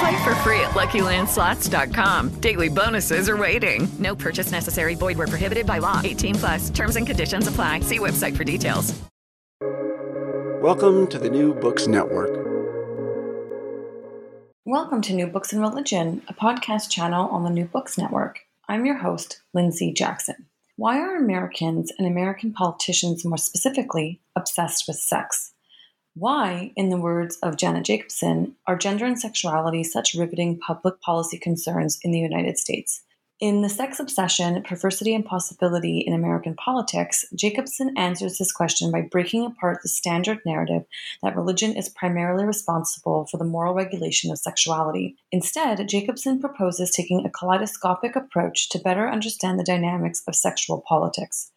Play 0.00 0.24
for 0.24 0.34
free 0.36 0.60
at 0.60 0.70
LuckyLandSlots.com. 0.70 2.40
Daily 2.40 2.70
bonuses 2.70 3.28
are 3.28 3.36
waiting. 3.36 3.86
No 3.98 4.16
purchase 4.16 4.50
necessary. 4.50 4.94
Void 4.94 5.18
where 5.18 5.26
prohibited 5.26 5.66
by 5.66 5.78
law. 5.78 6.00
18 6.02 6.34
plus. 6.36 6.70
Terms 6.70 6.96
and 6.96 7.06
conditions 7.06 7.46
apply. 7.46 7.80
See 7.80 7.98
website 7.98 8.34
for 8.34 8.44
details. 8.44 8.98
Welcome 10.62 11.06
to 11.08 11.18
the 11.18 11.28
New 11.28 11.52
Books 11.54 11.86
Network. 11.86 12.30
Welcome 14.64 15.02
to 15.02 15.12
New 15.12 15.26
Books 15.26 15.52
and 15.52 15.60
Religion, 15.60 16.22
a 16.28 16.34
podcast 16.34 16.90
channel 16.90 17.28
on 17.28 17.44
the 17.44 17.50
New 17.50 17.66
Books 17.66 17.98
Network. 17.98 18.40
I'm 18.68 18.86
your 18.86 18.96
host, 18.96 19.40
Lindsay 19.52 19.92
Jackson. 19.92 20.46
Why 20.76 20.98
are 20.98 21.16
Americans 21.16 21.92
and 21.98 22.06
American 22.06 22.54
politicians 22.54 23.24
more 23.24 23.36
specifically 23.36 24.20
obsessed 24.34 24.84
with 24.88 24.96
sex? 24.96 25.49
Why, 26.20 26.72
in 26.76 26.90
the 26.90 26.98
words 26.98 27.38
of 27.42 27.56
Janet 27.56 27.86
Jakobsen, 27.86 28.54
are 28.66 28.76
gender 28.76 29.06
and 29.06 29.18
sexuality 29.18 29.82
such 29.82 30.12
riveting 30.12 30.58
public 30.58 31.00
policy 31.00 31.38
concerns 31.38 31.98
in 32.02 32.10
the 32.10 32.18
United 32.18 32.58
States? 32.58 33.00
In 33.40 33.62
The 33.62 33.70
Sex 33.70 33.98
Obsession 33.98 34.62
Perversity 34.62 35.14
and 35.14 35.24
Possibility 35.24 36.00
in 36.00 36.12
American 36.12 36.54
Politics, 36.56 37.24
Jakobsen 37.34 37.96
answers 37.96 38.36
this 38.36 38.52
question 38.52 38.92
by 38.92 39.00
breaking 39.00 39.46
apart 39.46 39.78
the 39.82 39.88
standard 39.88 40.40
narrative 40.44 40.84
that 41.22 41.36
religion 41.36 41.74
is 41.74 41.88
primarily 41.88 42.44
responsible 42.44 43.24
for 43.30 43.38
the 43.38 43.44
moral 43.44 43.72
regulation 43.72 44.30
of 44.30 44.38
sexuality. 44.38 45.16
Instead, 45.32 45.88
Jakobsen 45.88 46.38
proposes 46.38 46.90
taking 46.90 47.24
a 47.24 47.30
kaleidoscopic 47.30 48.14
approach 48.14 48.68
to 48.68 48.78
better 48.78 49.08
understand 49.08 49.58
the 49.58 49.64
dynamics 49.64 50.22
of 50.28 50.36
sexual 50.36 50.84
politics. 50.86 51.50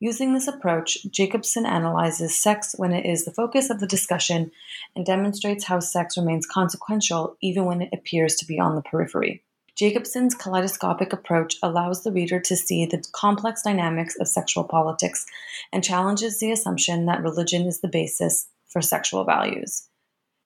Using 0.00 0.32
this 0.32 0.46
approach, 0.46 0.98
Jakobsen 1.10 1.66
analyzes 1.66 2.36
sex 2.36 2.74
when 2.78 2.92
it 2.92 3.04
is 3.04 3.24
the 3.24 3.32
focus 3.32 3.68
of 3.68 3.80
the 3.80 3.86
discussion 3.86 4.52
and 4.94 5.04
demonstrates 5.04 5.64
how 5.64 5.80
sex 5.80 6.16
remains 6.16 6.46
consequential 6.46 7.36
even 7.40 7.64
when 7.64 7.82
it 7.82 7.90
appears 7.92 8.36
to 8.36 8.46
be 8.46 8.60
on 8.60 8.76
the 8.76 8.82
periphery. 8.82 9.42
Jakobsen's 9.76 10.36
kaleidoscopic 10.36 11.12
approach 11.12 11.56
allows 11.64 12.04
the 12.04 12.12
reader 12.12 12.38
to 12.40 12.56
see 12.56 12.86
the 12.86 13.02
complex 13.12 13.62
dynamics 13.62 14.16
of 14.20 14.28
sexual 14.28 14.62
politics 14.62 15.26
and 15.72 15.82
challenges 15.82 16.38
the 16.38 16.52
assumption 16.52 17.06
that 17.06 17.22
religion 17.22 17.66
is 17.66 17.80
the 17.80 17.88
basis 17.88 18.46
for 18.68 18.80
sexual 18.80 19.24
values. 19.24 19.88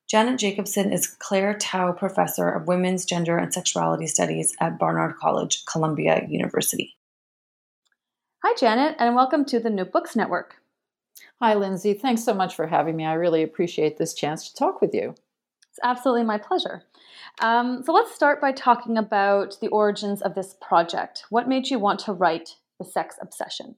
Janet 0.09 0.39
Jakobsen 0.39 0.93
is 0.93 1.07
Claire 1.07 1.57
Tow 1.57 1.93
Professor 1.93 2.49
of 2.51 2.69
Women's 2.69 3.05
Gender 3.05 3.37
and 3.39 3.53
Sexuality 3.53 4.07
Studies 4.07 4.55
at 4.61 4.79
Barnard 4.79 5.17
College, 5.17 5.65
Columbia 5.67 6.27
University. 6.29 6.97
Hi, 8.45 8.57
Janet, 8.59 8.97
and 8.99 9.15
welcome 9.15 9.45
to 9.45 9.61
the 9.61 9.71
New 9.71 9.85
Books 9.85 10.17
Network. 10.17 10.57
Hi, 11.41 11.55
Lindsay. 11.55 11.95
Thanks 11.95 12.25
so 12.25 12.35
much 12.35 12.57
for 12.57 12.67
having 12.67 12.97
me. 12.97 13.05
I 13.05 13.13
really 13.13 13.45
appreciate 13.45 13.99
this 13.99 14.15
chance 14.15 14.51
to 14.51 14.57
talk 14.57 14.81
with 14.81 14.93
you. 14.93 15.15
It's 15.71 15.79
absolutely 15.85 16.25
my 16.25 16.39
pleasure. 16.39 16.83
Um, 17.41 17.85
so 17.85 17.93
let's 17.93 18.13
start 18.13 18.41
by 18.41 18.51
talking 18.51 18.99
about 18.99 19.61
the 19.61 19.69
origins 19.69 20.23
of 20.23 20.35
this 20.35 20.57
project. 20.61 21.23
What 21.31 21.49
made 21.49 21.71
you 21.71 21.79
want 21.79 22.01
to 22.01 22.13
write 22.13 22.57
The 22.81 22.85
Sex 22.85 23.15
Obsession? 23.23 23.77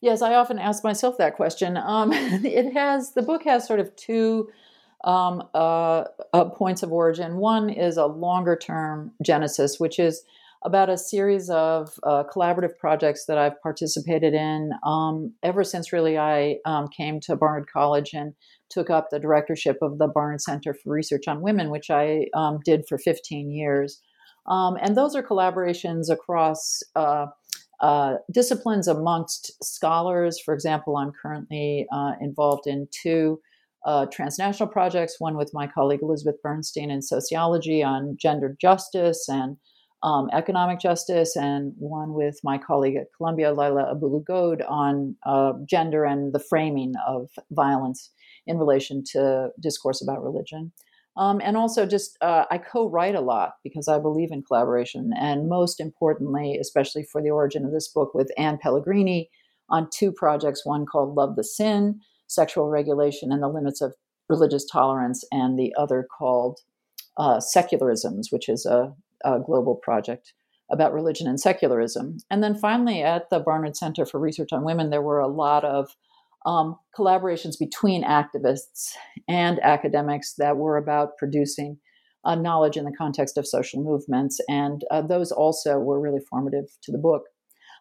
Yes, 0.00 0.22
I 0.22 0.36
often 0.36 0.58
ask 0.58 0.82
myself 0.82 1.18
that 1.18 1.36
question. 1.36 1.76
Um, 1.76 2.10
it 2.14 2.72
has 2.72 3.12
the 3.12 3.20
book 3.20 3.42
has 3.44 3.66
sort 3.66 3.78
of 3.78 3.94
two 3.94 4.48
um, 5.04 5.46
uh, 5.52 6.04
uh, 6.32 6.46
points 6.46 6.82
of 6.82 6.92
origin. 6.92 7.36
One 7.36 7.68
is 7.68 7.98
a 7.98 8.06
longer 8.06 8.56
term 8.56 9.12
genesis, 9.22 9.78
which 9.78 9.98
is 9.98 10.22
about 10.64 10.90
a 10.90 10.98
series 10.98 11.48
of 11.50 11.98
uh, 12.02 12.24
collaborative 12.24 12.76
projects 12.78 13.26
that 13.26 13.38
I've 13.38 13.60
participated 13.62 14.34
in 14.34 14.72
um, 14.84 15.32
ever 15.42 15.62
since 15.62 15.92
really 15.92 16.18
I 16.18 16.56
um, 16.64 16.88
came 16.88 17.20
to 17.20 17.36
Barnard 17.36 17.68
College 17.72 18.10
and 18.12 18.34
took 18.68 18.90
up 18.90 19.08
the 19.10 19.20
directorship 19.20 19.78
of 19.82 19.98
the 19.98 20.08
Barnard 20.08 20.40
Center 20.40 20.74
for 20.74 20.92
Research 20.92 21.28
on 21.28 21.42
Women, 21.42 21.70
which 21.70 21.90
I 21.90 22.26
um, 22.34 22.58
did 22.64 22.86
for 22.88 22.98
15 22.98 23.50
years. 23.50 24.00
Um, 24.46 24.76
and 24.80 24.96
those 24.96 25.14
are 25.14 25.22
collaborations 25.22 26.10
across 26.10 26.82
uh, 26.96 27.26
uh, 27.80 28.14
disciplines 28.32 28.88
amongst 28.88 29.52
scholars. 29.62 30.40
For 30.40 30.54
example, 30.54 30.96
I'm 30.96 31.12
currently 31.12 31.86
uh, 31.92 32.12
involved 32.20 32.66
in 32.66 32.88
two 32.90 33.40
uh, 33.84 34.06
transnational 34.06 34.68
projects, 34.68 35.16
one 35.20 35.36
with 35.36 35.52
my 35.54 35.66
colleague 35.66 36.02
Elizabeth 36.02 36.42
Bernstein 36.42 36.90
in 36.90 37.00
sociology 37.00 37.82
on 37.82 38.16
gender 38.18 38.56
justice 38.60 39.28
and 39.28 39.56
um, 40.02 40.28
economic 40.32 40.78
justice, 40.80 41.36
and 41.36 41.72
one 41.78 42.12
with 42.12 42.38
my 42.44 42.58
colleague 42.58 42.96
at 42.96 43.08
Columbia, 43.16 43.52
Lila 43.52 43.90
Abu-Lughod, 43.90 44.62
on 44.68 45.16
uh, 45.26 45.52
gender 45.68 46.04
and 46.04 46.32
the 46.32 46.38
framing 46.38 46.94
of 47.06 47.30
violence 47.50 48.10
in 48.46 48.58
relation 48.58 49.02
to 49.12 49.50
discourse 49.60 50.02
about 50.02 50.22
religion. 50.22 50.72
Um, 51.16 51.40
and 51.42 51.56
also, 51.56 51.84
just 51.84 52.16
uh, 52.20 52.44
I 52.48 52.58
co 52.58 52.88
write 52.88 53.16
a 53.16 53.20
lot 53.20 53.54
because 53.64 53.88
I 53.88 53.98
believe 53.98 54.30
in 54.30 54.42
collaboration. 54.42 55.10
And 55.18 55.48
most 55.48 55.80
importantly, 55.80 56.56
especially 56.60 57.02
for 57.02 57.20
the 57.20 57.30
origin 57.30 57.64
of 57.64 57.72
this 57.72 57.88
book, 57.88 58.14
with 58.14 58.30
Ann 58.38 58.56
Pellegrini 58.58 59.28
on 59.68 59.88
two 59.92 60.12
projects 60.12 60.64
one 60.64 60.86
called 60.86 61.16
Love 61.16 61.34
the 61.34 61.42
Sin, 61.42 62.00
Sexual 62.28 62.68
Regulation 62.68 63.32
and 63.32 63.42
the 63.42 63.48
Limits 63.48 63.80
of 63.80 63.94
Religious 64.28 64.64
Tolerance, 64.64 65.24
and 65.32 65.58
the 65.58 65.74
other 65.76 66.06
called 66.16 66.60
uh, 67.16 67.38
Secularisms, 67.38 68.26
which 68.30 68.48
is 68.48 68.64
a, 68.64 68.94
a 69.24 69.38
global 69.38 69.74
project 69.74 70.32
about 70.70 70.92
religion 70.92 71.26
and 71.26 71.40
secularism. 71.40 72.18
And 72.30 72.42
then 72.42 72.54
finally, 72.54 73.02
at 73.02 73.30
the 73.30 73.40
Barnard 73.40 73.76
Center 73.76 74.04
for 74.04 74.20
Research 74.20 74.50
on 74.52 74.64
Women, 74.64 74.90
there 74.90 75.02
were 75.02 75.20
a 75.20 75.28
lot 75.28 75.64
of 75.64 75.88
um, 76.46 76.76
collaborations 76.96 77.58
between 77.58 78.04
activists 78.04 78.92
and 79.28 79.58
academics 79.60 80.34
that 80.38 80.56
were 80.56 80.76
about 80.76 81.16
producing 81.18 81.78
uh, 82.24 82.34
knowledge 82.34 82.76
in 82.76 82.84
the 82.84 82.94
context 82.96 83.36
of 83.38 83.46
social 83.46 83.82
movements. 83.82 84.38
And 84.48 84.82
uh, 84.90 85.02
those 85.02 85.32
also 85.32 85.78
were 85.78 86.00
really 86.00 86.20
formative 86.28 86.66
to 86.82 86.92
the 86.92 86.98
book. 86.98 87.22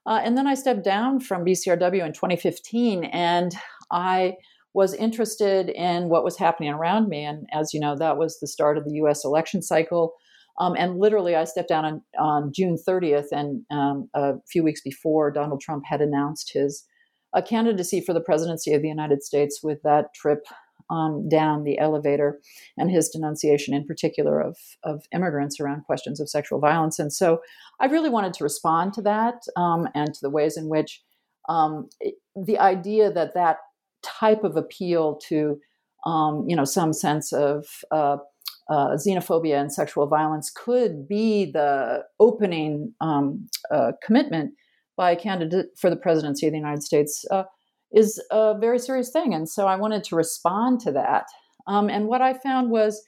Uh, 0.06 0.22
and 0.24 0.38
then 0.38 0.48
I 0.48 0.54
stepped 0.54 0.86
down 0.86 1.19
from 1.19 1.44
BCRW 1.44 2.06
in 2.06 2.13
2015 2.13 3.06
and 3.06 3.54
I 3.92 4.36
was 4.74 4.94
interested 4.94 5.69
in 5.69 6.07
what 6.07 6.24
was 6.24 6.38
happening 6.38 6.69
around 6.69 7.10
me. 7.10 7.25
And 7.25 7.45
as 7.51 7.74
you 7.74 7.80
know, 7.80 7.95
that 7.98 8.18
was 8.18 8.39
the 8.39 8.48
start 8.48 8.78
of 8.78 8.86
the 8.86 8.94
US 9.04 9.25
election 9.25 9.62
cycle. 9.62 10.13
Um, 10.59 10.75
and 10.77 11.00
literally, 11.00 11.36
I 11.36 11.44
stepped 11.44 11.69
down 11.69 11.86
on, 11.86 12.01
on 12.19 12.51
June 12.54 12.77
30th, 12.88 13.27
and 13.31 13.63
um, 13.69 14.09
a 14.13 14.33
few 14.50 14.63
weeks 14.63 14.81
before 14.81 15.31
Donald 15.31 15.62
Trump 15.62 15.83
had 15.86 16.01
announced 16.01 16.51
his 16.54 16.86
a 17.33 17.42
candidacy 17.42 18.01
for 18.01 18.13
the 18.13 18.21
presidency 18.21 18.74
of 18.74 18.81
the 18.81 18.88
United 18.88 19.21
States 19.21 19.59
with 19.62 19.81
that 19.83 20.13
trip 20.13 20.45
um, 20.89 21.27
down 21.27 21.63
the 21.63 21.77
elevator 21.77 22.39
and 22.77 22.89
his 22.89 23.09
denunciation, 23.09 23.74
in 23.74 23.86
particular, 23.86 24.39
of, 24.39 24.57
of 24.83 25.04
immigrants 25.13 25.59
around 25.59 25.83
questions 25.83 26.19
of 26.19 26.30
sexual 26.30 26.60
violence. 26.60 27.00
And 27.00 27.12
so 27.12 27.42
I 27.80 27.88
really 27.88 28.10
wanted 28.10 28.33
to 28.36 28.44
respond 28.44 28.94
to 28.94 29.01
that 29.03 29.42
um, 29.56 29.88
and 29.94 30.13
to 30.13 30.19
the 30.21 30.30
ways 30.30 30.57
in 30.57 30.69
which 30.69 31.01
um, 31.50 31.89
it, 32.00 32.15
the 32.36 32.60
idea 32.60 33.12
that 33.12 33.33
that 33.33 33.57
type 34.03 34.44
of 34.44 34.56
appeal 34.56 35.19
to, 35.27 35.60
um, 36.06 36.45
you 36.48 36.56
know, 36.56 36.65
some 36.65 36.94
sense 36.94 37.33
of 37.33 37.65
uh, 37.92 38.18
uh, 38.69 38.90
xenophobia 38.96 39.60
and 39.60 39.72
sexual 39.72 40.08
violence 40.08 40.50
could 40.50 41.08
be 41.08 41.52
the 41.52 42.04
opening 42.19 42.94
um, 43.02 43.48
uh, 43.72 43.92
commitment 44.04 44.54
by 44.96 45.12
a 45.12 45.16
candidate 45.16 45.68
for 45.78 45.90
the 45.90 45.96
presidency 45.96 46.48
of 46.48 46.52
the 46.52 46.58
United 46.58 46.84
States 46.84 47.24
uh, 47.31 47.44
is 47.92 48.22
a 48.31 48.56
very 48.60 48.80
serious 48.80 49.12
thing. 49.12 49.34
And 49.34 49.48
so 49.48 49.68
I 49.68 49.75
wanted 49.75 50.04
to 50.06 50.16
respond 50.16 50.81
to 50.81 50.92
that. 50.94 51.25
Um, 51.68 51.90
and 51.90 52.08
what 52.08 52.22
I 52.22 52.34
found 52.34 52.72
was 52.72 53.02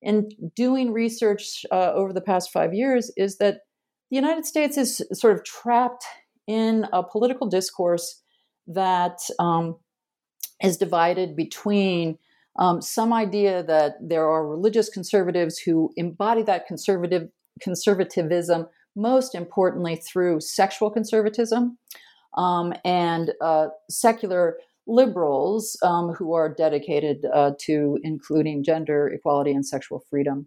in 0.00 0.28
doing 0.54 0.92
research 0.92 1.66
uh, 1.72 1.92
over 1.92 2.12
the 2.12 2.20
past 2.20 2.52
five 2.52 2.72
years 2.72 3.10
is 3.16 3.38
that 3.38 3.60
the 4.10 4.16
United 4.16 4.46
States 4.46 4.76
is 4.76 5.02
sort 5.12 5.34
of 5.34 5.44
trapped 5.44 6.04
in 6.46 6.86
a 6.92 7.02
political 7.02 7.48
discourse 7.48 8.22
that 8.66 9.18
um, 9.38 9.76
is 10.62 10.76
divided 10.76 11.34
between 11.34 12.18
um, 12.58 12.80
some 12.80 13.12
idea 13.12 13.62
that 13.64 13.94
there 14.00 14.28
are 14.28 14.46
religious 14.46 14.88
conservatives 14.88 15.58
who 15.58 15.90
embody 15.96 16.42
that 16.42 16.66
conservative 16.66 17.28
conservatism 17.60 18.66
most 18.96 19.34
importantly 19.34 19.96
through 19.96 20.40
sexual 20.40 20.90
conservatism 20.90 21.78
um, 22.36 22.72
and 22.84 23.32
uh, 23.40 23.68
secular 23.90 24.56
liberals 24.86 25.76
um, 25.82 26.12
who 26.12 26.34
are 26.34 26.52
dedicated 26.52 27.24
uh, 27.32 27.52
to 27.58 27.98
including 28.02 28.62
gender 28.62 29.08
equality 29.08 29.52
and 29.52 29.66
sexual 29.66 30.04
freedom. 30.10 30.46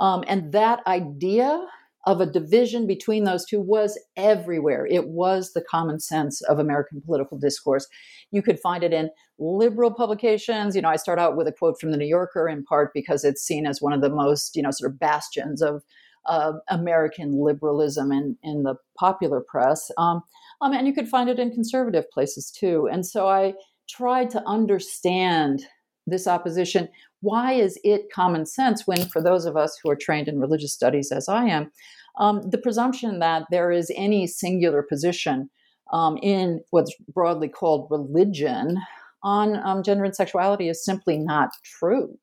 Um, 0.00 0.24
and 0.28 0.52
that 0.52 0.80
idea 0.86 1.66
of 2.06 2.20
a 2.20 2.26
division 2.26 2.86
between 2.86 3.24
those 3.24 3.44
two 3.44 3.60
was 3.60 3.98
everywhere. 4.16 4.86
It 4.86 5.08
was 5.08 5.52
the 5.52 5.64
common 5.70 6.00
sense 6.00 6.40
of 6.42 6.58
American 6.58 7.00
political 7.02 7.38
discourse. 7.38 7.86
You 8.30 8.42
could 8.42 8.58
find 8.58 8.82
it 8.82 8.92
in 8.92 9.10
liberal 9.38 9.92
publications. 9.92 10.74
You 10.74 10.82
know, 10.82 10.88
I 10.88 10.96
start 10.96 11.18
out 11.18 11.36
with 11.36 11.46
a 11.46 11.52
quote 11.52 11.78
from 11.78 11.90
the 11.90 11.98
New 11.98 12.06
Yorker 12.06 12.48
in 12.48 12.64
part 12.64 12.92
because 12.94 13.24
it's 13.24 13.42
seen 13.42 13.66
as 13.66 13.82
one 13.82 13.92
of 13.92 14.00
the 14.00 14.08
most, 14.08 14.56
you 14.56 14.62
know, 14.62 14.70
sort 14.70 14.90
of 14.92 14.98
bastions 14.98 15.60
of 15.60 15.82
uh, 16.26 16.52
American 16.68 17.42
liberalism 17.42 18.12
in, 18.12 18.36
in 18.42 18.62
the 18.62 18.76
popular 18.98 19.40
press. 19.40 19.90
Um, 19.98 20.22
um, 20.60 20.72
and 20.72 20.86
you 20.86 20.92
could 20.92 21.08
find 21.08 21.28
it 21.28 21.38
in 21.38 21.50
conservative 21.50 22.10
places 22.10 22.50
too. 22.50 22.88
And 22.90 23.06
so 23.06 23.28
I 23.28 23.54
tried 23.88 24.30
to 24.30 24.42
understand 24.46 25.64
this 26.06 26.26
opposition 26.26 26.88
why 27.20 27.52
is 27.52 27.78
it 27.84 28.12
common 28.12 28.46
sense 28.46 28.86
when, 28.86 29.08
for 29.08 29.22
those 29.22 29.44
of 29.44 29.56
us 29.56 29.78
who 29.82 29.90
are 29.90 29.96
trained 29.96 30.28
in 30.28 30.40
religious 30.40 30.72
studies, 30.72 31.12
as 31.12 31.28
I 31.28 31.44
am, 31.44 31.70
um, 32.18 32.42
the 32.50 32.58
presumption 32.58 33.18
that 33.20 33.44
there 33.50 33.70
is 33.70 33.92
any 33.94 34.26
singular 34.26 34.82
position 34.82 35.50
um, 35.92 36.18
in 36.22 36.60
what's 36.70 36.94
broadly 37.12 37.48
called 37.48 37.88
religion 37.90 38.78
on 39.22 39.56
um, 39.66 39.82
gender 39.82 40.04
and 40.04 40.16
sexuality 40.16 40.68
is 40.68 40.84
simply 40.84 41.18
not 41.18 41.50
true. 41.64 42.18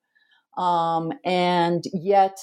Um, 0.58 1.12
and 1.24 1.84
yet, 1.94 2.38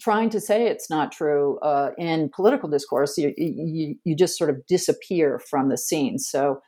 trying 0.00 0.30
to 0.30 0.40
say 0.40 0.66
it's 0.66 0.90
not 0.90 1.12
true 1.12 1.58
uh, 1.60 1.90
in 1.96 2.30
political 2.34 2.68
discourse, 2.68 3.16
you, 3.16 3.32
you, 3.36 3.94
you, 4.04 4.14
just 4.14 4.36
sort 4.36 4.50
of 4.50 4.64
disappear 4.66 5.38
from 5.38 5.70
the 5.70 5.78
scene. 5.78 6.18
So, 6.18 6.60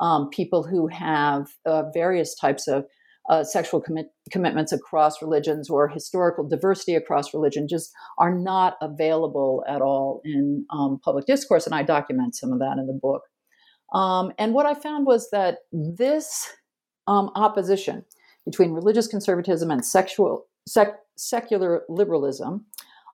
um, 0.00 0.28
people 0.30 0.64
who 0.64 0.88
have 0.88 1.46
uh, 1.64 1.84
various 1.94 2.34
types 2.34 2.66
of 2.66 2.84
uh, 3.30 3.42
sexual 3.42 3.80
commit- 3.80 4.12
commitments 4.30 4.72
across 4.72 5.22
religions 5.22 5.70
or 5.70 5.88
historical 5.88 6.46
diversity 6.46 6.94
across 6.94 7.32
religion 7.32 7.66
just 7.68 7.92
are 8.18 8.34
not 8.34 8.76
available 8.82 9.64
at 9.66 9.80
all 9.80 10.20
in 10.24 10.66
um, 10.70 11.00
public 11.02 11.26
discourse. 11.26 11.66
And 11.66 11.74
I 11.74 11.82
document 11.82 12.36
some 12.36 12.52
of 12.52 12.58
that 12.58 12.76
in 12.78 12.86
the 12.86 12.92
book. 13.00 13.22
Um, 13.94 14.32
and 14.38 14.54
what 14.54 14.66
I 14.66 14.74
found 14.74 15.06
was 15.06 15.30
that 15.30 15.58
this 15.72 16.52
um, 17.06 17.30
opposition 17.34 18.04
between 18.44 18.72
religious 18.72 19.06
conservatism 19.06 19.70
and 19.70 19.84
sexual, 19.84 20.46
sec- 20.66 20.98
secular 21.16 21.82
liberalism, 21.88 22.66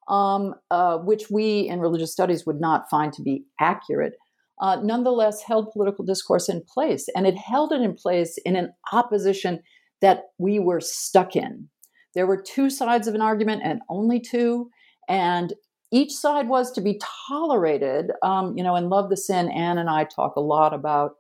um, 0.09 0.55
uh, 0.71 0.99
which 0.99 1.31
we 1.31 1.69
in 1.69 1.81
religious 1.81 2.13
studies 2.13 2.45
would 2.47 2.61
not 2.61 2.91
find 2.91 3.13
to 3.13 3.23
be 3.23 3.45
accurate, 3.61 4.15
uh, 4.61 4.77
nonetheless 4.83 5.43
held 5.43 5.71
political 5.71 6.05
discourse 6.05 6.49
in 6.49 6.63
place. 6.63 7.09
And 7.15 7.27
it 7.27 7.37
held 7.37 7.73
it 7.73 7.81
in 7.81 7.95
place 7.95 8.39
in 8.45 8.57
an 8.57 8.73
opposition 8.93 9.61
that 10.01 10.25
we 10.39 10.59
were 10.59 10.81
stuck 10.81 11.37
in. 11.37 11.69
There 12.15 12.27
were 12.27 12.41
two 12.41 12.71
sides 12.71 13.07
of 13.07 13.15
an 13.15 13.23
argument 13.23 13.63
and 13.65 13.81
only 13.89 14.21
two, 14.21 14.71
and 15.09 15.53
each 15.93 16.13
side 16.13 16.49
was 16.49 16.71
to 16.73 16.81
be 16.81 17.01
tolerated. 17.29 18.13
Um, 18.23 18.57
you 18.57 18.63
know, 18.63 18.77
in 18.77 18.89
Love 18.89 19.11
the 19.11 19.17
Sin, 19.17 19.51
Ann 19.51 19.79
and 19.79 19.91
I 19.91 20.05
talk 20.05 20.37
a 20.37 20.41
lot 20.41 20.73
about 20.73 21.13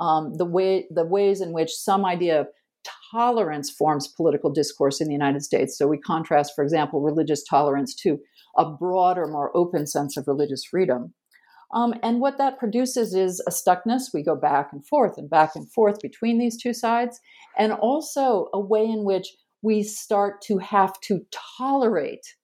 um, 0.00 0.34
the 0.36 0.44
way 0.44 0.86
the 0.90 1.04
ways 1.04 1.40
in 1.40 1.52
which 1.52 1.72
some 1.72 2.04
idea 2.04 2.40
of 2.40 2.48
tolerance 3.10 3.70
forms 3.70 4.08
political 4.08 4.50
discourse 4.50 5.00
in 5.00 5.08
the 5.08 5.12
United 5.12 5.42
States. 5.42 5.76
So 5.76 5.86
we 5.86 5.98
contrast, 5.98 6.52
for 6.54 6.62
example, 6.62 7.00
religious 7.00 7.42
tolerance 7.42 7.94
to 7.96 8.18
a 8.56 8.70
broader, 8.70 9.26
more 9.26 9.56
open 9.56 9.86
sense 9.86 10.16
of 10.16 10.26
religious 10.26 10.64
freedom. 10.64 11.14
Um, 11.72 11.94
and 12.02 12.20
what 12.20 12.38
that 12.38 12.58
produces 12.58 13.14
is 13.14 13.40
a 13.46 13.50
stuckness. 13.50 14.14
We 14.14 14.22
go 14.22 14.36
back 14.36 14.70
and 14.72 14.86
forth 14.86 15.18
and 15.18 15.28
back 15.28 15.54
and 15.54 15.70
forth 15.70 16.00
between 16.00 16.38
these 16.38 16.56
two 16.56 16.72
sides, 16.72 17.20
and 17.58 17.72
also 17.72 18.48
a 18.54 18.60
way 18.60 18.84
in 18.84 19.04
which 19.04 19.28
we 19.62 19.82
start 19.82 20.40
to 20.42 20.58
have 20.58 20.98
to 21.02 21.20
tolerate 21.58 22.34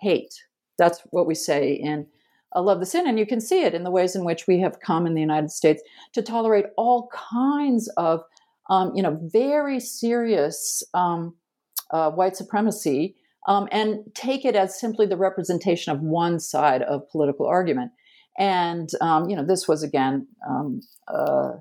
hate. 0.00 0.34
That's 0.78 1.00
what 1.10 1.26
we 1.26 1.34
say 1.34 1.72
in 1.74 2.06
I 2.54 2.60
Love 2.60 2.80
the 2.80 2.86
Sin. 2.86 3.06
And 3.06 3.18
you 3.18 3.26
can 3.26 3.40
see 3.40 3.62
it 3.62 3.74
in 3.74 3.84
the 3.84 3.90
ways 3.90 4.14
in 4.14 4.24
which 4.24 4.46
we 4.46 4.60
have 4.60 4.80
come 4.80 5.06
in 5.06 5.14
the 5.14 5.20
United 5.20 5.50
States 5.50 5.82
to 6.12 6.22
tolerate 6.22 6.66
all 6.76 7.08
kinds 7.08 7.88
of, 7.96 8.22
um, 8.68 8.92
you 8.94 9.02
know, 9.02 9.18
very 9.32 9.80
serious 9.80 10.82
um, 10.92 11.34
uh, 11.90 12.10
white 12.10 12.36
supremacy 12.36 13.16
um, 13.48 13.68
and 13.72 14.00
take 14.14 14.44
it 14.44 14.54
as 14.54 14.78
simply 14.78 15.06
the 15.06 15.16
representation 15.16 15.92
of 15.92 16.00
one 16.00 16.38
side 16.38 16.82
of 16.82 17.08
political 17.10 17.46
argument. 17.46 17.90
And, 18.38 18.88
um, 19.00 19.28
you 19.28 19.36
know, 19.36 19.44
this 19.44 19.68
was 19.68 19.82
again 19.82 20.26
um, 20.48 20.80
uh, 21.08 21.52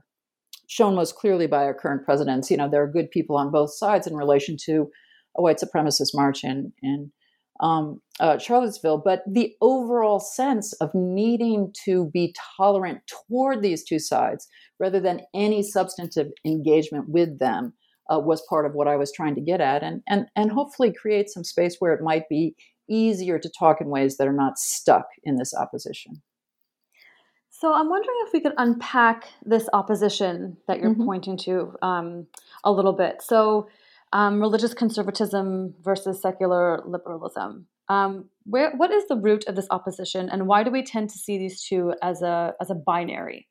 shown 0.67 0.95
most 0.95 1.15
clearly 1.15 1.47
by 1.47 1.65
our 1.65 1.73
current 1.73 2.05
presidents. 2.05 2.49
You 2.49 2.57
know, 2.57 2.69
there 2.69 2.83
are 2.83 2.87
good 2.87 3.11
people 3.11 3.35
on 3.37 3.51
both 3.51 3.73
sides 3.73 4.07
in 4.07 4.15
relation 4.15 4.55
to 4.65 4.89
a 5.37 5.41
white 5.41 5.59
supremacist 5.59 6.11
march 6.13 6.43
in, 6.43 6.71
in 6.81 7.11
um, 7.59 8.01
uh, 8.19 8.37
Charlottesville, 8.37 9.01
but 9.03 9.21
the 9.27 9.53
overall 9.61 10.19
sense 10.19 10.73
of 10.73 10.89
needing 10.93 11.73
to 11.85 12.09
be 12.13 12.33
tolerant 12.57 13.01
toward 13.29 13.61
these 13.61 13.83
two 13.83 13.99
sides 13.99 14.47
rather 14.79 14.99
than 14.99 15.21
any 15.33 15.61
substantive 15.61 16.27
engagement 16.45 17.09
with 17.09 17.39
them 17.39 17.73
uh, 18.11 18.19
was 18.19 18.43
part 18.49 18.65
of 18.65 18.73
what 18.73 18.87
I 18.87 18.95
was 18.95 19.11
trying 19.11 19.35
to 19.35 19.41
get 19.41 19.61
at, 19.61 19.83
and 19.83 20.01
and 20.07 20.25
and 20.35 20.51
hopefully 20.51 20.91
create 20.91 21.29
some 21.29 21.43
space 21.43 21.77
where 21.79 21.93
it 21.93 22.03
might 22.03 22.27
be 22.29 22.55
easier 22.89 23.39
to 23.39 23.51
talk 23.57 23.79
in 23.79 23.87
ways 23.87 24.17
that 24.17 24.27
are 24.27 24.33
not 24.33 24.57
stuck 24.57 25.05
in 25.23 25.37
this 25.37 25.53
opposition. 25.53 26.21
So 27.61 27.75
I'm 27.75 27.89
wondering 27.89 28.17
if 28.25 28.33
we 28.33 28.39
could 28.39 28.55
unpack 28.57 29.27
this 29.45 29.69
opposition 29.71 30.57
that 30.67 30.79
you're 30.79 30.93
mm-hmm. 30.93 31.05
pointing 31.05 31.37
to 31.45 31.75
um, 31.83 32.25
a 32.63 32.71
little 32.71 32.91
bit. 32.91 33.21
So, 33.21 33.69
um, 34.13 34.41
religious 34.41 34.73
conservatism 34.73 35.75
versus 35.83 36.19
secular 36.19 36.81
liberalism. 36.87 37.67
Um, 37.87 38.29
where 38.45 38.75
what 38.75 38.89
is 38.89 39.07
the 39.07 39.15
root 39.15 39.45
of 39.47 39.55
this 39.55 39.67
opposition, 39.69 40.27
and 40.27 40.47
why 40.47 40.63
do 40.63 40.71
we 40.71 40.81
tend 40.81 41.11
to 41.11 41.19
see 41.19 41.37
these 41.37 41.61
two 41.61 41.93
as 42.01 42.23
a 42.23 42.55
as 42.59 42.71
a 42.71 42.75
binary? 42.75 43.47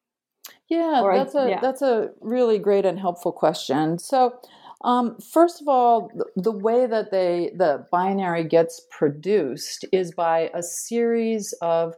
Yeah, 0.68 1.02
or 1.02 1.16
that's 1.16 1.36
a, 1.36 1.38
a 1.38 1.48
yeah. 1.48 1.60
that's 1.60 1.80
a 1.80 2.08
really 2.20 2.58
great 2.58 2.84
and 2.84 2.98
helpful 2.98 3.32
question. 3.32 4.00
So. 4.00 4.40
Um, 4.82 5.18
first 5.18 5.60
of 5.60 5.68
all, 5.68 6.10
the, 6.16 6.24
the 6.36 6.52
way 6.52 6.86
that 6.86 7.10
they 7.10 7.52
the 7.54 7.86
binary 7.92 8.44
gets 8.44 8.80
produced 8.90 9.84
is 9.92 10.14
by 10.14 10.50
a 10.54 10.62
series 10.62 11.52
of 11.60 11.92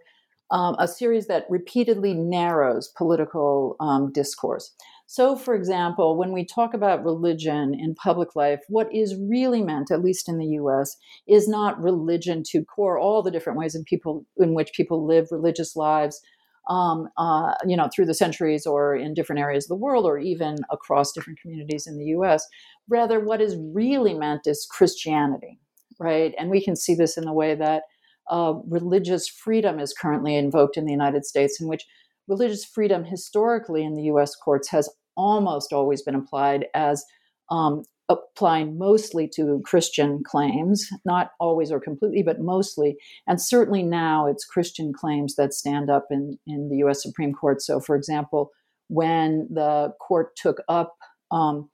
um, 0.53 0.77
a 0.79 0.87
series 0.87 1.27
that 1.27 1.47
repeatedly 1.49 2.15
narrows 2.15 2.89
political 2.97 3.75
um, 3.81 4.13
discourse. 4.13 4.73
So, 5.07 5.35
for 5.35 5.55
example, 5.55 6.17
when 6.17 6.33
we 6.33 6.45
talk 6.45 6.73
about 6.73 7.05
religion 7.05 7.75
in 7.75 7.95
public 7.95 8.37
life, 8.37 8.61
what 8.69 8.95
is 8.95 9.17
really 9.17 9.63
meant, 9.63 9.91
at 9.91 10.03
least 10.03 10.29
in 10.29 10.39
the 10.39 10.47
U.S., 10.47 10.97
is 11.27 11.49
not 11.49 11.83
religion 11.83 12.43
to 12.51 12.65
core 12.65 12.99
all 12.99 13.23
the 13.23 13.31
different 13.31 13.59
ways 13.59 13.75
in 13.75 13.85
people 13.85 14.25
in 14.39 14.55
which 14.55 14.73
people 14.75 15.07
live 15.07 15.29
religious 15.31 15.75
lives, 15.75 16.21
um, 16.69 17.09
uh, 17.19 17.53
you 17.67 17.77
know, 17.77 17.89
through 17.95 18.07
the 18.07 18.15
centuries 18.15 18.67
or 18.67 18.95
in 18.95 19.15
different 19.15 19.41
areas 19.41 19.65
of 19.65 19.69
the 19.69 19.85
world, 19.85 20.07
or 20.07 20.19
even 20.19 20.57
across 20.71 21.13
different 21.13 21.41
communities 21.41 21.87
in 21.87 21.99
the 21.99 22.07
U.S. 22.07 22.47
Rather, 22.89 23.21
what 23.21 23.41
is 23.41 23.57
really 23.75 24.15
meant 24.15 24.47
is 24.47 24.67
Christianity, 24.71 25.59
right? 25.99 26.35
And 26.39 26.51
we 26.51 26.63
can 26.63 26.77
see 26.77 26.95
this 26.95 27.17
in 27.17 27.25
the 27.25 27.35
way 27.35 27.55
that 27.55 27.83
uh, 28.31 28.55
religious 28.67 29.29
freedom 29.29 29.79
is 29.79 29.93
currently 29.93 30.37
invoked 30.37 30.77
in 30.77 30.85
the 30.85 30.93
United 30.93 31.25
States, 31.25 31.61
in 31.61 31.69
which 31.69 31.87
religious 32.29 32.65
freedom 32.65 33.05
historically 33.05 33.85
in 33.85 33.95
the 33.95 34.05
US 34.05 34.35
courts 34.35 34.69
has 34.71 34.89
almost 35.17 35.73
always 35.73 36.03
been 36.03 36.15
applied 36.15 36.67
as 36.75 37.05
um, 37.51 37.83
applying 38.09 38.79
mostly 38.79 39.29
to 39.29 39.61
Christian 39.65 40.23
claims, 40.25 40.89
not 41.05 41.31
always 41.41 41.71
or 41.71 41.81
completely, 41.81 42.23
but 42.23 42.41
mostly. 42.41 42.97
And 43.27 43.41
certainly 43.41 43.83
now 43.83 44.27
it's 44.27 44.45
Christian 44.45 44.93
claims 44.93 45.37
that 45.37 45.55
stand 45.55 45.91
up 45.91 46.07
in, 46.11 46.39
in 46.47 46.69
the 46.69 46.77
US 46.87 47.03
Supreme 47.03 47.33
Court. 47.33 47.63
So, 47.63 47.81
for 47.81 47.97
example, 47.97 48.51
when 48.89 49.49
the 49.51 49.95
court 50.01 50.37
took 50.37 50.63
up 50.69 50.97
um, 51.31 51.71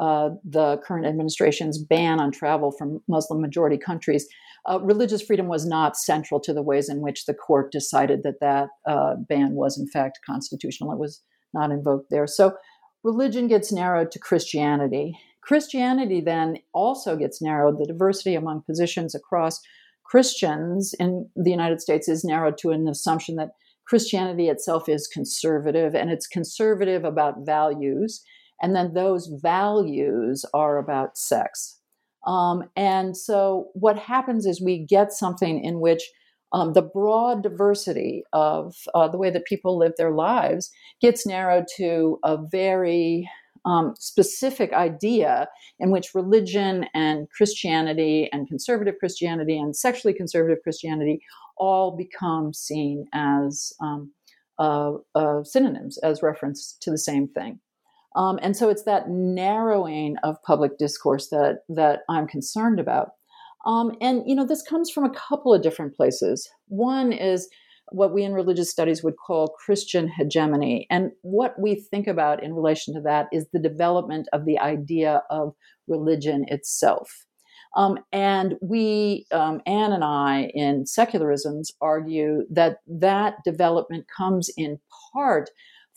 uh, 0.00 0.30
the 0.44 0.78
current 0.78 1.06
administration's 1.06 1.78
ban 1.78 2.20
on 2.20 2.30
travel 2.30 2.72
from 2.72 3.02
Muslim 3.08 3.40
majority 3.40 3.76
countries, 3.76 4.26
uh, 4.68 4.80
religious 4.82 5.22
freedom 5.22 5.48
was 5.48 5.66
not 5.66 5.96
central 5.96 6.40
to 6.40 6.52
the 6.52 6.62
ways 6.62 6.88
in 6.88 7.00
which 7.00 7.26
the 7.26 7.34
court 7.34 7.72
decided 7.72 8.22
that 8.22 8.40
that 8.40 8.68
uh, 8.86 9.14
ban 9.28 9.54
was 9.54 9.78
in 9.78 9.88
fact 9.88 10.20
constitutional. 10.24 10.92
It 10.92 10.98
was 10.98 11.22
not 11.54 11.70
invoked 11.70 12.10
there. 12.10 12.26
So 12.26 12.54
religion 13.02 13.48
gets 13.48 13.72
narrowed 13.72 14.10
to 14.12 14.18
Christianity. 14.18 15.16
Christianity 15.42 16.20
then 16.20 16.58
also 16.74 17.16
gets 17.16 17.40
narrowed. 17.40 17.78
The 17.78 17.86
diversity 17.86 18.34
among 18.34 18.62
positions 18.62 19.14
across 19.14 19.60
Christians 20.04 20.94
in 20.98 21.28
the 21.36 21.50
United 21.50 21.80
States 21.80 22.08
is 22.08 22.24
narrowed 22.24 22.58
to 22.58 22.70
an 22.70 22.88
assumption 22.88 23.36
that 23.36 23.50
Christianity 23.86 24.48
itself 24.48 24.88
is 24.88 25.08
conservative 25.08 25.94
and 25.94 26.10
it's 26.10 26.26
conservative 26.26 27.04
about 27.04 27.46
values. 27.46 28.22
And 28.62 28.76
then 28.76 28.92
those 28.92 29.26
values 29.42 30.44
are 30.52 30.78
about 30.78 31.16
sex. 31.16 31.79
Um, 32.26 32.64
and 32.76 33.16
so 33.16 33.68
what 33.74 33.98
happens 33.98 34.46
is 34.46 34.60
we 34.60 34.78
get 34.78 35.12
something 35.12 35.62
in 35.64 35.80
which 35.80 36.02
um, 36.52 36.72
the 36.72 36.82
broad 36.82 37.42
diversity 37.42 38.24
of 38.32 38.74
uh, 38.94 39.08
the 39.08 39.18
way 39.18 39.30
that 39.30 39.44
people 39.44 39.78
live 39.78 39.92
their 39.96 40.10
lives 40.10 40.70
gets 41.00 41.26
narrowed 41.26 41.66
to 41.76 42.18
a 42.24 42.36
very 42.50 43.28
um, 43.64 43.94
specific 43.98 44.72
idea 44.72 45.48
in 45.78 45.90
which 45.90 46.14
religion 46.14 46.86
and 46.94 47.28
Christianity 47.30 48.28
and 48.32 48.48
conservative 48.48 48.94
Christianity 48.98 49.58
and 49.58 49.76
sexually 49.76 50.14
conservative 50.14 50.62
Christianity 50.62 51.20
all 51.56 51.96
become 51.96 52.54
seen 52.54 53.06
as 53.12 53.72
um, 53.80 54.10
uh, 54.58 54.92
uh, 55.14 55.44
synonyms, 55.44 55.98
as 55.98 56.22
reference 56.22 56.76
to 56.80 56.90
the 56.90 56.98
same 56.98 57.28
thing. 57.28 57.60
Um, 58.16 58.38
and 58.42 58.56
so 58.56 58.68
it's 58.68 58.84
that 58.84 59.08
narrowing 59.08 60.16
of 60.22 60.42
public 60.42 60.78
discourse 60.78 61.28
that 61.28 61.60
that 61.68 62.00
I'm 62.08 62.26
concerned 62.26 62.80
about. 62.80 63.10
Um, 63.66 63.92
and 64.00 64.22
you 64.26 64.34
know, 64.34 64.46
this 64.46 64.62
comes 64.62 64.90
from 64.90 65.04
a 65.04 65.14
couple 65.14 65.54
of 65.54 65.62
different 65.62 65.94
places. 65.94 66.48
One 66.68 67.12
is 67.12 67.48
what 67.92 68.12
we 68.12 68.22
in 68.22 68.32
religious 68.32 68.70
studies 68.70 69.02
would 69.02 69.16
call 69.16 69.54
Christian 69.64 70.08
hegemony. 70.08 70.86
And 70.90 71.10
what 71.22 71.58
we 71.58 71.74
think 71.74 72.06
about 72.06 72.42
in 72.42 72.54
relation 72.54 72.94
to 72.94 73.00
that 73.02 73.26
is 73.32 73.46
the 73.52 73.58
development 73.58 74.28
of 74.32 74.44
the 74.44 74.58
idea 74.58 75.22
of 75.30 75.54
religion 75.88 76.44
itself. 76.48 77.26
Um, 77.76 77.98
and 78.12 78.54
we, 78.60 79.26
um, 79.32 79.60
Ann 79.66 79.92
and 79.92 80.02
I, 80.02 80.50
in 80.54 80.84
secularisms, 80.84 81.70
argue 81.80 82.42
that 82.50 82.78
that 82.88 83.36
development 83.44 84.06
comes 84.16 84.50
in 84.56 84.80
part 85.12 85.50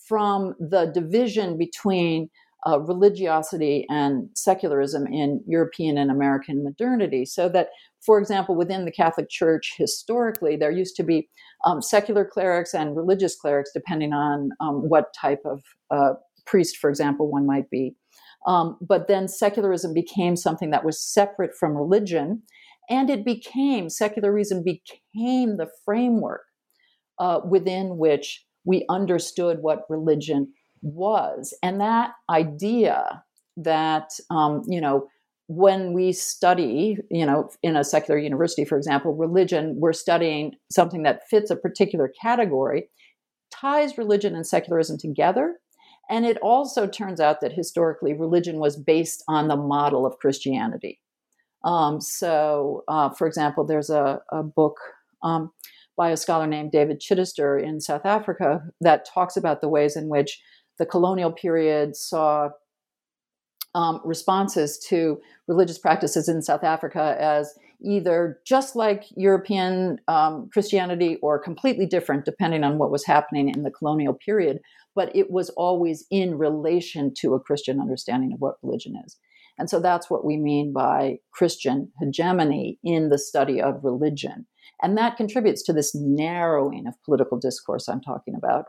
from 0.08 0.54
the 0.60 0.92
division 0.94 1.58
between 1.58 2.30
uh, 2.66 2.80
religiosity 2.80 3.86
and 3.90 4.30
secularism 4.36 5.06
in 5.08 5.44
European 5.48 5.98
and 5.98 6.10
American 6.10 6.64
modernity. 6.64 7.26
So 7.26 7.50
that, 7.50 7.68
for 8.06 8.20
example, 8.20 8.56
within 8.56 8.86
the 8.86 8.92
Catholic 8.92 9.30
Church 9.30 9.74
historically, 9.78 10.56
there 10.56 10.72
used 10.72 10.96
to 10.96 11.04
be 11.04 11.28
um, 11.66 11.82
secular 11.82 12.26
clerics 12.26 12.74
and 12.74 12.96
religious 12.96 13.36
clerics, 13.36 13.72
depending 13.74 14.14
on 14.14 14.50
um, 14.62 14.88
what 14.88 15.14
type 15.20 15.42
of 15.46 15.62
uh, 15.92 16.14
priest, 16.46 16.78
for 16.78 16.90
example, 16.90 17.30
one 17.30 17.46
might 17.46 17.70
be. 17.70 17.96
Um, 18.46 18.78
but 18.82 19.08
then 19.08 19.28
secularism 19.28 19.94
became 19.94 20.36
something 20.36 20.72
that 20.72 20.86
was 20.86 21.02
separate 21.02 21.52
from 21.58 21.78
religion, 21.78 22.44
and 22.90 23.10
it 23.10 23.26
became, 23.26 23.90
secularism 23.90 24.64
became 24.64 25.58
the 25.58 25.70
framework 25.86 26.44
uh, 27.20 27.40
within 27.48 27.98
which 27.98 28.46
we 28.66 28.86
understood 28.90 29.60
what 29.62 29.86
religion 29.90 30.54
was. 30.82 31.54
And 31.64 31.80
that 31.82 32.12
idea 32.30 33.24
that, 33.58 34.12
um, 34.30 34.62
you 34.68 34.82
know, 34.82 35.08
when 35.48 35.94
we 35.94 36.14
study, 36.14 36.98
you 37.12 37.26
know, 37.26 37.50
in 37.62 37.76
a 37.76 37.84
secular 37.84 38.20
university, 38.20 38.66
for 38.66 38.78
example, 38.78 39.14
religion, 39.14 39.76
we're 39.78 39.94
studying 39.94 40.54
something 40.72 41.04
that 41.04 41.28
fits 41.30 41.52
a 41.52 41.56
particular 41.56 42.12
category, 42.22 42.90
ties 43.52 43.98
religion 43.98 44.36
and 44.36 44.48
secularism 44.48 44.98
together. 44.98 45.60
And 46.10 46.26
it 46.26 46.38
also 46.42 46.88
turns 46.88 47.20
out 47.20 47.42
that 47.42 47.54
historically, 47.54 48.14
religion 48.14 48.58
was 48.58 48.76
based 48.76 49.24
on 49.28 49.48
the 49.48 49.56
model 49.56 50.06
of 50.06 50.18
Christianity. 50.18 51.00
Um, 51.64 52.02
so, 52.02 52.84
uh, 52.88 53.10
for 53.10 53.28
example, 53.28 53.66
there's 53.66 53.90
a, 53.90 54.22
a 54.32 54.44
book 54.44 54.78
um, 55.24 55.52
by 55.96 56.10
a 56.10 56.18
scholar 56.18 56.48
named 56.48 56.72
David 56.72 57.02
Chidester 57.02 57.62
in 57.62 57.80
South 57.80 58.06
Africa 58.06 58.62
that 58.82 59.06
talks 59.06 59.38
about 59.38 59.62
the 59.62 59.70
ways 59.70 59.96
in 59.96 60.10
which 60.10 60.42
the 60.80 60.86
colonial 60.86 61.32
period 61.32 61.96
saw 61.96 62.50
um, 63.76 64.02
responses 64.04 64.78
to 64.90 65.20
religious 65.48 65.78
practices 65.78 66.28
in 66.28 66.42
South 66.42 66.64
Africa 66.64 67.16
as 67.20 67.54
either 67.84 68.40
just 68.46 68.76
like 68.76 69.06
European 69.18 69.98
um, 70.08 70.50
Christianity 70.54 71.18
or 71.22 71.38
completely 71.38 71.86
different, 71.86 72.26
depending 72.26 72.64
on 72.64 72.78
what 72.78 72.92
was 72.92 73.06
happening 73.06 73.50
in 73.50 73.64
the 73.64 73.72
colonial 73.72 74.14
period. 74.14 74.60
But 74.96 75.14
it 75.16 75.32
was 75.32 75.50
always 75.52 76.06
in 76.12 76.38
relation 76.38 77.14
to 77.20 77.34
a 77.34 77.40
Christian 77.40 77.80
understanding 77.82 78.32
of 78.32 78.40
what 78.40 78.56
religion 78.62 78.94
is. 79.06 79.18
And 79.58 79.70
so 79.70 79.80
that's 79.80 80.10
what 80.10 80.26
we 80.26 80.38
mean 80.38 80.72
by 80.74 81.18
Christian 81.32 81.92
hegemony 82.00 82.80
in 82.84 83.10
the 83.10 83.20
study 83.20 83.62
of 83.62 83.84
religion. 83.84 84.46
And 84.84 84.98
that 84.98 85.18
contributes 85.18 85.64
to 85.64 85.74
this 85.74 85.96
narrowing 85.96 86.86
of 86.88 87.02
political 87.06 87.40
discourse 87.40 87.88
I'm 87.88 88.02
talking 88.02 88.36
about. 88.36 88.66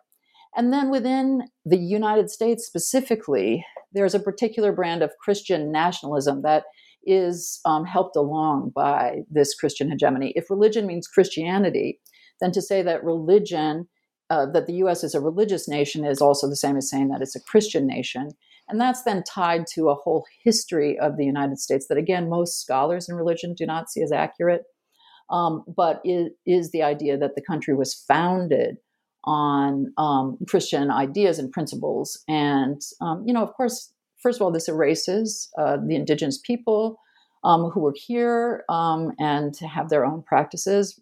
And 0.56 0.73
then 0.73 0.90
within 0.90 1.49
the 1.64 1.76
United 1.76 2.30
States 2.30 2.64
specifically, 2.64 3.66
there's 3.92 4.14
a 4.14 4.21
particular 4.21 4.73
brand 4.73 5.02
of 5.02 5.11
Christian 5.21 5.73
nationalism 5.73 6.42
that 6.42 6.64
is 7.04 7.61
um, 7.64 7.85
helped 7.85 8.16
along 8.16 8.71
by 8.75 9.23
this 9.28 9.54
Christian 9.54 9.90
hegemony. 9.90 10.33
If 10.37 10.49
religion 10.49 10.87
means 10.87 11.09
Christianity, 11.09 12.00
then 12.40 12.52
to 12.52 12.62
say 12.62 12.83
that 12.83 13.04
religion, 13.04 13.88
uh, 14.30 14.47
that 14.52 14.66
the 14.66 14.75
US 14.75 15.02
is 15.02 15.14
a 15.14 15.21
religious 15.21 15.68
nation, 15.68 16.04
is 16.04 16.23
also 16.23 16.49
the 16.49 16.56
same 16.56 16.76
as 16.76 16.88
saying 16.88 17.09
that 17.09 17.23
it's 17.23 17.37
a 17.37 17.42
Christian 17.42 17.87
nation. 17.87 18.30
And 18.68 18.80
that's 18.80 19.02
then 19.02 19.23
tied 19.25 19.66
to 19.75 19.88
a 19.88 19.94
whole 19.94 20.25
history 20.42 20.99
of 20.99 21.16
the 21.16 21.25
United 21.26 21.59
States 21.59 21.87
that, 21.88 21.99
again, 21.99 22.30
most 22.30 22.61
scholars 22.61 23.09
in 23.09 23.16
religion 23.16 23.54
do 23.54 23.66
not 23.66 23.90
see 23.90 24.02
as 24.02 24.12
accurate. 24.12 24.62
Um, 25.31 25.64
but 25.66 26.00
it 26.04 26.37
is 26.47 26.71
the 26.71 26.83
idea 26.83 27.16
that 27.19 27.35
the 27.35 27.43
country 27.43 27.75
was 27.75 27.95
founded 27.95 28.76
on 29.25 29.93
um, 29.97 30.37
Christian 30.47 30.90
ideas 30.90 31.38
and 31.38 31.50
principles. 31.50 32.23
And, 32.28 32.81
um, 33.00 33.25
you 33.26 33.33
know, 33.33 33.43
of 33.43 33.54
course, 33.54 33.93
first 34.19 34.38
of 34.38 34.43
all, 34.43 34.52
this 34.52 34.69
erases 34.69 35.50
uh, 35.59 35.78
the 35.85 35.97
indigenous 35.97 36.38
people 36.38 36.99
um, 37.43 37.71
who 37.71 37.81
were 37.81 37.95
here 37.97 38.64
um, 38.69 39.12
and 39.19 39.57
have 39.59 39.88
their 39.88 40.04
own 40.04 40.23
practices, 40.23 41.00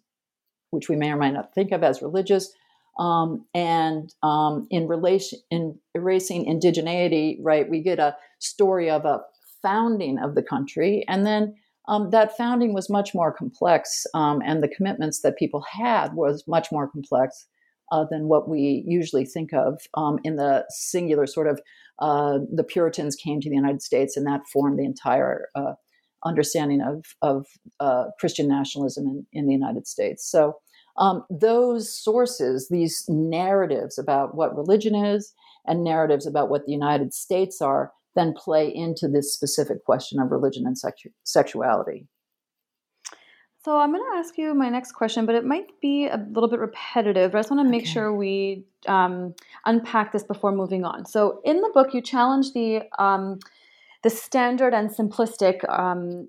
which 0.71 0.89
we 0.89 0.95
may 0.95 1.11
or 1.11 1.17
may 1.17 1.31
not 1.31 1.53
think 1.53 1.71
of 1.71 1.83
as 1.83 2.01
religious. 2.01 2.51
Um, 2.99 3.45
and 3.53 4.13
um, 4.21 4.67
in 4.69 4.87
relation 4.87 5.39
in 5.49 5.79
erasing 5.95 6.45
indigeneity, 6.45 7.37
right, 7.41 7.69
we 7.69 7.81
get 7.81 7.99
a 7.99 8.15
story 8.39 8.89
of 8.89 9.05
a 9.05 9.21
founding 9.61 10.19
of 10.19 10.35
the 10.35 10.43
country, 10.43 11.03
and 11.07 11.25
then 11.25 11.55
um, 11.87 12.09
that 12.11 12.37
founding 12.37 12.73
was 12.73 12.89
much 12.89 13.13
more 13.13 13.31
complex, 13.31 14.05
um, 14.13 14.41
and 14.45 14.63
the 14.63 14.67
commitments 14.67 15.21
that 15.21 15.37
people 15.37 15.63
had 15.69 16.13
was 16.13 16.43
much 16.47 16.71
more 16.71 16.87
complex 16.87 17.45
uh, 17.91 18.05
than 18.09 18.27
what 18.27 18.47
we 18.47 18.83
usually 18.87 19.25
think 19.25 19.53
of 19.53 19.81
um, 19.95 20.19
in 20.23 20.37
the 20.37 20.65
singular 20.69 21.27
sort 21.27 21.47
of 21.47 21.59
uh, 21.99 22.39
the 22.51 22.63
Puritans 22.63 23.15
came 23.15 23.39
to 23.39 23.49
the 23.49 23.55
United 23.55 23.81
States 23.81 24.17
and 24.17 24.25
that 24.25 24.41
formed 24.51 24.79
the 24.79 24.85
entire 24.85 25.47
uh, 25.55 25.73
understanding 26.25 26.81
of, 26.81 27.05
of 27.21 27.45
uh, 27.79 28.05
Christian 28.19 28.47
nationalism 28.47 29.05
in, 29.05 29.25
in, 29.33 29.47
the 29.47 29.53
United 29.53 29.85
States. 29.85 30.29
So 30.29 30.55
um, 30.97 31.23
those 31.29 31.93
sources, 31.93 32.67
these 32.69 33.03
narratives 33.07 33.97
about 33.97 34.35
what 34.35 34.55
religion 34.55 34.95
is 34.95 35.33
and 35.67 35.83
narratives 35.83 36.25
about 36.25 36.49
what 36.49 36.65
the 36.65 36.71
United 36.71 37.13
States 37.13 37.61
are, 37.61 37.91
then 38.15 38.33
play 38.33 38.73
into 38.73 39.07
this 39.07 39.33
specific 39.33 39.83
question 39.85 40.19
of 40.19 40.31
religion 40.31 40.65
and 40.65 40.75
sexu- 40.75 41.11
sexuality. 41.23 42.07
So 43.63 43.77
I'm 43.77 43.93
going 43.93 44.03
to 44.11 44.17
ask 44.17 44.37
you 44.37 44.53
my 44.53 44.67
next 44.67 44.91
question, 44.91 45.25
but 45.25 45.35
it 45.35 45.45
might 45.45 45.79
be 45.81 46.07
a 46.07 46.17
little 46.31 46.49
bit 46.49 46.59
repetitive. 46.59 47.31
But 47.31 47.37
I 47.37 47.41
just 47.41 47.51
want 47.51 47.65
to 47.65 47.71
make 47.71 47.83
okay. 47.83 47.91
sure 47.91 48.13
we 48.13 48.65
um, 48.87 49.33
unpack 49.65 50.11
this 50.11 50.23
before 50.23 50.51
moving 50.51 50.83
on. 50.83 51.05
So 51.05 51.39
in 51.45 51.61
the 51.61 51.71
book, 51.73 51.93
you 51.93 52.01
challenge 52.01 52.51
the 52.51 52.81
um, 52.99 53.39
the 54.03 54.09
standard 54.09 54.73
and 54.73 54.89
simplistic. 54.89 55.67
Um, 55.69 56.27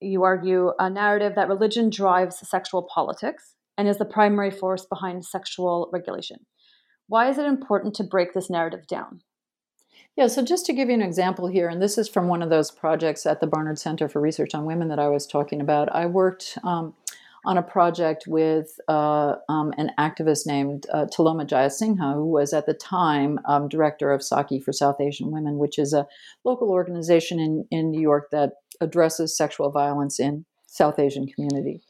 you 0.00 0.24
argue 0.24 0.72
a 0.78 0.90
narrative 0.90 1.34
that 1.36 1.48
religion 1.48 1.88
drives 1.88 2.46
sexual 2.46 2.82
politics 2.82 3.54
and 3.78 3.88
is 3.88 3.96
the 3.96 4.04
primary 4.04 4.50
force 4.50 4.84
behind 4.84 5.24
sexual 5.24 5.88
regulation. 5.90 6.36
Why 7.06 7.30
is 7.30 7.38
it 7.38 7.46
important 7.46 7.94
to 7.94 8.04
break 8.04 8.34
this 8.34 8.50
narrative 8.50 8.86
down? 8.86 9.20
Yeah, 10.16 10.28
so 10.28 10.44
just 10.44 10.64
to 10.66 10.72
give 10.72 10.88
you 10.88 10.94
an 10.94 11.02
example 11.02 11.48
here, 11.48 11.68
and 11.68 11.82
this 11.82 11.98
is 11.98 12.08
from 12.08 12.28
one 12.28 12.40
of 12.40 12.48
those 12.48 12.70
projects 12.70 13.26
at 13.26 13.40
the 13.40 13.48
Barnard 13.48 13.80
Center 13.80 14.08
for 14.08 14.20
Research 14.20 14.54
on 14.54 14.64
Women 14.64 14.86
that 14.88 15.00
I 15.00 15.08
was 15.08 15.26
talking 15.26 15.60
about, 15.60 15.92
I 15.92 16.06
worked 16.06 16.56
um, 16.62 16.94
on 17.44 17.58
a 17.58 17.62
project 17.62 18.24
with 18.28 18.78
uh, 18.86 19.34
um, 19.48 19.74
an 19.76 19.90
activist 19.98 20.46
named 20.46 20.86
uh, 20.92 21.06
Tiloma 21.06 21.44
Jayasinghe, 21.44 22.14
who 22.14 22.26
was 22.26 22.52
at 22.52 22.66
the 22.66 22.74
time 22.74 23.40
um, 23.46 23.68
director 23.68 24.12
of 24.12 24.20
Sakhi 24.20 24.62
for 24.62 24.72
South 24.72 25.00
Asian 25.00 25.32
Women, 25.32 25.58
which 25.58 25.80
is 25.80 25.92
a 25.92 26.06
local 26.44 26.70
organization 26.70 27.40
in, 27.40 27.66
in 27.72 27.90
New 27.90 28.00
York 28.00 28.30
that 28.30 28.52
addresses 28.80 29.36
sexual 29.36 29.70
violence 29.70 30.20
in 30.20 30.44
South 30.66 31.00
Asian 31.00 31.26
community. 31.26 31.80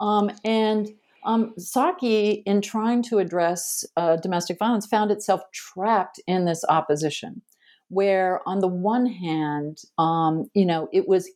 Um, 0.00 0.30
and 0.44 0.88
um, 1.24 1.52
Sakhi, 1.58 2.42
in 2.46 2.62
trying 2.62 3.02
to 3.04 3.18
address 3.18 3.84
uh, 3.98 4.16
domestic 4.16 4.58
violence, 4.58 4.86
found 4.86 5.10
itself 5.10 5.42
trapped 5.52 6.18
in 6.26 6.46
this 6.46 6.64
opposition, 6.68 7.42
where 7.90 8.40
on 8.48 8.60
the 8.60 8.68
one 8.68 9.04
hand, 9.06 9.78
um, 9.98 10.48
you 10.54 10.64
know, 10.64 10.88
it 10.92 11.06
was 11.06 11.28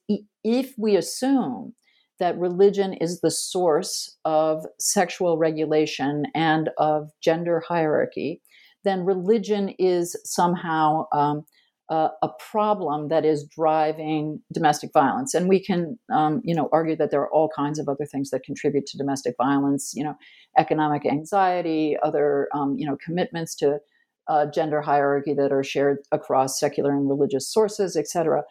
if 0.44 0.72
we 0.78 0.96
assume 0.96 1.74
that 2.20 2.38
religion 2.38 2.94
is 2.94 3.20
the 3.20 3.30
source 3.30 4.16
of 4.24 4.64
sexual 4.78 5.36
regulation 5.36 6.24
and 6.32 6.70
of 6.78 7.10
gender 7.20 7.62
hierarchy, 7.66 8.40
then 8.84 9.04
religion 9.04 9.70
is 9.80 10.16
somehow 10.24 11.06
um, 11.12 11.44
a, 11.90 12.10
a, 12.22 12.28
problem 12.38 13.08
that 13.08 13.24
is 13.24 13.46
driving 13.54 14.40
domestic 14.52 14.90
violence. 14.94 15.34
And 15.34 15.48
we 15.48 15.62
can, 15.62 15.98
um, 16.12 16.40
you 16.44 16.54
know, 16.54 16.68
argue 16.72 16.96
that 16.96 17.10
there 17.10 17.20
are 17.20 17.32
all 17.32 17.50
kinds 17.54 17.78
of 17.78 17.88
other 17.88 18.06
things 18.06 18.30
that 18.30 18.44
contribute 18.44 18.86
to 18.86 18.98
domestic 18.98 19.34
violence. 19.36 19.92
You 19.94 20.04
know, 20.04 20.14
economic 20.56 21.04
anxiety, 21.04 21.96
other, 22.02 22.48
um, 22.54 22.76
you 22.78 22.86
know, 22.86 22.96
commitments 23.04 23.54
to 23.56 23.80
uh, 24.28 24.46
gender 24.46 24.80
hierarchy 24.80 25.34
that 25.34 25.52
are 25.52 25.64
shared 25.64 25.98
across 26.12 26.58
secular 26.58 26.92
and 26.92 27.08
religious 27.08 27.48
sources, 27.48 27.96
et 27.96 28.08
cetera. 28.08 28.42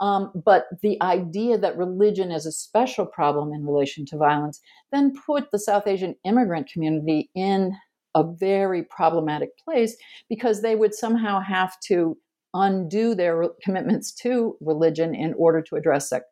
Um, 0.00 0.32
but 0.44 0.66
the 0.82 1.00
idea 1.02 1.58
that 1.58 1.76
religion 1.76 2.30
is 2.30 2.46
a 2.46 2.52
special 2.52 3.04
problem 3.04 3.52
in 3.52 3.66
relation 3.66 4.06
to 4.06 4.16
violence 4.16 4.60
then 4.92 5.12
put 5.26 5.50
the 5.50 5.58
South 5.58 5.86
Asian 5.86 6.14
immigrant 6.24 6.70
community 6.72 7.30
in 7.34 7.76
a 8.14 8.24
very 8.24 8.82
problematic 8.82 9.50
place 9.58 9.96
because 10.28 10.62
they 10.62 10.74
would 10.74 10.94
somehow 10.94 11.40
have 11.40 11.78
to 11.80 12.16
undo 12.54 13.14
their 13.14 13.44
commitments 13.62 14.12
to 14.12 14.56
religion 14.60 15.14
in 15.14 15.34
order 15.34 15.62
to 15.62 15.76
address 15.76 16.08
sec- 16.08 16.24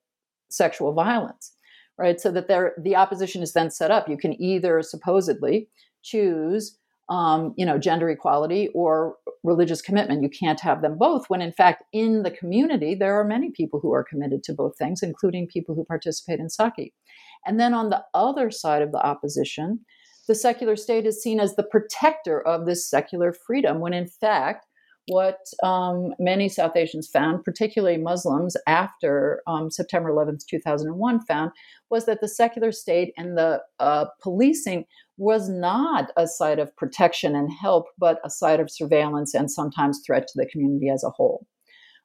sexual 0.51 0.93
violence 0.93 1.53
right 1.99 2.21
so 2.21 2.33
that 2.33 2.49
the 2.49 2.97
opposition 2.97 3.43
is 3.43 3.53
then 3.53 3.71
set 3.71 3.91
up 3.91 4.09
you 4.09 4.17
can 4.17 4.41
either 4.43 4.83
supposedly 4.83 5.69
choose 6.03 6.78
um, 7.09 7.55
you 7.57 7.65
know, 7.65 7.79
gender 7.79 8.11
equality 8.11 8.69
or 8.75 9.17
religious 9.43 9.81
commitment. 9.81 10.23
You 10.23 10.29
can't 10.29 10.61
have 10.61 10.83
them 10.83 10.99
both. 10.99 11.25
When 11.29 11.41
in 11.41 11.53
fact, 11.53 11.83
in 11.93 12.23
the 12.23 12.31
community, 12.31 12.95
there 12.95 13.19
are 13.19 13.25
many 13.25 13.51
people 13.51 13.81
who 13.81 13.93
are 13.93 14.05
committed 14.05 14.43
to 14.45 14.53
both 14.53 14.77
things, 14.77 15.03
including 15.03 15.47
people 15.47 15.75
who 15.75 15.85
participate 15.85 16.41
in 16.41 16.49
Sakhi. 16.49 16.93
And 17.47 17.59
then 17.59 17.73
on 17.73 17.91
the 17.91 18.03
other 18.15 18.51
side 18.51 18.83
of 18.83 18.93
the 18.93 19.05
opposition, 19.05 19.81
the 20.27 20.35
secular 20.35 20.77
state 20.77 21.07
is 21.07 21.23
seen 21.23 21.41
as 21.41 21.57
the 21.57 21.63
protector 21.63 22.47
of 22.47 22.67
this 22.67 22.89
secular 22.89 23.33
freedom, 23.33 23.81
when 23.81 23.95
in 23.95 24.07
fact, 24.07 24.67
what 25.09 25.39
um, 25.63 26.15
many 26.19 26.49
South 26.49 26.77
Asians 26.77 27.09
found, 27.09 27.45
particularly 27.45 27.97
Muslims, 27.97 28.57
after 28.67 29.43
um, 29.47 29.71
September 29.71 30.11
11th, 30.11 30.47
2001, 30.47 31.21
found 31.25 31.51
was 31.91 32.07
that 32.07 32.21
the 32.21 32.29
secular 32.29 32.73
state 32.73 33.13
and 33.17 33.37
the 33.37 33.61
uh, 33.81 34.07
policing 34.23 34.85
was 35.17 35.49
not 35.49 36.11
a 36.17 36.27
site 36.27 36.59
of 36.59 36.75
protection 36.77 37.35
and 37.35 37.51
help, 37.51 37.87
but 37.99 38.21
a 38.25 38.31
site 38.31 38.61
of 38.61 38.71
surveillance 38.71 39.35
and 39.35 39.51
sometimes 39.51 40.01
threat 40.07 40.29
to 40.29 40.35
the 40.37 40.47
community 40.47 40.89
as 40.89 41.03
a 41.03 41.11
whole. 41.11 41.47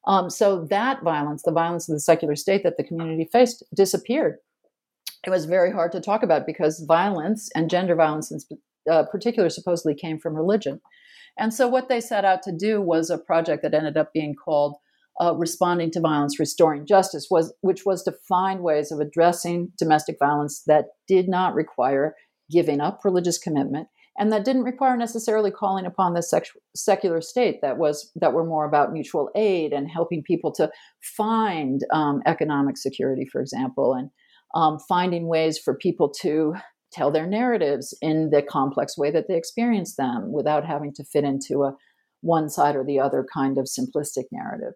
Um, 0.06 0.30
so 0.30 0.66
that 0.70 1.04
violence, 1.04 1.44
the 1.44 1.52
violence 1.52 1.88
of 1.88 1.96
the 1.96 2.00
secular 2.00 2.36
state 2.36 2.64
that 2.64 2.78
the 2.78 2.84
community 2.84 3.30
faced, 3.32 3.64
disappeared. 3.74 4.38
It 5.26 5.30
was 5.30 5.46
very 5.46 5.72
hard 5.72 5.92
to 5.94 6.02
talk 6.02 6.24
about 6.24 6.46
because 6.46 6.84
violence 6.86 7.50
and 7.56 7.70
gender 7.70 7.96
violence 7.96 8.32
in 8.32 8.40
uh, 8.92 9.04
particular 9.12 9.50
supposedly 9.50 9.96
came 9.96 10.20
from 10.20 10.36
religion. 10.36 10.82
And 11.38 11.54
so 11.54 11.68
what 11.68 11.90
they 11.90 12.00
set 12.00 12.26
out 12.26 12.44
to 12.44 12.52
do 12.52 12.82
was 12.82 13.10
a 13.10 13.18
project 13.18 13.64
that 13.64 13.74
ended 13.74 13.98
up 13.98 14.14
being 14.14 14.36
called 14.36 14.76
uh, 15.22 15.36
responding 15.36 15.92
to 15.92 16.00
violence, 16.00 16.40
restoring 16.40 16.86
justice, 16.86 17.28
was 17.30 17.54
which 17.62 17.86
was 17.86 18.04
to 18.04 18.14
find 18.28 18.62
ways 18.62 18.92
of 18.92 19.00
addressing 19.00 19.72
domestic 19.78 20.18
violence 20.20 20.64
that 20.66 20.86
did 21.08 21.28
not 21.28 21.54
require 21.54 22.16
giving 22.52 22.82
up 22.82 23.02
religious 23.04 23.38
commitment 23.38 23.88
and 24.18 24.32
that 24.32 24.46
didn't 24.46 24.64
require 24.64 24.96
necessarily 24.96 25.52
calling 25.52 25.86
upon 25.86 26.14
the 26.14 26.22
sec- 26.22 26.48
secular 26.76 27.22
state 27.22 27.62
that 27.62 27.78
was 27.78 28.12
that 28.16 28.34
were 28.34 28.46
more 28.46 28.66
about 28.66 28.92
mutual 28.92 29.30
aid 29.36 29.74
and 29.74 29.90
helping 29.90 30.24
people 30.24 30.52
to 30.52 30.70
find 31.02 31.82
um, 31.92 32.22
economic 32.26 32.78
security 32.78 33.26
for 33.32 33.42
example 33.42 33.94
and 33.94 34.10
um, 34.56 34.78
finding 34.88 35.28
ways 35.28 35.58
for 35.58 35.76
people 35.76 36.10
to 36.10 36.54
tell 36.94 37.12
their 37.12 37.28
narratives 37.28 37.94
in 38.02 38.30
the 38.30 38.42
complex 38.42 38.98
way 38.98 39.12
that 39.12 39.28
they 39.28 39.36
experience 39.36 39.96
them 39.96 40.32
without 40.32 40.66
having 40.66 40.94
to 40.94 41.04
fit 41.04 41.24
into 41.24 41.64
a 41.64 41.76
one 42.22 42.50
side 42.50 42.76
or 42.76 42.86
the 42.86 43.00
other 43.00 43.26
kind 43.34 43.58
of 43.58 43.66
simplistic 43.66 44.26
narrative 44.32 44.74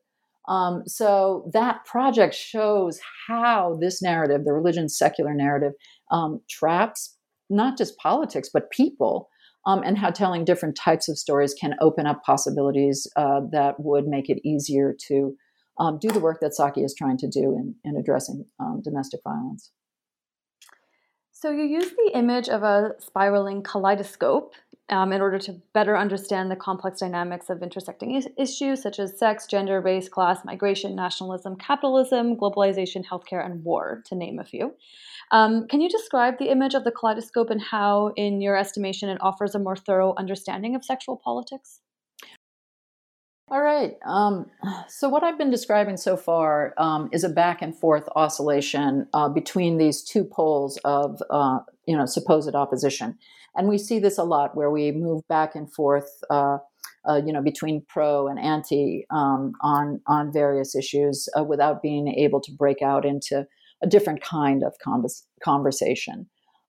um, 0.49 0.83
so 0.87 1.49
that 1.53 1.85
project 1.85 2.33
shows 2.33 2.99
how 3.27 3.77
this 3.79 4.01
narrative 4.01 4.43
the 4.45 4.53
religion 4.53 4.89
secular 4.89 5.33
narrative 5.33 5.73
um, 6.11 6.41
traps 6.49 7.17
not 7.49 7.77
just 7.77 7.97
politics, 7.97 8.49
but 8.51 8.71
people, 8.71 9.29
um, 9.65 9.81
and 9.83 9.97
how 9.97 10.09
telling 10.09 10.45
different 10.45 10.75
types 10.75 11.09
of 11.09 11.17
stories 11.17 11.53
can 11.53 11.75
open 11.81 12.05
up 12.05 12.23
possibilities 12.23 13.07
uh, 13.15 13.41
that 13.51 13.79
would 13.79 14.07
make 14.07 14.29
it 14.29 14.45
easier 14.47 14.95
to 15.07 15.35
um, 15.79 15.99
do 15.99 16.09
the 16.09 16.19
work 16.19 16.39
that 16.41 16.55
Sakhi 16.57 16.83
is 16.83 16.95
trying 16.97 17.17
to 17.17 17.27
do 17.27 17.53
in, 17.53 17.75
in 17.83 17.97
addressing 17.97 18.45
um, 18.59 18.81
domestic 18.83 19.19
violence. 19.23 19.71
So, 21.39 21.51
you 21.51 21.65
use 21.65 21.91
the 21.91 22.17
image 22.17 22.49
of 22.49 22.63
a 22.63 22.95
spiraling 22.97 23.61
kaleidoscope 23.61 24.55
um, 24.89 25.13
in 25.13 25.21
order 25.21 25.37
to 25.37 25.61
better 25.71 25.95
understand 25.95 26.49
the 26.49 26.55
complex 26.55 27.01
dynamics 27.01 27.51
of 27.51 27.61
intersecting 27.61 28.15
is- 28.15 28.27
issues 28.37 28.81
such 28.81 28.97
as 28.97 29.19
sex, 29.19 29.45
gender, 29.45 29.79
race, 29.79 30.09
class, 30.09 30.43
migration, 30.43 30.95
nationalism, 30.95 31.55
capitalism, 31.55 32.37
globalization, 32.37 33.05
healthcare, 33.05 33.45
and 33.45 33.63
war, 33.63 34.01
to 34.07 34.15
name 34.15 34.39
a 34.39 34.43
few. 34.43 34.73
Um, 35.29 35.67
can 35.67 35.79
you 35.79 35.89
describe 35.89 36.39
the 36.39 36.49
image 36.49 36.73
of 36.73 36.83
the 36.83 36.91
kaleidoscope 36.91 37.51
and 37.51 37.61
how, 37.61 38.13
in 38.15 38.41
your 38.41 38.57
estimation, 38.57 39.07
it 39.07 39.19
offers 39.21 39.53
a 39.53 39.59
more 39.59 39.75
thorough 39.75 40.15
understanding 40.17 40.73
of 40.73 40.83
sexual 40.83 41.17
politics? 41.17 41.81
All 43.49 43.61
right. 43.61 43.95
Um, 44.05 44.47
so, 44.89 45.07
what 45.07 45.23
I've 45.23 45.37
been 45.37 45.49
describing 45.49 45.95
so 45.95 46.17
far 46.17 46.73
um, 46.77 47.09
is 47.13 47.23
a 47.23 47.29
back 47.29 47.61
and 47.61 47.73
forth 47.73 48.07
oscillation 48.15 49.07
uh, 49.13 49.29
between 49.29 49.77
these 49.77 50.03
two 50.03 50.25
poles 50.25 50.77
of, 50.83 51.21
uh, 51.29 51.59
you 51.85 51.95
know, 51.95 52.05
supposed 52.05 52.53
opposition, 52.53 53.17
and 53.55 53.69
we 53.69 53.77
see 53.77 53.99
this 53.99 54.17
a 54.17 54.23
lot 54.23 54.55
where 54.57 54.69
we 54.69 54.91
move 54.91 55.25
back 55.29 55.55
and 55.55 55.73
forth, 55.73 56.09
uh, 56.29 56.57
uh 57.07 57.21
you 57.25 57.31
know, 57.31 57.41
between 57.41 57.85
pro 57.87 58.27
and 58.27 58.37
anti 58.37 59.05
um, 59.11 59.53
on 59.61 60.01
on 60.07 60.33
various 60.33 60.75
issues 60.75 61.29
uh, 61.37 61.43
without 61.43 61.81
being 61.81 62.09
able 62.09 62.41
to 62.41 62.51
break 62.51 62.81
out 62.81 63.05
into 63.05 63.47
a 63.81 63.87
different 63.87 64.21
kind 64.21 64.61
of 64.61 64.73
convers- 64.83 65.25
conversation. 65.41 66.27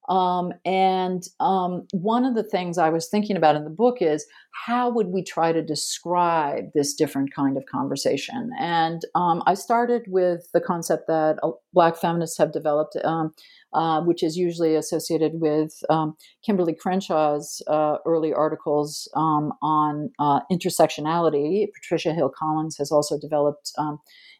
Um, 0.09 0.53
and 0.65 1.23
um, 1.39 1.87
one 1.91 2.25
of 2.25 2.33
the 2.33 2.43
things 2.43 2.77
I 2.79 2.89
was 2.89 3.07
thinking 3.07 3.37
about 3.37 3.55
in 3.55 3.63
the 3.63 3.69
book 3.69 4.01
is 4.01 4.25
how 4.65 4.89
would 4.89 5.07
we 5.07 5.23
try 5.23 5.51
to 5.51 5.61
describe 5.61 6.65
this 6.73 6.95
different 6.95 7.33
kind 7.33 7.55
of 7.55 7.65
conversation? 7.67 8.49
And 8.59 9.03
um, 9.13 9.43
I 9.45 9.53
started 9.53 10.03
with 10.07 10.49
the 10.51 10.61
concept 10.61 11.07
that 11.07 11.37
uh, 11.43 11.51
Black 11.73 11.95
feminists 11.95 12.39
have 12.39 12.51
developed, 12.51 12.97
um, 13.03 13.33
uh, 13.73 14.01
which 14.01 14.23
is 14.23 14.35
usually 14.35 14.75
associated 14.75 15.33
with 15.35 15.79
um, 15.91 16.17
Kimberlé 16.47 16.75
Crenshaw's 16.75 17.61
uh, 17.67 17.97
early 18.07 18.33
articles 18.33 19.07
um, 19.15 19.53
on 19.61 20.09
uh, 20.17 20.39
intersectionality. 20.51 21.67
Patricia 21.73 22.13
Hill 22.13 22.31
Collins 22.35 22.77
has 22.77 22.91
also 22.91 23.19
developed 23.19 23.71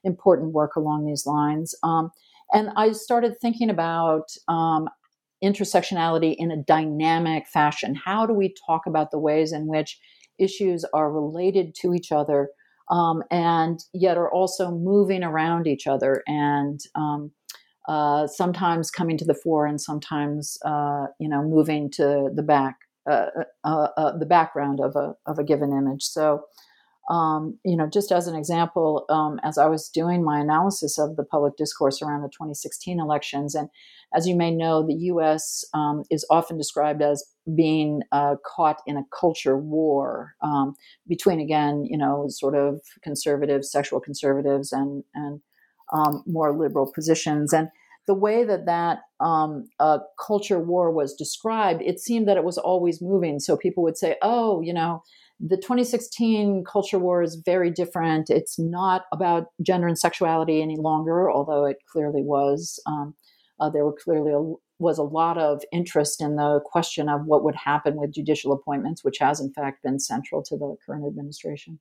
important 0.04 0.52
work 0.52 0.76
along 0.76 1.06
these 1.06 1.26
lines. 1.26 1.76
And 2.52 2.70
I 2.76 2.94
started 2.94 3.40
thinking 3.40 3.70
about 3.70 4.32
um, 4.48 4.90
intersectionality 5.44 6.36
in 6.38 6.52
a 6.52 6.58
dynamic 6.64 7.48
fashion. 7.48 7.96
How 7.96 8.26
do 8.26 8.34
we 8.34 8.54
talk 8.66 8.86
about 8.86 9.12
the 9.12 9.20
ways 9.20 9.52
in 9.52 9.68
which 9.68 10.00
issues 10.38 10.86
are 10.94 11.12
related 11.12 11.76
to 11.76 11.94
each 11.94 12.12
other 12.12 12.50
um, 12.90 13.24
and 13.30 13.80
yet 13.94 14.18
are 14.18 14.32
also 14.32 14.72
moving 14.72 15.24
around 15.24 15.68
each 15.68 15.88
other 15.88 16.24
and 16.28 16.80
um, 16.96 17.32
uh, 17.88 18.28
sometimes 18.28 18.92
coming 18.92 19.18
to 19.18 19.26
the 19.26 19.34
fore 19.34 19.66
and 19.66 19.82
sometimes 19.82 20.58
uh, 20.66 21.08
you 21.20 21.30
know 21.30 21.44
moving 21.44 21.90
to 21.90 22.30
the 22.34 22.44
back 22.44 22.78
uh, 23.10 23.28
uh, 23.64 23.88
uh 23.98 24.18
the 24.18 24.26
background 24.26 24.80
of 24.80 24.96
a 24.96 25.14
of 25.26 25.40
a 25.40 25.44
given 25.44 25.72
image. 25.72 26.04
So 26.04 26.44
um, 27.10 27.58
you 27.66 27.76
know, 27.76 27.88
just 27.88 28.12
as 28.12 28.28
an 28.28 28.36
example, 28.36 29.06
um, 29.10 29.40
as 29.44 29.58
I 29.58 29.66
was 29.66 29.90
doing 29.90 30.24
my 30.24 30.40
analysis 30.40 31.00
of 31.00 31.16
the 31.16 31.24
public 31.24 31.58
discourse 31.58 32.02
around 32.02 32.22
the 32.22 32.30
2016 32.30 33.00
elections, 33.00 33.56
and 33.56 33.68
as 34.14 34.28
you 34.28 34.36
may 34.36 34.52
know, 34.52 34.86
the 34.86 34.94
U.S. 34.94 35.66
Um, 35.74 36.04
is 36.12 36.26
often 36.30 36.58
described 36.58 37.02
as 37.02 37.24
being 37.56 38.02
uh, 38.12 38.36
caught 38.46 38.82
in 38.86 38.96
a 38.96 39.06
culture 39.20 39.58
war 39.58 40.36
um, 40.42 40.76
between, 41.08 41.40
again, 41.40 41.84
you 41.86 41.98
know, 41.98 42.26
sort 42.30 42.56
of 42.56 42.80
conservatives, 43.04 43.72
sexual 43.72 44.00
conservatives, 44.00 44.72
and 44.72 45.04
and 45.16 45.42
um, 45.92 46.24
more 46.28 46.56
liberal 46.56 46.92
positions, 46.94 47.54
and 47.54 47.70
the 48.06 48.14
way 48.14 48.44
that 48.44 48.68
that 48.68 49.00
um, 49.20 49.68
uh, 49.80 50.00
culture 50.24 50.60
war 50.60 50.92
was 50.92 51.16
described, 51.16 51.82
it 51.82 52.00
seemed 52.00 52.28
that 52.28 52.38
it 52.38 52.44
was 52.44 52.60
always 52.60 53.02
moving. 53.02 53.40
So 53.40 53.58
people 53.58 53.82
would 53.84 53.98
say, 53.98 54.16
"Oh, 54.22 54.62
you 54.62 54.74
know." 54.74 55.02
The 55.40 55.58
2016 55.58 56.66
culture 56.66 57.00
war 57.00 57.24
is 57.24 57.36
very 57.36 57.72
different. 57.72 58.30
It's 58.30 58.60
not 58.60 59.06
about 59.14 59.48
gender 59.62 59.88
and 59.88 59.98
sexuality 59.98 60.62
any 60.62 60.76
longer, 60.76 61.32
although 61.32 61.66
it 61.66 61.78
clearly 61.90 62.22
was. 62.22 62.82
Um, 62.86 63.16
uh, 63.60 63.70
there 63.70 63.86
were 63.86 63.96
clearly 63.96 64.34
a, 64.34 64.54
was 64.80 64.98
a 64.98 65.04
lot 65.04 65.38
of 65.38 65.62
interest 65.72 66.22
in 66.22 66.36
the 66.36 66.60
question 66.66 67.08
of 67.08 67.26
what 67.26 67.44
would 67.44 67.56
happen 67.56 67.96
with 67.96 68.14
judicial 68.14 68.52
appointments, 68.52 69.04
which 69.04 69.20
has 69.20 69.40
in 69.40 69.52
fact 69.54 69.84
been 69.84 70.00
central 70.00 70.44
to 70.44 70.58
the 70.58 70.76
current 70.86 71.06
administration. 71.06 71.80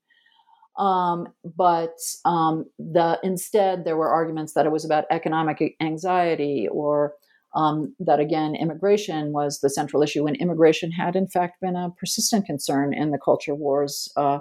Um, 0.77 1.29
but 1.57 1.99
um, 2.25 2.67
the 2.79 3.19
instead 3.25 3.85
there 3.85 3.97
were 3.97 4.09
arguments 4.09 4.53
that 4.53 4.67
it 4.67 4.73
was 4.73 4.85
about 4.85 5.05
economic 5.11 5.75
anxiety 5.81 6.69
or 6.71 7.15
um, 7.59 7.93
that 7.99 8.21
again 8.21 8.55
immigration 8.55 9.33
was 9.33 9.59
the 9.59 9.69
central 9.69 10.01
issue 10.01 10.27
and 10.27 10.37
immigration 10.37 10.93
had 10.93 11.17
in 11.17 11.27
fact 11.27 11.61
been 11.61 11.75
a 11.75 11.91
persistent 11.99 12.47
concern 12.47 12.95
in 12.95 13.11
the 13.11 13.19
culture 13.19 13.55
wars 13.55 14.11
uh, 14.17 14.39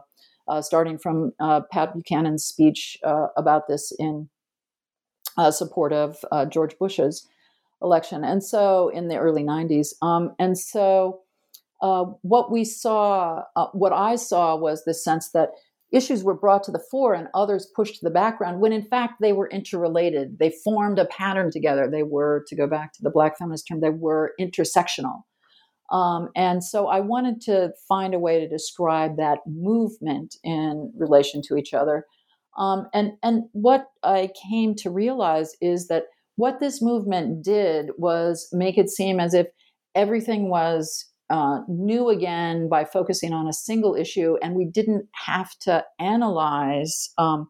uh, 0.47 0.61
starting 0.61 0.99
from 0.99 1.31
uh, 1.39 1.61
pat 1.71 1.93
buchanan's 1.93 2.45
speech 2.45 2.95
uh, 3.03 3.27
about 3.35 3.67
this 3.67 3.91
in 3.97 4.29
uh, 5.35 5.49
support 5.49 5.91
of 5.91 6.17
uh, 6.31 6.45
george 6.45 6.77
bush's 6.79 7.27
election. 7.79 8.23
And 8.23 8.43
so 8.43 8.89
in 8.89 9.07
the 9.07 9.17
early 9.17 9.43
90s 9.43 9.89
um, 10.01 10.35
and 10.39 10.57
so 10.57 11.21
what 11.79 12.51
we 12.51 12.65
saw 12.65 13.43
what 13.73 13.93
i 13.93 14.15
saw 14.15 14.55
was 14.55 14.83
the 14.83 14.95
sense 14.95 15.29
that 15.29 15.49
issues 15.91 16.23
were 16.23 16.33
brought 16.33 16.63
to 16.63 16.71
the 16.71 16.83
fore 16.91 17.13
and 17.13 17.29
others 17.33 17.71
pushed 17.75 17.95
to 17.95 18.03
the 18.03 18.11
background 18.11 18.59
when 18.59 18.73
in 18.73 18.83
fact 18.83 19.15
they 19.21 19.33
were 19.33 19.49
interrelated. 19.49 20.37
They 20.39 20.53
formed 20.63 20.99
a 20.99 21.05
pattern 21.05 21.49
together. 21.51 21.89
They 21.89 22.03
were, 22.03 22.43
to 22.47 22.55
go 22.55 22.67
back 22.67 22.93
to 22.93 22.99
the 23.01 23.09
Black 23.09 23.37
feminist 23.37 23.67
term, 23.67 23.81
they 23.81 23.89
were 23.89 24.33
intersectional. 24.39 25.21
Um, 25.91 26.29
and 26.35 26.63
so 26.63 26.87
I 26.87 26.99
wanted 26.99 27.39
to 27.41 27.71
find 27.87 28.13
a 28.13 28.19
way 28.19 28.39
to 28.39 28.47
describe 28.47 29.15
that 29.17 29.39
movement 29.45 30.35
in 30.43 30.91
relation 30.97 31.41
to 31.47 31.55
each 31.55 31.73
other. 31.73 32.05
Um, 32.57 32.87
and, 32.93 33.13
and 33.23 33.43
what 33.53 33.85
I 34.03 34.31
came 34.49 34.75
to 34.75 34.89
realize 34.89 35.53
is 35.61 35.87
that 35.87 36.03
what 36.35 36.59
this 36.59 36.81
movement 36.81 37.43
did 37.43 37.91
was 37.97 38.49
make 38.51 38.77
it 38.77 38.89
seem 38.89 39.19
as 39.19 39.33
if 39.33 39.47
everything 39.95 40.49
was 40.49 41.06
uh, 41.29 41.59
new 41.67 42.09
again 42.09 42.69
by 42.69 42.85
focusing 42.85 43.33
on 43.33 43.47
a 43.47 43.53
single 43.53 43.95
issue, 43.95 44.37
and 44.41 44.55
we 44.55 44.65
didn't 44.65 45.07
have 45.13 45.49
to 45.59 45.83
analyze 45.99 47.09
um, 47.17 47.49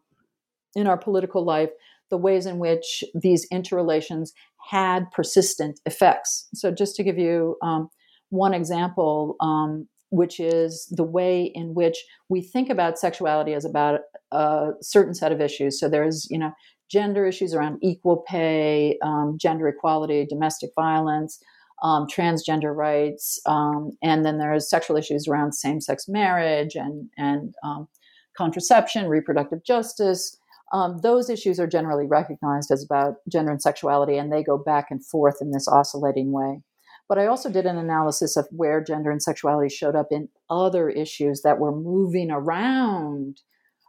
in 0.74 0.86
our 0.86 0.98
political 0.98 1.44
life 1.44 1.70
the 2.10 2.16
ways 2.16 2.46
in 2.46 2.58
which 2.58 3.04
these 3.14 3.46
interrelations 3.50 4.32
had 4.70 5.10
persistent 5.12 5.80
effects. 5.86 6.48
So, 6.54 6.70
just 6.70 6.96
to 6.96 7.04
give 7.04 7.18
you 7.18 7.56
um, 7.62 7.88
one 8.30 8.54
example, 8.54 9.36
um, 9.40 9.86
which 10.10 10.40
is 10.40 10.92
the 10.96 11.04
way 11.04 11.52
in 11.54 11.74
which 11.74 12.04
we 12.28 12.40
think 12.42 12.70
about 12.70 12.98
sexuality 12.98 13.52
as 13.54 13.64
about 13.64 14.00
a 14.32 14.70
certain 14.80 15.14
set 15.14 15.32
of 15.32 15.40
issues. 15.40 15.78
So, 15.78 15.88
there's, 15.88 16.26
you 16.30 16.38
know, 16.38 16.52
gender 16.90 17.26
issues 17.26 17.54
around 17.54 17.78
equal 17.82 18.24
pay, 18.26 18.98
um, 19.02 19.36
gender 19.40 19.68
equality, 19.68 20.26
domestic 20.28 20.70
violence 20.74 21.38
um, 21.82 22.06
transgender 22.06 22.74
rights, 22.74 23.40
um, 23.46 23.96
and 24.02 24.24
then 24.24 24.38
there's 24.38 24.68
sexual 24.68 24.96
issues 24.96 25.28
around 25.28 25.52
same-sex 25.52 26.08
marriage 26.08 26.74
and 26.74 27.08
and 27.16 27.54
um, 27.64 27.88
contraception, 28.36 29.06
reproductive 29.08 29.64
justice. 29.64 30.36
Um, 30.72 30.98
those 31.02 31.30
issues 31.30 31.58
are 31.58 31.66
generally 31.66 32.06
recognized 32.06 32.70
as 32.70 32.84
about 32.84 33.16
gender 33.28 33.50
and 33.50 33.62
sexuality, 33.62 34.16
and 34.18 34.32
they 34.32 34.42
go 34.42 34.58
back 34.58 34.86
and 34.90 35.04
forth 35.04 35.36
in 35.40 35.50
this 35.50 35.68
oscillating 35.68 36.32
way. 36.32 36.62
But 37.08 37.18
I 37.18 37.26
also 37.26 37.50
did 37.50 37.64
an 37.64 37.78
analysis 37.78 38.36
of 38.36 38.46
where 38.50 38.84
gender 38.84 39.10
and 39.10 39.22
sexuality 39.22 39.74
showed 39.74 39.96
up 39.96 40.08
in 40.10 40.28
other 40.50 40.90
issues 40.90 41.40
that 41.42 41.58
were 41.58 41.74
moving 41.74 42.30
around 42.30 43.40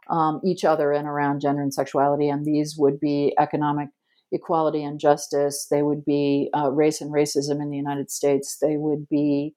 um, 0.08 0.40
each 0.42 0.64
other 0.64 0.90
and 0.90 1.06
around 1.06 1.40
gender 1.40 1.62
and 1.62 1.74
sexuality, 1.74 2.28
and 2.28 2.46
these 2.46 2.76
would 2.78 2.98
be 2.98 3.34
economic 3.38 3.90
equality 4.32 4.82
and 4.82 5.00
justice. 5.00 5.66
They 5.70 5.82
would 5.82 6.04
be 6.04 6.50
uh, 6.56 6.70
race 6.70 7.00
and 7.00 7.12
racism 7.12 7.60
in 7.62 7.70
the 7.70 7.76
United 7.76 8.10
States. 8.10 8.58
They 8.60 8.76
would 8.76 9.08
be 9.08 9.54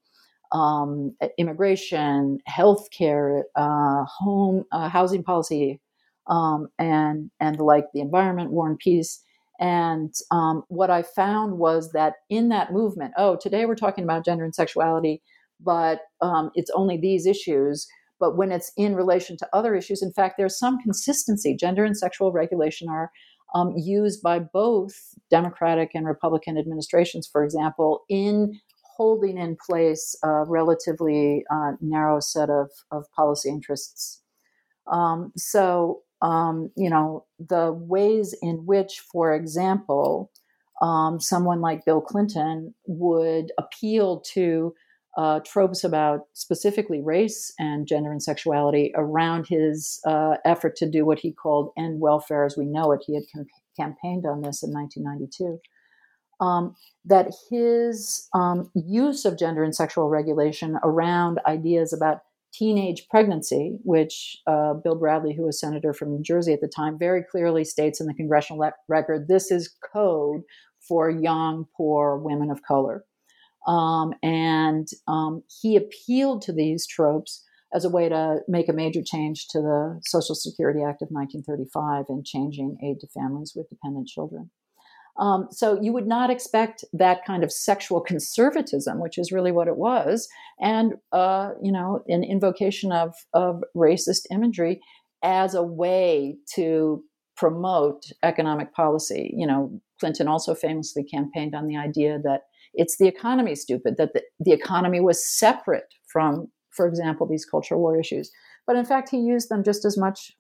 um, 0.52 1.16
immigration, 1.38 2.40
healthcare, 2.50 3.42
uh, 3.56 4.06
home, 4.06 4.66
uh, 4.72 4.88
housing 4.90 5.24
policy, 5.24 5.82
um, 6.28 6.68
and 6.78 7.32
and 7.40 7.60
like 7.60 7.86
the 7.94 8.02
environment, 8.02 8.52
war 8.52 8.68
and 8.70 8.80
peace. 8.80 9.22
And 9.60 10.14
um, 10.32 10.64
what 10.68 10.90
I 10.90 11.04
found 11.04 11.58
was 11.58 11.92
that 11.94 12.16
in 12.30 12.50
that 12.50 12.74
movement, 12.74 13.14
oh, 13.18 13.38
today 13.42 13.66
we're 13.66 13.76
talking 13.76 14.04
about 14.04 14.26
gender 14.26 14.44
and 14.44 14.54
sexuality, 14.54 15.22
but 15.60 16.02
um, 16.22 16.52
it's 16.56 16.72
only 16.72 16.98
these 16.98 17.26
issues. 17.26 17.88
But 18.20 18.38
when 18.38 18.52
it's 18.52 18.72
in 18.78 18.96
relation 18.96 19.38
to 19.38 19.50
other 19.54 19.76
issues, 19.76 20.02
in 20.02 20.14
fact, 20.14 20.36
there's 20.38 20.58
some 20.58 20.80
consistency. 20.80 21.56
Gender 21.56 21.84
and 21.84 21.98
sexual 21.98 22.32
regulation 22.32 22.88
are 22.90 23.12
um, 23.54 23.74
used 23.78 24.22
by 24.22 24.40
both 24.40 24.94
Democratic 25.30 25.92
and 25.94 26.06
Republican 26.08 26.58
administrations, 26.58 27.28
for 27.32 27.44
example, 27.44 28.04
in 28.10 28.60
holding 28.98 29.38
in 29.38 29.58
place 29.68 30.16
a 30.24 30.44
relatively 30.46 31.44
uh, 31.52 31.72
narrow 31.82 32.20
set 32.20 32.50
of, 32.50 32.70
of 32.92 33.06
policy 33.16 33.50
interests. 33.50 34.22
Um, 34.92 35.32
so, 35.36 36.02
um, 36.22 36.72
you 36.76 36.90
know, 36.90 37.26
the 37.40 37.72
ways 37.74 38.36
in 38.42 38.66
which, 38.66 39.02
for 39.12 39.34
example, 39.34 40.32
um, 40.82 41.20
someone 41.20 41.62
like 41.62 41.86
Bill 41.86 42.02
Clinton 42.02 42.74
would 42.88 43.52
appeal 43.58 44.22
to 44.34 44.74
uh, 45.18 45.40
tropes 45.46 45.84
about 45.84 46.22
specifically 46.34 47.02
race 47.02 47.54
and 47.60 47.88
gender 47.88 48.12
and 48.12 48.24
sexuality 48.24 48.92
around 48.96 49.46
his 49.48 50.00
uh, 50.08 50.38
effort 50.46 50.76
to 50.76 50.90
do 50.90 51.06
what 51.06 51.20
he 51.20 51.32
called 51.32 51.72
end 51.78 52.00
welfare 52.00 52.46
as 52.46 52.58
we 52.58 52.66
know 52.66 52.92
it. 52.92 53.04
He 53.06 53.14
had 53.16 53.24
com- 53.34 53.46
campaigned 53.78 54.26
on 54.26 54.42
this 54.42 54.64
in 54.64 54.72
1992. 54.72 55.60
Um, 56.42 56.76
that 57.06 57.32
his 57.50 58.28
um, 58.34 58.72
use 58.74 59.24
of 59.24 59.38
gender 59.38 59.64
and 59.64 59.74
sexual 59.74 60.10
regulation 60.10 60.78
around 60.84 61.40
ideas 61.46 61.94
about 61.94 62.22
teenage 62.54 63.08
pregnancy, 63.10 63.78
which 63.84 64.38
uh, 64.48 64.74
Bill 64.74 64.96
Bradley, 64.96 65.36
who 65.36 65.44
was 65.44 65.60
senator 65.60 65.94
from 65.94 66.12
New 66.12 66.22
Jersey 66.22 66.54
at 66.54 66.62
the 66.62 66.68
time, 66.68 66.98
very 66.98 67.24
clearly 67.24 67.64
states 67.64 68.02
in 68.02 68.08
the 68.08 68.14
congressional 68.14 68.60
le- 68.60 68.74
record 68.88 69.28
this 69.28 69.52
is 69.52 69.74
code 69.94 70.42
for 70.88 71.10
young, 71.10 71.66
poor 71.78 72.18
women 72.18 72.52
of 72.52 72.62
color. 72.64 73.06
Um, 73.68 74.14
and 74.22 74.88
um, 75.08 75.44
he 75.62 75.76
appealed 75.76 76.42
to 76.44 76.54
these 76.54 76.86
tropes 76.86 77.44
as 77.74 77.86
a 77.86 77.90
way 77.90 78.08
to 78.08 78.40
make 78.48 78.70
a 78.70 78.74
major 78.74 79.02
change 79.04 79.48
to 79.50 79.60
the 79.60 80.00
Social 80.04 80.36
Security 80.36 80.80
Act 80.80 81.02
of 81.02 81.10
1935 81.10 82.06
and 82.10 82.26
changing 82.26 82.78
aid 82.84 83.00
to 83.00 83.08
families 83.08 83.54
with 83.56 83.70
dependent 83.70 84.08
children. 84.08 84.52
Um, 85.18 85.48
so 85.52 85.80
you 85.82 85.94
would 85.94 86.08
not 86.08 86.30
expect 86.30 86.84
that 86.94 87.26
kind 87.26 87.44
of 87.44 87.52
sexual 87.52 88.02
conservatism, 88.12 89.00
which 89.00 89.18
is 89.18 89.32
really 89.32 89.52
what 89.52 89.68
it 89.68 89.78
was, 89.78 90.28
and 90.60 90.94
uh, 91.12 91.52
you 91.62 91.72
know, 91.72 92.04
an 92.08 92.24
invocation 92.24 92.92
of 92.92 93.14
of 93.34 93.64
racist 93.76 94.26
imagery 94.32 94.82
as 95.24 95.54
a 95.54 95.64
way 95.64 96.36
to 96.56 97.04
promote 97.38 98.04
economic 98.24 98.74
policy. 98.74 99.34
You 99.36 99.48
know, 99.48 99.82
Clinton 100.00 100.28
also 100.28 100.54
famously 100.54 101.04
campaigned 101.04 101.56
on 101.56 101.68
the 101.68 101.78
idea 101.78 102.20
that 102.24 102.42
it's 102.74 102.98
the 102.98 103.08
economy 103.08 103.56
stupid, 103.56 103.96
that 103.98 104.14
the, 104.14 104.22
the 104.40 104.52
economy 104.52 105.00
was 105.00 105.26
separate 105.26 105.94
from, 106.08 106.48
for 106.72 106.88
example, 106.88 107.28
these 107.28 107.46
cultural 107.46 107.82
war 107.82 108.00
issues. 108.00 108.32
But 108.66 108.76
in 108.76 108.86
fact, 108.86 109.10
he 109.10 109.18
used 109.18 109.50
them 109.50 109.64
just 109.64 109.86
as 109.86 109.98
much. 109.98 110.32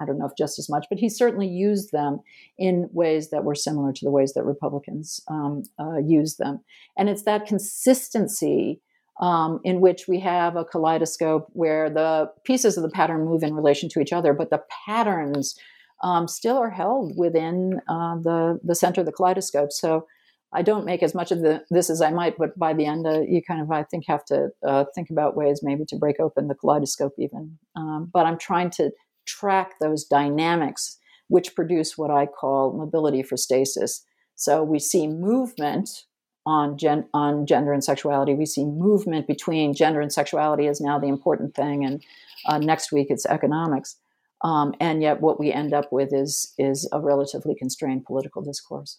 I 0.00 0.04
don't 0.04 0.18
know 0.18 0.26
if 0.26 0.36
just 0.36 0.58
as 0.58 0.68
much, 0.68 0.86
but 0.88 0.98
he 0.98 1.08
certainly 1.08 1.46
used 1.46 1.92
them 1.92 2.18
in 2.58 2.88
ways 2.92 3.30
that 3.30 3.44
were 3.44 3.54
similar 3.54 3.92
to 3.92 4.04
the 4.04 4.10
ways 4.10 4.32
that 4.32 4.44
Republicans 4.44 5.20
um, 5.28 5.62
uh, 5.78 5.98
used 5.98 6.38
them. 6.38 6.60
And 6.96 7.08
it's 7.08 7.22
that 7.22 7.46
consistency 7.46 8.80
um, 9.20 9.60
in 9.62 9.80
which 9.80 10.08
we 10.08 10.18
have 10.20 10.56
a 10.56 10.64
kaleidoscope 10.64 11.46
where 11.52 11.88
the 11.88 12.30
pieces 12.44 12.76
of 12.76 12.82
the 12.82 12.90
pattern 12.90 13.24
move 13.24 13.42
in 13.42 13.54
relation 13.54 13.88
to 13.90 14.00
each 14.00 14.12
other, 14.12 14.32
but 14.32 14.50
the 14.50 14.62
patterns 14.86 15.56
um, 16.02 16.26
still 16.26 16.56
are 16.56 16.70
held 16.70 17.16
within 17.16 17.80
uh, 17.88 18.16
the 18.16 18.58
the 18.64 18.74
center 18.74 19.02
of 19.02 19.06
the 19.06 19.12
kaleidoscope. 19.12 19.70
So 19.72 20.06
I 20.54 20.62
don't 20.62 20.84
make 20.84 21.02
as 21.02 21.14
much 21.14 21.32
of 21.32 21.40
the, 21.40 21.64
this 21.70 21.88
as 21.88 22.02
I 22.02 22.10
might, 22.10 22.36
but 22.36 22.58
by 22.58 22.74
the 22.74 22.84
end, 22.84 23.06
uh, 23.06 23.20
you 23.20 23.42
kind 23.42 23.62
of, 23.62 23.70
I 23.70 23.84
think, 23.84 24.04
have 24.06 24.24
to 24.26 24.48
uh, 24.66 24.84
think 24.94 25.08
about 25.10 25.36
ways 25.36 25.60
maybe 25.62 25.84
to 25.86 25.96
break 25.96 26.20
open 26.20 26.48
the 26.48 26.54
kaleidoscope 26.54 27.14
even. 27.18 27.58
Um, 27.74 28.10
but 28.12 28.26
I'm 28.26 28.38
trying 28.38 28.70
to 28.72 28.90
track 29.26 29.74
those 29.80 30.04
dynamics 30.04 30.98
which 31.28 31.54
produce 31.54 31.96
what 31.96 32.10
I 32.10 32.26
call 32.26 32.76
mobility 32.76 33.22
for 33.22 33.38
stasis. 33.38 34.04
So 34.34 34.62
we 34.62 34.78
see 34.78 35.06
movement 35.06 36.04
on, 36.44 36.76
gen- 36.76 37.08
on 37.14 37.46
gender 37.46 37.72
and 37.72 37.82
sexuality. 37.82 38.34
We 38.34 38.44
see 38.44 38.66
movement 38.66 39.26
between 39.26 39.72
gender 39.72 40.02
and 40.02 40.12
sexuality 40.12 40.66
is 40.66 40.80
now 40.80 40.98
the 40.98 41.06
important 41.06 41.54
thing, 41.54 41.84
and 41.84 42.04
uh, 42.46 42.58
next 42.58 42.92
week 42.92 43.06
it's 43.08 43.24
economics. 43.24 43.96
Um, 44.42 44.74
and 44.80 45.00
yet, 45.00 45.20
what 45.20 45.38
we 45.38 45.52
end 45.52 45.72
up 45.72 45.92
with 45.92 46.12
is 46.12 46.52
is 46.58 46.88
a 46.92 47.00
relatively 47.00 47.54
constrained 47.54 48.04
political 48.04 48.42
discourse. 48.42 48.98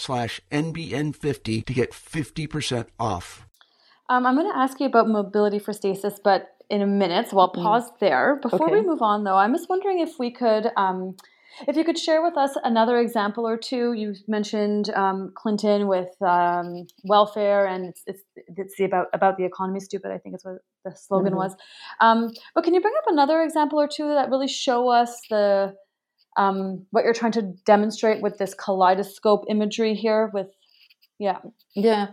slash 0.00 0.40
NBN50 0.50 1.64
to 1.66 1.74
get 1.74 1.92
50% 1.92 2.86
off. 2.98 3.46
Um, 4.08 4.26
I'm 4.26 4.34
going 4.34 4.50
to 4.50 4.58
ask 4.58 4.80
you 4.80 4.86
about 4.86 5.08
mobility 5.08 5.58
for 5.58 5.72
stasis, 5.72 6.18
but 6.22 6.48
in 6.68 6.82
a 6.82 6.86
minute, 6.86 7.28
so 7.28 7.38
I'll 7.38 7.52
mm. 7.52 7.62
pause 7.62 7.90
there. 8.00 8.38
Before 8.42 8.66
okay. 8.66 8.80
we 8.80 8.86
move 8.86 9.02
on, 9.02 9.24
though, 9.24 9.36
I'm 9.36 9.52
just 9.52 9.68
wondering 9.68 10.00
if 10.00 10.18
we 10.18 10.30
could, 10.30 10.70
um, 10.76 11.16
if 11.68 11.76
you 11.76 11.84
could 11.84 11.98
share 11.98 12.22
with 12.22 12.36
us 12.36 12.56
another 12.64 12.98
example 12.98 13.46
or 13.46 13.56
two. 13.56 13.92
You 13.92 14.14
mentioned 14.26 14.90
um, 14.90 15.32
Clinton 15.36 15.86
with 15.86 16.10
um, 16.22 16.86
welfare, 17.04 17.66
and 17.66 17.86
it's, 17.86 18.02
it's, 18.06 18.22
it's 18.56 18.74
the 18.78 18.84
about 18.84 19.06
about 19.12 19.36
the 19.36 19.44
economy, 19.44 19.80
stupid. 19.80 20.10
I 20.10 20.18
think 20.18 20.36
it's 20.36 20.44
what 20.44 20.58
the 20.84 20.94
slogan 20.96 21.32
mm-hmm. 21.32 21.38
was. 21.38 21.56
Um, 22.00 22.30
but 22.54 22.64
can 22.64 22.72
you 22.72 22.80
bring 22.80 22.94
up 22.98 23.04
another 23.08 23.42
example 23.42 23.80
or 23.80 23.88
two 23.88 24.08
that 24.08 24.30
really 24.30 24.48
show 24.48 24.88
us 24.88 25.20
the 25.28 25.74
um, 26.40 26.86
what 26.90 27.04
you're 27.04 27.12
trying 27.12 27.32
to 27.32 27.42
demonstrate 27.64 28.22
with 28.22 28.38
this 28.38 28.54
kaleidoscope 28.54 29.44
imagery 29.48 29.94
here 29.94 30.30
with 30.32 30.48
yeah. 31.18 31.38
Yeah. 31.74 32.08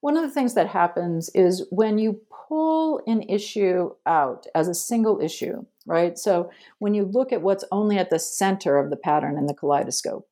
One 0.00 0.16
of 0.16 0.22
the 0.22 0.30
things 0.30 0.54
that 0.54 0.68
happens 0.68 1.30
is 1.34 1.66
when 1.70 1.98
you 1.98 2.20
pull 2.48 3.00
an 3.06 3.22
issue 3.22 3.90
out 4.06 4.46
as 4.54 4.68
a 4.68 4.74
single 4.74 5.20
issue 5.20 5.64
right? 5.86 6.18
So 6.18 6.50
when 6.78 6.94
you 6.94 7.04
look 7.04 7.32
at 7.32 7.42
what's 7.42 7.64
only 7.70 7.98
at 7.98 8.10
the 8.10 8.18
center 8.18 8.78
of 8.78 8.90
the 8.90 8.96
pattern 8.96 9.36
in 9.36 9.46
the 9.46 9.54
kaleidoscope 9.54 10.26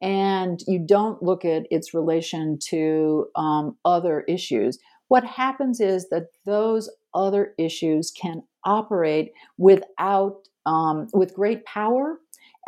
and 0.00 0.60
you 0.66 0.78
don't 0.78 1.22
look 1.22 1.44
at 1.44 1.66
its 1.70 1.94
relation 1.94 2.58
to 2.70 3.28
um, 3.36 3.76
other 3.84 4.22
issues 4.22 4.78
what 5.08 5.24
happens 5.24 5.80
is 5.80 6.08
that 6.10 6.28
those 6.46 6.88
other 7.14 7.52
issues 7.58 8.12
can 8.12 8.44
operate 8.64 9.32
without 9.58 10.36
um, 10.66 11.08
with 11.12 11.34
great 11.34 11.64
power 11.64 12.20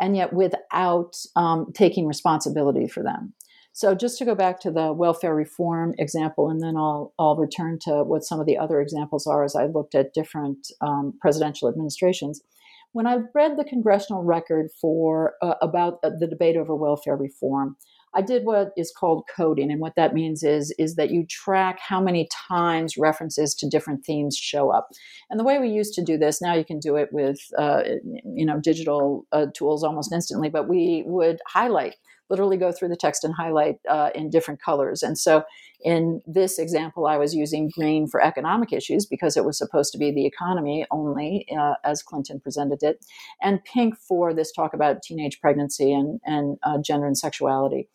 and 0.03 0.17
yet 0.17 0.33
without 0.33 1.15
um, 1.37 1.71
taking 1.73 2.05
responsibility 2.05 2.89
for 2.89 3.01
them. 3.01 3.33
So 3.71 3.95
just 3.95 4.17
to 4.17 4.25
go 4.25 4.35
back 4.35 4.59
to 4.59 4.71
the 4.71 4.91
welfare 4.91 5.33
reform 5.33 5.95
example, 5.97 6.49
and 6.49 6.61
then 6.61 6.75
I'll 6.75 7.13
I'll 7.17 7.37
return 7.37 7.79
to 7.83 8.03
what 8.03 8.23
some 8.23 8.39
of 8.39 8.45
the 8.45 8.57
other 8.57 8.81
examples 8.81 9.25
are 9.25 9.43
as 9.43 9.55
I 9.55 9.65
looked 9.65 9.95
at 9.95 10.13
different 10.13 10.67
um, 10.81 11.13
presidential 11.21 11.69
administrations. 11.69 12.41
When 12.91 13.07
I 13.07 13.19
read 13.33 13.57
the 13.57 13.63
congressional 13.63 14.23
record 14.23 14.67
for 14.79 15.33
uh, 15.41 15.55
about 15.61 15.99
uh, 16.03 16.11
the 16.19 16.27
debate 16.27 16.57
over 16.57 16.75
welfare 16.75 17.15
reform, 17.15 17.77
I 18.15 18.21
did 18.21 18.45
what 18.45 18.71
is 18.77 18.91
called 18.91 19.23
coding, 19.35 19.71
and 19.71 19.79
what 19.81 19.95
that 19.95 20.13
means 20.13 20.43
is 20.43 20.73
is 20.77 20.95
that 20.95 21.11
you 21.11 21.25
track 21.25 21.79
how 21.79 22.01
many 22.01 22.27
times 22.31 22.97
references 22.97 23.55
to 23.55 23.69
different 23.69 24.05
themes 24.05 24.37
show 24.37 24.69
up. 24.69 24.89
And 25.29 25.39
the 25.39 25.43
way 25.43 25.59
we 25.59 25.69
used 25.69 25.93
to 25.95 26.03
do 26.03 26.17
this, 26.17 26.41
now 26.41 26.53
you 26.53 26.65
can 26.65 26.79
do 26.79 26.95
it 26.95 27.09
with 27.11 27.39
uh, 27.57 27.83
you 28.23 28.45
know 28.45 28.59
digital 28.59 29.25
uh, 29.31 29.47
tools 29.53 29.83
almost 29.83 30.13
instantly. 30.13 30.49
But 30.49 30.67
we 30.67 31.03
would 31.05 31.39
highlight, 31.47 31.95
literally 32.29 32.57
go 32.57 32.71
through 32.71 32.89
the 32.89 32.95
text 32.95 33.23
and 33.23 33.33
highlight 33.33 33.75
uh, 33.89 34.09
in 34.15 34.29
different 34.29 34.61
colors. 34.61 35.03
And 35.03 35.17
so 35.17 35.43
in 35.83 36.21
this 36.25 36.57
example, 36.57 37.05
I 37.05 37.17
was 37.17 37.35
using 37.35 37.69
green 37.77 38.07
for 38.07 38.23
economic 38.23 38.71
issues 38.71 39.05
because 39.05 39.35
it 39.35 39.45
was 39.45 39.57
supposed 39.57 39.91
to 39.91 39.97
be 39.97 40.11
the 40.11 40.25
economy 40.25 40.85
only, 40.91 41.45
uh, 41.57 41.73
as 41.83 42.01
Clinton 42.01 42.39
presented 42.39 42.81
it, 42.81 43.05
and 43.41 43.63
pink 43.65 43.97
for 43.97 44.33
this 44.33 44.51
talk 44.51 44.73
about 44.73 45.03
teenage 45.03 45.39
pregnancy 45.41 45.91
and 45.93 46.19
and 46.25 46.57
uh, 46.63 46.77
gender 46.77 47.07
and 47.07 47.17
sexuality. 47.17 47.89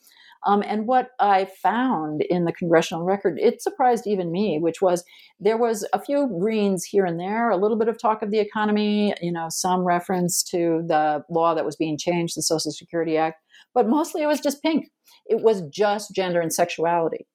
Um, 0.47 0.63
and 0.65 0.87
what 0.87 1.11
I 1.19 1.47
found 1.47 2.23
in 2.23 2.45
the 2.45 2.53
congressional 2.53 3.05
record, 3.05 3.39
it 3.41 3.61
surprised 3.61 4.07
even 4.07 4.31
me, 4.31 4.59
which 4.61 4.81
was 4.81 5.05
there 5.41 5.57
was 5.57 5.87
a 5.93 6.01
few 6.01 6.29
greens 6.41 6.85
here 6.85 7.05
and 7.05 7.19
there, 7.19 7.51
a 7.51 7.57
little 7.57 7.77
bit 7.77 7.89
of 7.89 7.99
talk 7.99 8.23
of 8.23 8.31
the 8.31 8.39
economy, 8.39 9.15
you 9.21 9.33
know, 9.33 9.49
some 9.49 9.85
reference 9.85 10.43
to 10.45 10.85
the 10.87 11.25
law 11.29 11.55
that 11.55 11.65
was 11.65 11.77
being 11.77 11.99
changed, 11.99 12.37
the 12.37 12.43
Social 12.43 12.71
Security 12.71 13.17
Act, 13.17 13.43
but 13.79 13.89
mostly 13.89 14.23
it 14.23 14.27
was 14.27 14.41
just 14.41 14.61
pink. 14.61 14.89
It 15.27 15.41
was 15.41 15.63
just 15.69 16.13
gender 16.13 16.41
and 16.41 16.53
sexuality. 16.53 17.29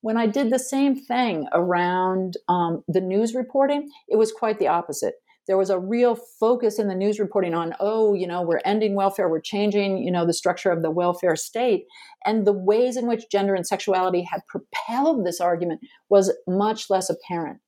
When 0.00 0.16
I 0.16 0.26
did 0.26 0.48
the 0.48 0.58
same 0.58 0.96
thing 0.96 1.46
around 1.52 2.38
um, 2.48 2.82
the 2.88 3.02
news 3.02 3.34
reporting, 3.34 3.90
it 4.08 4.16
was 4.16 4.32
quite 4.32 4.58
the 4.58 4.68
opposite 4.68 5.16
there 5.46 5.58
was 5.58 5.70
a 5.70 5.78
real 5.78 6.14
focus 6.14 6.78
in 6.78 6.86
the 6.86 6.94
news 6.94 7.18
reporting 7.18 7.54
on 7.54 7.74
oh 7.80 8.14
you 8.14 8.26
know 8.26 8.40
we're 8.40 8.60
ending 8.64 8.94
welfare 8.94 9.28
we're 9.28 9.40
changing 9.40 9.98
you 9.98 10.12
know 10.12 10.24
the 10.24 10.32
structure 10.32 10.70
of 10.70 10.82
the 10.82 10.90
welfare 10.92 11.34
state 11.34 11.86
and 12.24 12.46
the 12.46 12.52
ways 12.52 12.96
in 12.96 13.08
which 13.08 13.28
gender 13.32 13.54
and 13.56 13.66
sexuality 13.66 14.22
had 14.22 14.42
propelled 14.46 15.26
this 15.26 15.40
argument 15.40 15.80
was 16.08 16.32
much 16.46 16.88
less 16.88 17.10
apparent 17.10 17.58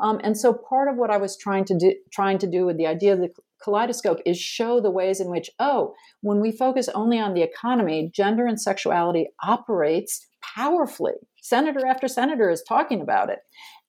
um, 0.00 0.18
and 0.24 0.36
so 0.36 0.52
part 0.52 0.88
of 0.88 0.96
what 0.96 1.10
i 1.10 1.16
was 1.16 1.36
trying 1.36 1.64
to 1.64 1.78
do 1.78 1.94
trying 2.12 2.38
to 2.38 2.48
do 2.48 2.66
with 2.66 2.76
the 2.78 2.86
idea 2.86 3.12
of 3.12 3.20
the 3.20 3.30
kaleidoscope 3.62 4.18
is 4.26 4.38
show 4.38 4.80
the 4.80 4.90
ways 4.90 5.20
in 5.20 5.30
which 5.30 5.50
oh 5.58 5.94
when 6.20 6.40
we 6.40 6.50
focus 6.50 6.88
only 6.94 7.18
on 7.18 7.34
the 7.34 7.42
economy 7.42 8.10
gender 8.14 8.46
and 8.46 8.60
sexuality 8.60 9.28
operates 9.42 10.26
powerfully 10.56 11.14
senator 11.42 11.86
after 11.86 12.08
senator 12.08 12.50
is 12.50 12.62
talking 12.66 13.00
about 13.00 13.30
it 13.30 13.40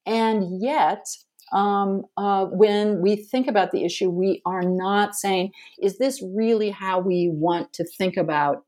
and 0.06 0.62
yet 0.62 1.06
um, 1.52 2.04
uh, 2.18 2.46
when 2.46 3.02
we 3.02 3.16
think 3.16 3.48
about 3.48 3.72
the 3.72 3.84
issue, 3.84 4.10
we 4.10 4.42
are 4.46 4.62
not 4.62 5.16
saying, 5.16 5.52
is 5.82 5.98
this 5.98 6.24
really 6.24 6.70
how 6.70 7.00
we 7.00 7.30
want 7.32 7.74
to 7.74 7.86
think 7.98 8.18
about 8.18 8.64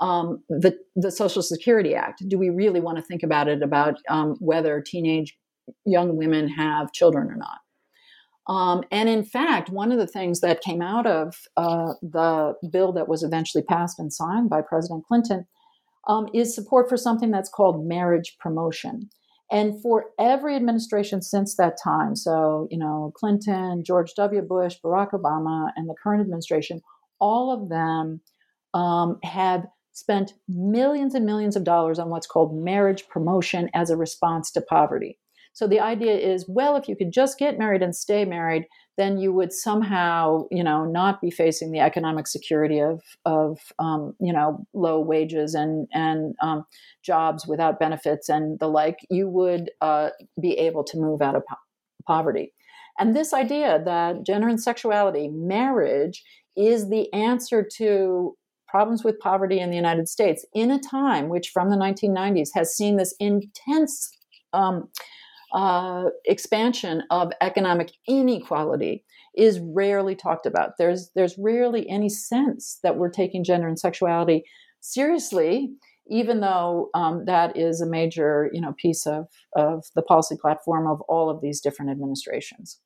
um, 0.00 0.42
the, 0.48 0.76
the 0.96 1.12
Social 1.12 1.42
Security 1.42 1.94
Act? 1.94 2.24
Do 2.26 2.38
we 2.38 2.50
really 2.50 2.80
want 2.80 2.98
to 2.98 3.04
think 3.04 3.22
about 3.22 3.48
it 3.48 3.62
about 3.62 3.94
um, 4.08 4.36
whether 4.40 4.82
teenage 4.84 5.36
young 5.86 6.16
women 6.16 6.48
have 6.48 6.92
children 6.92 7.28
or 7.30 7.36
not? 7.36 7.58
Um, 8.46 8.82
and 8.90 9.08
in 9.08 9.24
fact, 9.24 9.70
one 9.70 9.90
of 9.90 9.98
the 9.98 10.06
things 10.06 10.40
that 10.40 10.60
came 10.60 10.82
out 10.82 11.06
of 11.06 11.34
uh, 11.56 11.94
the 12.02 12.54
bill 12.70 12.92
that 12.92 13.08
was 13.08 13.22
eventually 13.22 13.64
passed 13.64 13.98
and 13.98 14.12
signed 14.12 14.50
by 14.50 14.60
President 14.60 15.04
Clinton 15.06 15.46
um, 16.06 16.28
is 16.34 16.54
support 16.54 16.88
for 16.88 16.98
something 16.98 17.30
that's 17.30 17.48
called 17.48 17.86
marriage 17.86 18.36
promotion. 18.38 19.08
And 19.50 19.80
for 19.82 20.06
every 20.18 20.56
administration 20.56 21.22
since 21.22 21.56
that 21.56 21.78
time, 21.82 22.16
so, 22.16 22.66
you 22.70 22.78
know, 22.78 23.12
Clinton, 23.14 23.82
George 23.84 24.12
W. 24.14 24.42
Bush, 24.42 24.76
Barack 24.84 25.12
Obama, 25.12 25.70
and 25.76 25.88
the 25.88 25.94
current 26.02 26.20
administration, 26.20 26.80
all 27.20 27.52
of 27.52 27.68
them 27.68 28.20
um, 28.74 29.18
have 29.22 29.66
spent 29.92 30.32
millions 30.48 31.14
and 31.14 31.24
millions 31.24 31.56
of 31.56 31.64
dollars 31.64 31.98
on 31.98 32.10
what's 32.10 32.26
called 32.26 32.54
marriage 32.54 33.06
promotion 33.08 33.70
as 33.74 33.90
a 33.90 33.96
response 33.96 34.50
to 34.50 34.60
poverty. 34.60 35.18
So 35.54 35.68
the 35.68 35.80
idea 35.80 36.14
is, 36.16 36.46
well, 36.48 36.76
if 36.76 36.88
you 36.88 36.96
could 36.96 37.12
just 37.12 37.38
get 37.38 37.58
married 37.58 37.80
and 37.80 37.94
stay 37.94 38.24
married, 38.24 38.66
then 38.96 39.18
you 39.18 39.32
would 39.32 39.52
somehow, 39.52 40.46
you 40.50 40.64
know, 40.64 40.84
not 40.84 41.20
be 41.20 41.30
facing 41.30 41.70
the 41.70 41.78
economic 41.78 42.26
security 42.26 42.80
of 42.80 43.00
of 43.24 43.60
um, 43.78 44.14
you 44.20 44.32
know 44.32 44.66
low 44.74 45.00
wages 45.00 45.54
and 45.54 45.88
and 45.92 46.34
um, 46.42 46.64
jobs 47.02 47.46
without 47.46 47.78
benefits 47.78 48.28
and 48.28 48.58
the 48.58 48.68
like. 48.68 48.98
You 49.10 49.28
would 49.28 49.70
uh, 49.80 50.10
be 50.40 50.58
able 50.58 50.82
to 50.84 50.98
move 50.98 51.22
out 51.22 51.36
of 51.36 51.46
po- 51.46 51.56
poverty. 52.06 52.52
And 52.98 53.14
this 53.14 53.32
idea 53.32 53.82
that 53.84 54.24
gender 54.24 54.48
and 54.48 54.62
sexuality, 54.62 55.28
marriage, 55.28 56.22
is 56.56 56.88
the 56.88 57.12
answer 57.12 57.66
to 57.76 58.36
problems 58.68 59.04
with 59.04 59.20
poverty 59.20 59.60
in 59.60 59.70
the 59.70 59.76
United 59.76 60.08
States 60.08 60.44
in 60.52 60.72
a 60.72 60.80
time 60.80 61.28
which, 61.28 61.50
from 61.50 61.70
the 61.70 61.76
1990s, 61.76 62.50
has 62.54 62.76
seen 62.76 62.96
this 62.96 63.14
intense 63.20 64.10
um, 64.52 64.88
uh, 65.54 66.04
expansion 66.26 67.02
of 67.10 67.32
economic 67.40 67.92
inequality 68.06 69.04
is 69.36 69.60
rarely 69.60 70.14
talked 70.14 70.46
about. 70.46 70.72
There's 70.78 71.10
there's 71.14 71.36
rarely 71.38 71.88
any 71.88 72.08
sense 72.08 72.78
that 72.82 72.96
we're 72.96 73.10
taking 73.10 73.44
gender 73.44 73.68
and 73.68 73.78
sexuality 73.78 74.44
seriously 74.80 75.70
even 76.06 76.40
though 76.40 76.90
um, 76.94 77.24
that 77.24 77.56
is 77.56 77.80
a 77.80 77.86
major 77.86 78.50
you 78.52 78.60
know 78.60 78.74
piece 78.76 79.06
of 79.06 79.26
of 79.56 79.84
the 79.94 80.02
policy 80.02 80.36
platform 80.40 80.86
of 80.86 81.00
all 81.02 81.30
of 81.30 81.40
these 81.40 81.60
different 81.60 81.90
administrations. 81.90 82.80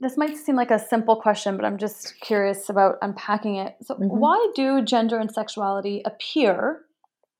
This 0.00 0.16
might 0.16 0.36
seem 0.36 0.56
like 0.56 0.70
a 0.70 0.78
simple 0.78 1.16
question, 1.16 1.56
but 1.56 1.66
I'm 1.66 1.76
just 1.76 2.18
curious 2.20 2.70
about 2.70 2.96
unpacking 3.02 3.56
it. 3.56 3.76
So, 3.82 3.94
mm-hmm. 3.94 4.06
why 4.06 4.50
do 4.54 4.82
gender 4.82 5.18
and 5.18 5.30
sexuality 5.30 6.02
appear? 6.06 6.80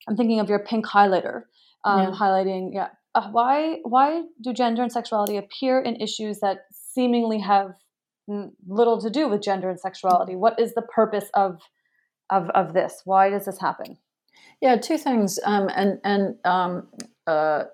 I'm 0.06 0.16
thinking 0.16 0.40
of 0.40 0.50
your 0.50 0.58
pink 0.58 0.86
highlighter, 0.86 1.42
um, 1.84 2.00
yeah. 2.00 2.10
highlighting. 2.10 2.70
Yeah, 2.74 2.88
uh, 3.14 3.28
why 3.30 3.78
why 3.82 4.22
do 4.40 4.52
gender 4.52 4.82
and 4.82 4.92
sexuality 4.92 5.36
appear 5.36 5.80
in 5.80 5.96
issues 5.96 6.40
that 6.40 6.66
seemingly 6.72 7.40
have 7.40 7.74
little 8.66 9.00
to 9.00 9.10
do 9.10 9.28
with 9.28 9.42
gender 9.42 9.70
and 9.70 9.80
sexuality? 9.80 10.36
What 10.36 10.58
is 10.60 10.74
the 10.74 10.82
purpose 10.82 11.30
of 11.34 11.60
of 12.30 12.50
of 12.50 12.72
this? 12.72 13.02
Why 13.04 13.30
does 13.30 13.46
this 13.46 13.60
happen? 13.60 13.98
Yeah, 14.60 14.76
two 14.76 14.98
things, 14.98 15.38
um, 15.44 15.68
and 15.74 15.98
and 16.04 16.36
um, 16.44 16.88
uh, 17.26 17.64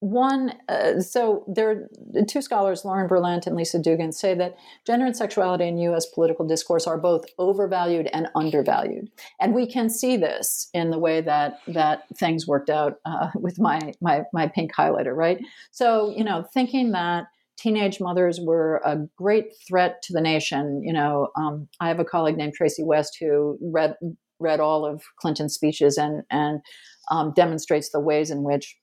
one, 0.00 0.54
uh, 0.66 1.00
so 1.00 1.44
there 1.46 1.70
are 1.70 2.24
two 2.26 2.40
scholars, 2.40 2.86
Lauren 2.86 3.06
Berlant 3.06 3.46
and 3.46 3.54
Lisa 3.54 3.78
Duggan, 3.78 4.12
say 4.12 4.34
that 4.34 4.56
gender 4.86 5.04
and 5.04 5.14
sexuality 5.14 5.68
in 5.68 5.76
U.S. 5.76 6.06
political 6.06 6.46
discourse 6.46 6.86
are 6.86 6.96
both 6.96 7.26
overvalued 7.38 8.08
and 8.14 8.28
undervalued, 8.34 9.10
and 9.40 9.54
we 9.54 9.66
can 9.66 9.90
see 9.90 10.16
this 10.16 10.70
in 10.72 10.90
the 10.90 10.98
way 10.98 11.20
that 11.20 11.58
that 11.68 12.04
things 12.16 12.46
worked 12.46 12.70
out 12.70 12.94
uh, 13.04 13.28
with 13.34 13.60
my 13.60 13.92
my 14.00 14.22
my 14.32 14.48
pink 14.48 14.74
highlighter, 14.74 15.14
right? 15.14 15.38
So 15.70 16.14
you 16.16 16.24
know, 16.24 16.44
thinking 16.54 16.92
that 16.92 17.24
teenage 17.58 18.00
mothers 18.00 18.40
were 18.42 18.80
a 18.86 18.96
great 19.18 19.52
threat 19.68 20.00
to 20.04 20.14
the 20.14 20.22
nation. 20.22 20.82
You 20.82 20.94
know, 20.94 21.28
um, 21.36 21.68
I 21.78 21.88
have 21.88 22.00
a 22.00 22.06
colleague 22.06 22.38
named 22.38 22.54
Traci 22.58 22.84
West 22.84 23.18
who 23.20 23.58
read 23.60 23.96
read 24.38 24.60
all 24.60 24.86
of 24.86 25.02
Clinton's 25.20 25.52
speeches 25.52 25.98
and 25.98 26.22
and 26.30 26.60
um, 27.10 27.32
demonstrates 27.34 27.90
the 27.90 28.00
ways 28.00 28.30
in 28.30 28.42
which 28.42 28.76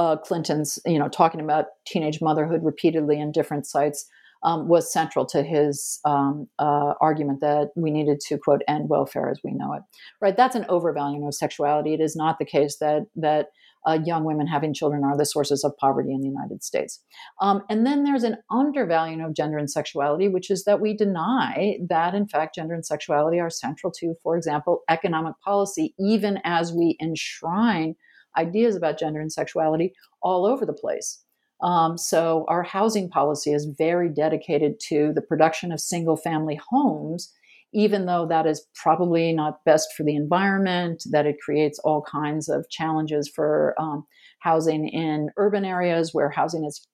uh, 0.00 0.16
Clinton's, 0.16 0.78
you 0.86 0.98
know, 0.98 1.08
talking 1.08 1.42
about 1.42 1.66
teenage 1.86 2.22
motherhood 2.22 2.64
repeatedly 2.64 3.20
in 3.20 3.32
different 3.32 3.66
sites 3.66 4.06
um, 4.42 4.66
was 4.66 4.90
central 4.90 5.26
to 5.26 5.42
his 5.42 6.00
um, 6.06 6.48
uh, 6.58 6.94
argument 7.02 7.40
that 7.42 7.68
we 7.76 7.90
needed 7.90 8.18
to 8.20 8.38
quote 8.38 8.62
end 8.66 8.88
welfare 8.88 9.28
as 9.28 9.40
we 9.44 9.52
know 9.52 9.74
it. 9.74 9.82
Right, 10.22 10.34
that's 10.34 10.56
an 10.56 10.64
overvaluing 10.70 11.26
of 11.26 11.34
sexuality. 11.34 11.92
It 11.92 12.00
is 12.00 12.16
not 12.16 12.38
the 12.38 12.46
case 12.46 12.78
that 12.78 13.02
that 13.16 13.48
uh, 13.86 13.98
young 14.04 14.24
women 14.24 14.46
having 14.46 14.72
children 14.72 15.04
are 15.04 15.18
the 15.18 15.26
sources 15.26 15.64
of 15.64 15.76
poverty 15.76 16.12
in 16.12 16.20
the 16.20 16.28
United 16.28 16.62
States. 16.62 17.02
Um, 17.40 17.62
and 17.68 17.86
then 17.86 18.04
there's 18.04 18.24
an 18.24 18.36
undervaluing 18.50 19.20
of 19.22 19.34
gender 19.34 19.58
and 19.58 19.70
sexuality, 19.70 20.28
which 20.28 20.50
is 20.50 20.64
that 20.64 20.80
we 20.80 20.96
deny 20.96 21.78
that, 21.88 22.14
in 22.14 22.26
fact, 22.26 22.54
gender 22.54 22.74
and 22.74 22.84
sexuality 22.84 23.38
are 23.40 23.50
central 23.50 23.90
to, 23.98 24.14
for 24.22 24.36
example, 24.36 24.80
economic 24.88 25.34
policy, 25.42 25.94
even 25.98 26.38
as 26.44 26.72
we 26.72 26.96
enshrine 27.00 27.96
ideas 28.36 28.76
about 28.76 28.98
gender 28.98 29.20
and 29.20 29.32
sexuality 29.32 29.92
all 30.22 30.46
over 30.46 30.64
the 30.66 30.72
place. 30.72 31.22
Um, 31.62 31.98
so, 31.98 32.46
our 32.48 32.62
housing 32.62 33.10
policy 33.10 33.52
is 33.52 33.74
very 33.76 34.08
dedicated 34.08 34.80
to 34.88 35.12
the 35.14 35.20
production 35.20 35.72
of 35.72 35.80
single 35.80 36.16
family 36.16 36.58
homes, 36.70 37.30
even 37.74 38.06
though 38.06 38.26
that 38.26 38.46
is 38.46 38.66
probably 38.74 39.32
not 39.32 39.62
best 39.66 39.92
for 39.94 40.02
the 40.02 40.16
environment, 40.16 41.02
that 41.10 41.26
it 41.26 41.36
creates 41.44 41.78
all 41.80 42.02
kinds 42.02 42.48
of 42.48 42.64
challenges 42.70 43.28
for 43.28 43.74
um, 43.78 44.06
housing 44.40 44.88
in 44.88 45.28
urban 45.36 45.66
areas 45.66 46.14
where 46.14 46.30
housing 46.30 46.64
is 46.64 46.86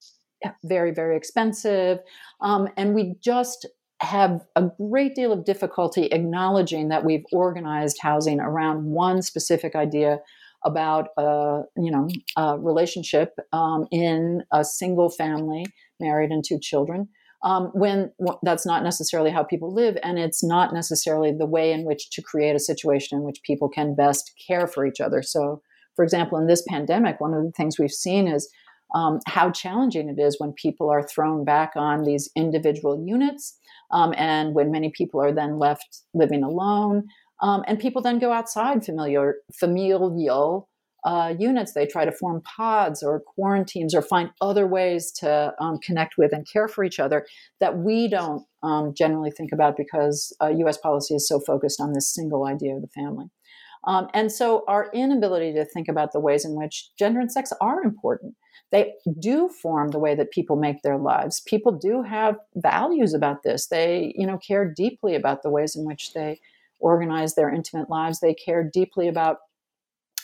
very, 0.64 0.92
very 0.92 1.16
expensive. 1.16 1.98
Um, 2.40 2.68
and 2.76 2.94
we 2.94 3.14
just 3.22 3.66
have 4.00 4.44
a 4.56 4.68
great 4.78 5.14
deal 5.14 5.32
of 5.32 5.44
difficulty 5.44 6.06
acknowledging 6.06 6.88
that 6.88 7.04
we've 7.04 7.24
organized 7.32 7.96
housing 8.00 8.40
around 8.40 8.84
one 8.84 9.22
specific 9.22 9.74
idea 9.74 10.18
about 10.66 11.08
a 11.16 11.62
you 11.76 11.90
know 11.90 12.08
a 12.36 12.58
relationship 12.58 13.34
um, 13.52 13.86
in 13.90 14.42
a 14.52 14.64
single 14.64 15.08
family, 15.08 15.64
married 15.98 16.30
and 16.30 16.44
two 16.46 16.58
children. 16.60 17.08
Um, 17.42 17.70
when 17.74 18.10
that's 18.42 18.66
not 18.66 18.82
necessarily 18.82 19.30
how 19.30 19.44
people 19.44 19.72
live, 19.72 19.96
and 20.02 20.18
it's 20.18 20.42
not 20.42 20.74
necessarily 20.74 21.32
the 21.32 21.46
way 21.46 21.70
in 21.72 21.84
which 21.84 22.10
to 22.10 22.22
create 22.22 22.56
a 22.56 22.60
situation 22.60 23.18
in 23.18 23.24
which 23.24 23.42
people 23.42 23.68
can 23.68 23.94
best 23.94 24.32
care 24.46 24.66
for 24.66 24.84
each 24.84 25.00
other. 25.00 25.22
So, 25.22 25.62
for 25.94 26.04
example, 26.04 26.38
in 26.38 26.48
this 26.48 26.64
pandemic, 26.68 27.20
one 27.20 27.34
of 27.34 27.44
the 27.44 27.52
things 27.52 27.78
we've 27.78 27.90
seen 27.90 28.26
is 28.26 28.50
um, 28.94 29.20
how 29.26 29.50
challenging 29.50 30.08
it 30.08 30.18
is 30.20 30.40
when 30.40 30.52
people 30.52 30.90
are 30.90 31.02
thrown 31.02 31.44
back 31.44 31.72
on 31.76 32.04
these 32.04 32.30
individual 32.36 33.04
units, 33.06 33.58
um, 33.90 34.14
and 34.16 34.54
when 34.54 34.70
many 34.70 34.90
people 34.90 35.20
are 35.20 35.32
then 35.32 35.58
left 35.58 36.02
living 36.14 36.42
alone. 36.42 37.06
Um, 37.40 37.64
and 37.66 37.78
people 37.78 38.02
then 38.02 38.18
go 38.18 38.32
outside 38.32 38.84
familiar, 38.84 39.36
familial 39.52 40.68
uh, 41.04 41.34
units. 41.38 41.72
They 41.72 41.86
try 41.86 42.04
to 42.04 42.12
form 42.12 42.42
pods 42.42 43.02
or 43.02 43.20
quarantines 43.20 43.94
or 43.94 44.02
find 44.02 44.30
other 44.40 44.66
ways 44.66 45.12
to 45.12 45.54
um, 45.60 45.78
connect 45.78 46.18
with 46.18 46.32
and 46.32 46.46
care 46.50 46.66
for 46.66 46.82
each 46.82 46.98
other 46.98 47.26
that 47.60 47.78
we 47.78 48.08
don't 48.08 48.44
um, 48.62 48.92
generally 48.92 49.30
think 49.30 49.52
about 49.52 49.76
because 49.76 50.36
uh, 50.42 50.48
US 50.48 50.78
policy 50.78 51.14
is 51.14 51.28
so 51.28 51.38
focused 51.38 51.80
on 51.80 51.92
this 51.92 52.12
single 52.12 52.44
idea 52.44 52.74
of 52.74 52.82
the 52.82 52.88
family. 52.88 53.26
Um, 53.86 54.08
and 54.14 54.32
so 54.32 54.64
our 54.66 54.90
inability 54.92 55.52
to 55.52 55.64
think 55.64 55.86
about 55.86 56.12
the 56.12 56.18
ways 56.18 56.44
in 56.44 56.56
which 56.56 56.90
gender 56.98 57.20
and 57.20 57.30
sex 57.30 57.52
are 57.60 57.82
important. 57.82 58.34
They 58.72 58.94
do 59.20 59.48
form 59.48 59.90
the 59.90 60.00
way 60.00 60.16
that 60.16 60.32
people 60.32 60.56
make 60.56 60.82
their 60.82 60.98
lives. 60.98 61.40
People 61.46 61.70
do 61.70 62.02
have 62.02 62.36
values 62.56 63.14
about 63.14 63.44
this. 63.44 63.68
They, 63.68 64.12
you 64.16 64.26
know, 64.26 64.38
care 64.38 64.72
deeply 64.74 65.14
about 65.14 65.44
the 65.44 65.50
ways 65.50 65.76
in 65.76 65.84
which 65.84 66.14
they 66.14 66.40
organize 66.78 67.34
their 67.34 67.52
intimate 67.52 67.90
lives. 67.90 68.20
They 68.20 68.34
care 68.34 68.68
deeply 68.72 69.08
about 69.08 69.38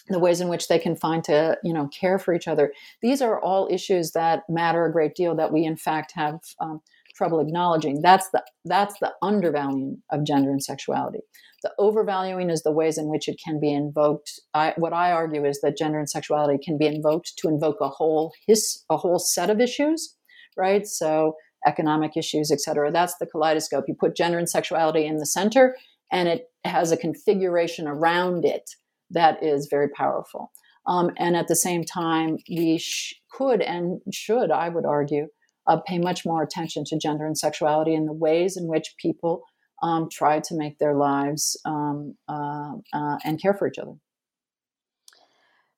the 0.08 0.18
ways 0.18 0.40
in 0.40 0.48
which 0.48 0.68
they 0.68 0.78
can 0.78 0.96
find 0.96 1.22
to 1.24 1.56
you 1.62 1.72
know 1.72 1.88
care 1.88 2.18
for 2.18 2.34
each 2.34 2.48
other. 2.48 2.72
These 3.02 3.22
are 3.22 3.40
all 3.40 3.68
issues 3.70 4.12
that 4.12 4.42
matter 4.48 4.84
a 4.84 4.92
great 4.92 5.14
deal 5.14 5.34
that 5.36 5.52
we 5.52 5.64
in 5.64 5.76
fact 5.76 6.12
have 6.14 6.40
um, 6.60 6.80
trouble 7.14 7.40
acknowledging. 7.40 8.02
That's 8.02 8.28
the 8.30 8.42
that's 8.64 8.98
the 9.00 9.12
undervaluing 9.22 10.02
of 10.10 10.24
gender 10.24 10.50
and 10.50 10.62
sexuality. 10.62 11.20
The 11.62 11.72
overvaluing 11.78 12.50
is 12.50 12.62
the 12.62 12.72
ways 12.72 12.98
in 12.98 13.08
which 13.08 13.28
it 13.28 13.40
can 13.44 13.60
be 13.60 13.72
invoked. 13.72 14.40
I, 14.54 14.74
what 14.76 14.92
i 14.92 15.12
argue 15.12 15.44
is 15.44 15.60
that 15.60 15.78
gender 15.78 15.98
and 16.00 16.10
sexuality 16.10 16.58
can 16.62 16.78
be 16.78 16.86
invoked 16.86 17.34
to 17.38 17.48
invoke 17.48 17.78
a 17.80 17.88
whole 17.88 18.32
his 18.46 18.84
a 18.90 18.96
whole 18.96 19.18
set 19.18 19.50
of 19.50 19.60
issues 19.60 20.16
right? 20.56 20.86
So 20.86 21.36
economic 21.66 22.16
issues 22.16 22.50
et 22.50 22.60
cetera. 22.60 22.90
That's 22.90 23.16
the 23.18 23.26
kaleidoscope. 23.26 23.84
You 23.86 23.94
put 23.94 24.16
gender 24.16 24.38
and 24.38 24.48
sexuality 24.50 25.06
in 25.06 25.18
the 25.18 25.26
center 25.26 25.76
and 26.12 26.28
it 26.28 26.50
has 26.64 26.92
a 26.92 26.96
configuration 26.96 27.88
around 27.88 28.44
it 28.44 28.70
that 29.10 29.42
is 29.42 29.66
very 29.70 29.88
powerful. 29.88 30.52
Um, 30.86 31.10
and 31.16 31.36
at 31.36 31.48
the 31.48 31.56
same 31.56 31.84
time, 31.84 32.38
we 32.48 32.78
sh- 32.78 33.14
could 33.30 33.62
and 33.62 34.00
should, 34.12 34.50
I 34.50 34.68
would 34.68 34.84
argue, 34.84 35.28
uh, 35.66 35.78
pay 35.86 35.98
much 35.98 36.26
more 36.26 36.42
attention 36.42 36.84
to 36.86 36.98
gender 36.98 37.24
and 37.24 37.38
sexuality 37.38 37.94
and 37.94 38.08
the 38.08 38.12
ways 38.12 38.56
in 38.56 38.66
which 38.66 38.94
people 38.98 39.42
um, 39.82 40.08
try 40.10 40.40
to 40.40 40.54
make 40.54 40.78
their 40.78 40.94
lives 40.94 41.58
um, 41.64 42.16
uh, 42.28 42.72
uh, 42.92 43.18
and 43.24 43.40
care 43.40 43.54
for 43.54 43.68
each 43.68 43.78
other. 43.78 43.94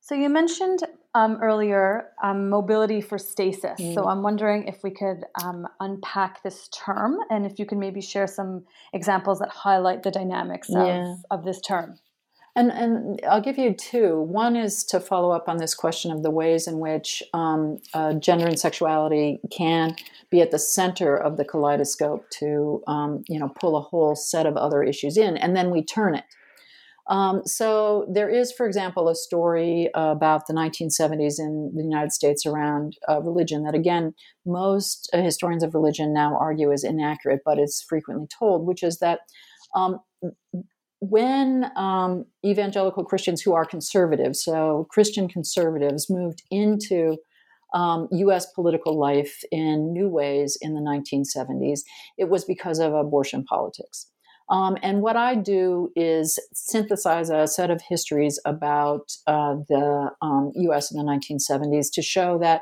So 0.01 0.15
you 0.15 0.29
mentioned 0.29 0.81
um, 1.15 1.39
earlier 1.41 2.09
um, 2.21 2.49
mobility 2.49 2.99
for 2.99 3.17
stasis. 3.17 3.79
Mm. 3.79 3.93
So 3.95 4.05
I'm 4.05 4.21
wondering 4.21 4.67
if 4.67 4.83
we 4.83 4.91
could 4.91 5.23
um, 5.41 5.65
unpack 5.79 6.43
this 6.43 6.67
term 6.67 7.17
and 7.31 7.45
if 7.45 7.57
you 7.57 7.65
can 7.65 7.79
maybe 7.79 8.01
share 8.01 8.27
some 8.27 8.65
examples 8.93 9.39
that 9.39 9.49
highlight 9.49 10.03
the 10.03 10.11
dynamics 10.11 10.69
of, 10.69 10.85
yeah. 10.85 11.15
of 11.31 11.45
this 11.45 11.61
term. 11.61 11.97
And, 12.57 12.71
and 12.71 13.19
I'll 13.29 13.41
give 13.41 13.57
you 13.57 13.73
two. 13.73 14.21
One 14.21 14.55
is 14.55 14.83
to 14.85 14.99
follow 14.99 15.31
up 15.31 15.49
on 15.49 15.57
this 15.57 15.73
question 15.73 16.11
of 16.11 16.21
the 16.21 16.29
ways 16.29 16.67
in 16.67 16.79
which 16.79 17.23
um, 17.33 17.79
uh, 17.93 18.13
gender 18.13 18.45
and 18.45 18.59
sexuality 18.59 19.39
can 19.51 19.95
be 20.29 20.41
at 20.41 20.51
the 20.51 20.59
center 20.59 21.17
of 21.17 21.35
the 21.37 21.43
kaleidoscope 21.43 22.29
to, 22.39 22.81
um, 22.87 23.23
you 23.27 23.39
know, 23.39 23.49
pull 23.49 23.75
a 23.75 23.81
whole 23.81 24.15
set 24.15 24.45
of 24.45 24.55
other 24.55 24.83
issues 24.83 25.17
in, 25.17 25.35
and 25.35 25.55
then 25.55 25.69
we 25.69 25.83
turn 25.83 26.15
it. 26.15 26.23
Um, 27.07 27.43
so 27.45 28.07
there 28.11 28.29
is, 28.29 28.51
for 28.51 28.65
example, 28.65 29.07
a 29.09 29.15
story 29.15 29.89
about 29.93 30.47
the 30.47 30.53
1970s 30.53 31.39
in 31.39 31.71
the 31.75 31.83
United 31.83 32.11
States 32.11 32.45
around 32.45 32.97
uh, 33.07 33.21
religion 33.21 33.63
that, 33.63 33.75
again, 33.75 34.13
most 34.45 35.09
uh, 35.13 35.21
historians 35.21 35.63
of 35.63 35.75
religion 35.75 36.13
now 36.13 36.35
argue 36.39 36.71
is 36.71 36.83
inaccurate, 36.83 37.41
but 37.45 37.59
it's 37.59 37.83
frequently 37.83 38.27
told, 38.27 38.65
which 38.65 38.81
is 38.81 38.97
that 38.99 39.19
um, 39.75 39.99
when 40.99 41.71
um, 41.75 42.25
evangelical 42.43 43.05
Christians 43.05 43.41
who 43.41 43.53
are 43.53 43.65
conservative, 43.65 44.35
so 44.35 44.87
Christian 44.89 45.27
conservatives, 45.27 46.09
moved 46.09 46.41
into 46.49 47.17
um, 47.73 48.07
US 48.11 48.47
political 48.53 48.97
life 48.97 49.43
in 49.51 49.91
new 49.93 50.07
ways 50.07 50.57
in 50.61 50.73
the 50.73 50.81
1970s, 50.81 51.81
it 52.17 52.29
was 52.29 52.45
because 52.45 52.79
of 52.79 52.93
abortion 52.93 53.43
politics. 53.43 54.07
Um, 54.49 54.77
and 54.83 55.01
what 55.01 55.17
I 55.17 55.35
do 55.35 55.89
is 55.95 56.37
synthesize 56.53 57.29
a 57.29 57.47
set 57.47 57.71
of 57.71 57.81
histories 57.87 58.39
about 58.45 59.11
uh, 59.25 59.55
the 59.67 60.11
um, 60.21 60.51
US 60.55 60.91
in 60.91 60.97
the 60.97 61.03
1970s 61.03 61.87
to 61.93 62.01
show 62.01 62.37
that, 62.39 62.61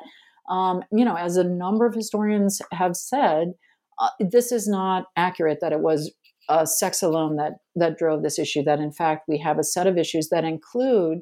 um, 0.49 0.83
you 0.91 1.03
know, 1.03 1.15
as 1.15 1.35
a 1.35 1.43
number 1.43 1.85
of 1.85 1.93
historians 1.93 2.61
have 2.71 2.95
said, 2.95 3.53
uh, 3.99 4.09
this 4.19 4.51
is 4.51 4.67
not 4.67 5.05
accurate 5.17 5.59
that 5.61 5.73
it 5.73 5.81
was 5.81 6.13
uh, 6.49 6.65
sex 6.65 7.01
alone 7.01 7.37
that 7.37 7.53
that 7.75 7.97
drove 7.97 8.23
this 8.23 8.39
issue. 8.39 8.63
That 8.63 8.79
in 8.79 8.91
fact 8.91 9.27
we 9.27 9.37
have 9.39 9.59
a 9.59 9.63
set 9.63 9.87
of 9.87 9.97
issues 9.97 10.29
that 10.29 10.43
include 10.43 11.19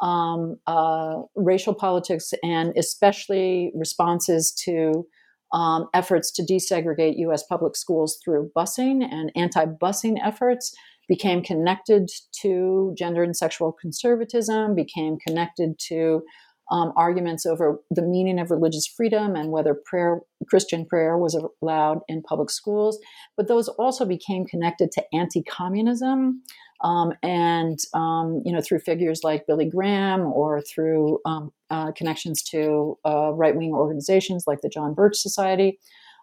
um, 0.00 0.56
uh, 0.66 1.22
racial 1.36 1.74
politics 1.74 2.32
and 2.42 2.72
especially 2.76 3.72
responses 3.74 4.52
to 4.64 5.06
um, 5.52 5.88
efforts 5.94 6.30
to 6.32 6.42
desegregate 6.42 7.18
U.S. 7.18 7.42
public 7.42 7.76
schools 7.76 8.18
through 8.24 8.50
busing 8.56 9.04
and 9.04 9.30
anti-busing 9.36 10.16
efforts 10.22 10.74
became 11.08 11.42
connected 11.42 12.08
to 12.40 12.94
gender 12.96 13.22
and 13.22 13.36
sexual 13.36 13.72
conservatism, 13.72 14.74
became 14.74 15.18
connected 15.18 15.78
to 15.78 16.22
um, 16.70 16.92
arguments 16.96 17.44
over 17.44 17.80
the 17.90 18.02
meaning 18.02 18.38
of 18.38 18.50
religious 18.50 18.86
freedom 18.86 19.36
and 19.36 19.50
whether 19.50 19.74
prayer, 19.74 20.20
Christian 20.48 20.86
prayer 20.86 21.18
was 21.18 21.38
allowed 21.60 22.00
in 22.08 22.22
public 22.22 22.50
schools. 22.50 22.98
But 23.36 23.46
those 23.48 23.68
also 23.68 24.06
became 24.06 24.46
connected 24.46 24.90
to 24.92 25.04
anti-communism, 25.12 26.42
um, 26.82 27.12
and 27.22 27.78
um, 27.94 28.42
you 28.44 28.52
know 28.52 28.60
through 28.60 28.80
figures 28.80 29.20
like 29.22 29.46
Billy 29.46 29.66
Graham 29.68 30.22
or 30.22 30.62
through 30.62 31.20
um, 31.26 31.52
uh, 31.72 31.90
connections 31.92 32.42
to 32.42 32.96
uh, 33.04 33.32
right-wing 33.32 33.72
organizations 33.72 34.44
like 34.46 34.60
the 34.60 34.68
John 34.68 34.94
Birch 34.94 35.16
Society, 35.16 35.78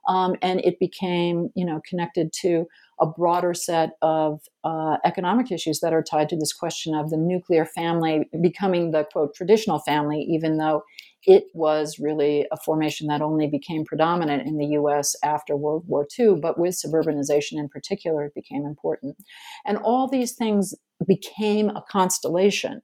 um, 0.07 0.35
and 0.41 0.61
it 0.61 0.79
became 0.79 1.49
you 1.55 1.65
know 1.65 1.81
connected 1.89 2.31
to 2.41 2.65
a 3.01 3.05
broader 3.05 3.53
set 3.53 3.91
of 4.01 4.41
uh, 4.63 4.97
economic 5.05 5.51
issues 5.51 5.79
that 5.79 5.93
are 5.93 6.03
tied 6.03 6.29
to 6.29 6.35
this 6.35 6.53
question 6.53 6.93
of 6.93 7.09
the 7.09 7.17
nuclear 7.17 7.65
family 7.65 8.29
becoming 8.41 8.91
the 8.91 9.05
quote 9.11 9.33
traditional 9.33 9.79
family, 9.79 10.21
even 10.29 10.57
though 10.57 10.83
it 11.23 11.45
was 11.53 11.99
really 11.99 12.45
a 12.51 12.57
formation 12.57 13.07
that 13.07 13.21
only 13.21 13.47
became 13.47 13.85
predominant 13.85 14.47
in 14.47 14.57
the 14.57 14.67
US 14.79 15.15
after 15.23 15.55
World 15.55 15.83
War 15.87 16.07
II, 16.17 16.35
but 16.41 16.57
with 16.57 16.75
suburbanization 16.75 17.53
in 17.53 17.69
particular, 17.69 18.25
it 18.25 18.35
became 18.35 18.65
important. 18.65 19.17
And 19.65 19.77
all 19.77 20.07
these 20.07 20.33
things 20.33 20.73
became 21.05 21.69
a 21.69 21.83
constellation. 21.89 22.81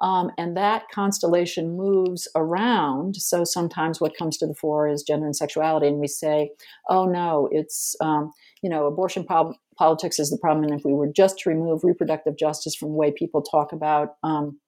Um, 0.00 0.30
and 0.38 0.56
that 0.56 0.88
constellation 0.92 1.76
moves 1.76 2.28
around. 2.34 3.16
So 3.16 3.44
sometimes 3.44 4.00
what 4.00 4.16
comes 4.16 4.36
to 4.38 4.46
the 4.46 4.54
fore 4.54 4.88
is 4.88 5.02
gender 5.02 5.26
and 5.26 5.36
sexuality, 5.36 5.86
and 5.86 5.98
we 5.98 6.08
say, 6.08 6.50
"Oh 6.88 7.06
no, 7.06 7.48
it's 7.52 7.94
um, 8.00 8.32
you 8.62 8.70
know, 8.70 8.86
abortion 8.86 9.24
pol- 9.24 9.56
politics 9.76 10.18
is 10.18 10.30
the 10.30 10.38
problem." 10.38 10.64
And 10.64 10.78
if 10.78 10.84
we 10.84 10.94
were 10.94 11.08
just 11.08 11.38
to 11.40 11.50
remove 11.50 11.84
reproductive 11.84 12.36
justice 12.36 12.74
from 12.74 12.90
the 12.90 12.96
way 12.96 13.12
people 13.12 13.42
talk 13.42 13.72
about 13.72 14.16
um, 14.22 14.58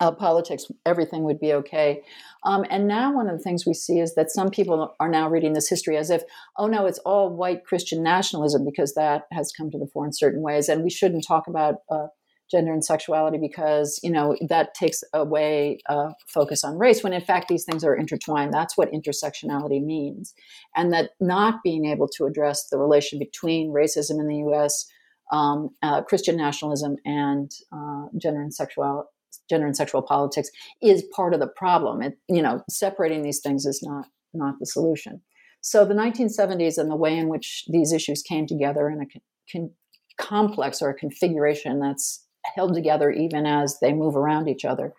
uh, 0.00 0.10
politics, 0.10 0.64
everything 0.86 1.24
would 1.24 1.38
be 1.38 1.52
okay. 1.52 2.02
Um, 2.44 2.64
and 2.70 2.88
now, 2.88 3.14
one 3.14 3.28
of 3.28 3.36
the 3.36 3.42
things 3.42 3.66
we 3.66 3.74
see 3.74 4.00
is 4.00 4.14
that 4.14 4.30
some 4.30 4.50
people 4.50 4.94
are 4.98 5.10
now 5.10 5.28
reading 5.28 5.52
this 5.52 5.68
history 5.68 5.96
as 5.96 6.08
if, 6.08 6.22
oh 6.56 6.66
no, 6.66 6.86
it's 6.86 6.98
all 7.00 7.30
white 7.30 7.64
Christian 7.64 8.02
nationalism 8.02 8.64
because 8.64 8.94
that 8.94 9.24
has 9.30 9.52
come 9.52 9.70
to 9.70 9.78
the 9.78 9.86
fore 9.92 10.06
in 10.06 10.12
certain 10.12 10.40
ways, 10.40 10.68
and 10.68 10.82
we 10.82 10.90
shouldn't 10.90 11.26
talk 11.26 11.46
about 11.46 11.76
uh, 11.90 12.06
gender 12.50 12.72
and 12.72 12.84
sexuality 12.84 13.38
because 13.38 14.00
you 14.02 14.10
know 14.10 14.36
that 14.48 14.74
takes 14.74 15.02
away 15.14 15.78
uh, 15.88 16.10
focus 16.28 16.64
on 16.64 16.78
race. 16.78 17.02
When 17.02 17.12
in 17.12 17.20
fact 17.20 17.48
these 17.48 17.64
things 17.64 17.84
are 17.84 17.94
intertwined. 17.94 18.52
That's 18.52 18.76
what 18.76 18.92
intersectionality 18.92 19.82
means, 19.82 20.34
and 20.76 20.92
that 20.92 21.10
not 21.20 21.62
being 21.62 21.86
able 21.86 22.08
to 22.16 22.26
address 22.26 22.68
the 22.68 22.78
relation 22.78 23.18
between 23.18 23.72
racism 23.72 24.20
in 24.20 24.28
the 24.28 24.38
U.S. 24.38 24.86
Um, 25.32 25.70
uh, 25.82 26.02
Christian 26.02 26.36
nationalism 26.36 26.96
and 27.04 27.50
uh, 27.72 28.06
gender 28.18 28.42
and 28.42 28.52
sexuality 28.52 29.08
gender 29.48 29.66
and 29.66 29.76
sexual 29.76 30.02
politics 30.02 30.50
is 30.82 31.04
part 31.14 31.34
of 31.34 31.40
the 31.40 31.46
problem. 31.46 32.02
It, 32.02 32.18
you 32.28 32.42
know, 32.42 32.62
separating 32.68 33.22
these 33.22 33.40
things 33.40 33.64
is 33.66 33.80
not 33.82 34.06
not 34.32 34.54
the 34.60 34.66
solution. 34.66 35.22
So 35.60 35.84
the 35.84 35.94
1970s 35.94 36.78
and 36.78 36.90
the 36.90 36.96
way 36.96 37.16
in 37.16 37.28
which 37.28 37.64
these 37.68 37.92
issues 37.92 38.22
came 38.22 38.46
together 38.46 38.88
in 38.88 39.02
a 39.02 39.06
con- 39.52 39.72
complex 40.18 40.80
or 40.80 40.90
a 40.90 40.94
configuration 40.94 41.80
that's 41.80 42.24
held 42.54 42.74
together 42.74 43.10
even 43.10 43.46
as 43.46 43.78
they 43.80 43.92
move 43.92 44.16
around 44.16 44.48
each 44.48 44.64
other 44.64 44.94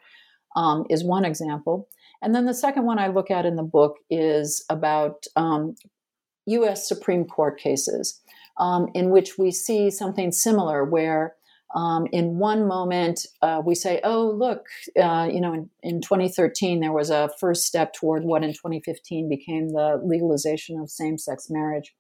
um, 0.55 0.85
is 0.89 1.03
one 1.03 1.25
example. 1.25 1.87
And 2.21 2.35
then 2.35 2.45
the 2.45 2.53
second 2.53 2.85
one 2.85 2.99
I 2.99 3.07
look 3.07 3.31
at 3.31 3.45
in 3.45 3.55
the 3.55 3.63
book 3.63 3.97
is 4.09 4.63
about 4.69 5.25
um, 5.35 5.75
U.S. 6.45 6.87
Supreme 6.87 7.25
Court 7.25 7.59
cases 7.59 8.21
um, 8.57 8.87
in 8.93 9.09
which 9.09 9.37
we 9.37 9.51
see 9.51 9.89
something 9.89 10.31
similar 10.31 10.83
where 10.83 11.35
um, 11.73 12.05
in 12.11 12.37
one 12.37 12.67
moment, 12.67 13.25
uh, 13.41 13.61
we 13.65 13.75
say, 13.75 14.01
oh, 14.03 14.29
look, 14.29 14.65
uh, 15.01 15.29
you 15.31 15.39
know, 15.39 15.53
in, 15.53 15.69
in, 15.81 16.01
2013, 16.01 16.81
there 16.81 16.91
was 16.91 17.09
a 17.09 17.29
first 17.39 17.65
step 17.65 17.93
toward 17.93 18.25
what 18.25 18.43
in 18.43 18.51
2015 18.51 19.29
became 19.29 19.69
the 19.69 20.01
legalization 20.03 20.77
of 20.79 20.89
same 20.89 21.17
sex 21.17 21.49
marriage. 21.49 21.95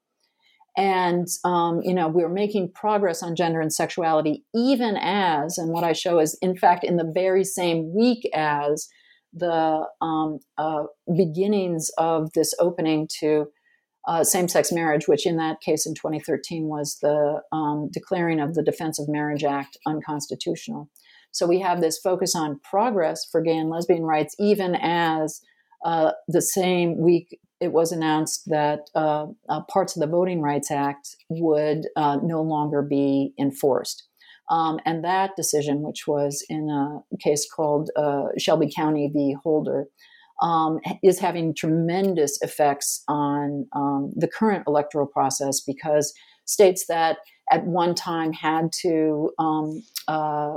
And, 0.77 1.27
um, 1.43 1.81
you 1.83 1.93
know, 1.93 2.07
we're 2.07 2.29
making 2.29 2.71
progress 2.73 3.21
on 3.21 3.35
gender 3.35 3.59
and 3.59 3.73
sexuality, 3.73 4.45
even 4.55 4.95
as, 4.97 5.57
and 5.57 5.71
what 5.71 5.83
I 5.83 5.91
show 5.91 6.19
is, 6.19 6.37
in 6.41 6.55
fact, 6.55 6.83
in 6.85 6.95
the 6.95 7.11
very 7.13 7.43
same 7.43 7.93
week 7.93 8.29
as 8.33 8.87
the 9.33 9.85
um, 10.01 10.39
uh, 10.57 10.83
beginnings 11.15 11.89
of 11.97 12.31
this 12.33 12.53
opening 12.59 13.09
to 13.19 13.47
uh, 14.07 14.23
same 14.23 14.47
sex 14.47 14.71
marriage, 14.71 15.07
which 15.07 15.25
in 15.25 15.37
that 15.37 15.61
case 15.61 15.85
in 15.85 15.93
2013 15.93 16.65
was 16.67 16.97
the 17.01 17.41
um, 17.51 17.89
declaring 17.91 18.39
of 18.39 18.55
the 18.55 18.63
Defense 18.63 18.99
of 18.99 19.07
Marriage 19.07 19.43
Act 19.43 19.77
unconstitutional. 19.85 20.89
So 21.31 21.47
we 21.47 21.59
have 21.59 21.81
this 21.81 21.99
focus 21.99 22.35
on 22.35 22.59
progress 22.59 23.25
for 23.31 23.41
gay 23.41 23.57
and 23.57 23.69
lesbian 23.69 24.03
rights, 24.03 24.35
even 24.39 24.75
as 24.75 25.41
uh, 25.85 26.11
the 26.27 26.41
same 26.41 26.97
week 26.97 27.39
it 27.61 27.71
was 27.71 27.91
announced 27.91 28.43
that 28.47 28.89
uh, 28.95 29.27
uh 29.47 29.61
parts 29.61 29.95
of 29.95 30.01
the 30.01 30.07
Voting 30.07 30.41
Rights 30.41 30.71
Act 30.71 31.15
would 31.29 31.87
uh, 31.95 32.17
no 32.23 32.41
longer 32.41 32.81
be 32.81 33.33
enforced. 33.39 34.07
Um, 34.49 34.79
and 34.85 35.03
that 35.05 35.37
decision, 35.37 35.81
which 35.81 36.07
was 36.07 36.43
in 36.49 36.69
a 36.69 37.17
case 37.17 37.47
called 37.49 37.89
uh, 37.95 38.25
Shelby 38.37 38.69
County 38.75 39.09
v. 39.13 39.33
Holder, 39.41 39.85
um, 40.41 40.79
is 41.03 41.19
having 41.19 41.55
tremendous 41.55 42.41
effects 42.41 43.03
on 43.07 43.67
um, 43.73 44.11
the 44.15 44.27
current 44.27 44.63
electoral 44.67 45.07
process 45.07 45.61
because 45.61 46.13
states 46.45 46.85
that 46.87 47.17
at 47.51 47.65
one 47.65 47.95
time 47.95 48.33
had 48.33 48.71
to 48.81 49.31
um, 49.39 49.83
uh, 50.07 50.55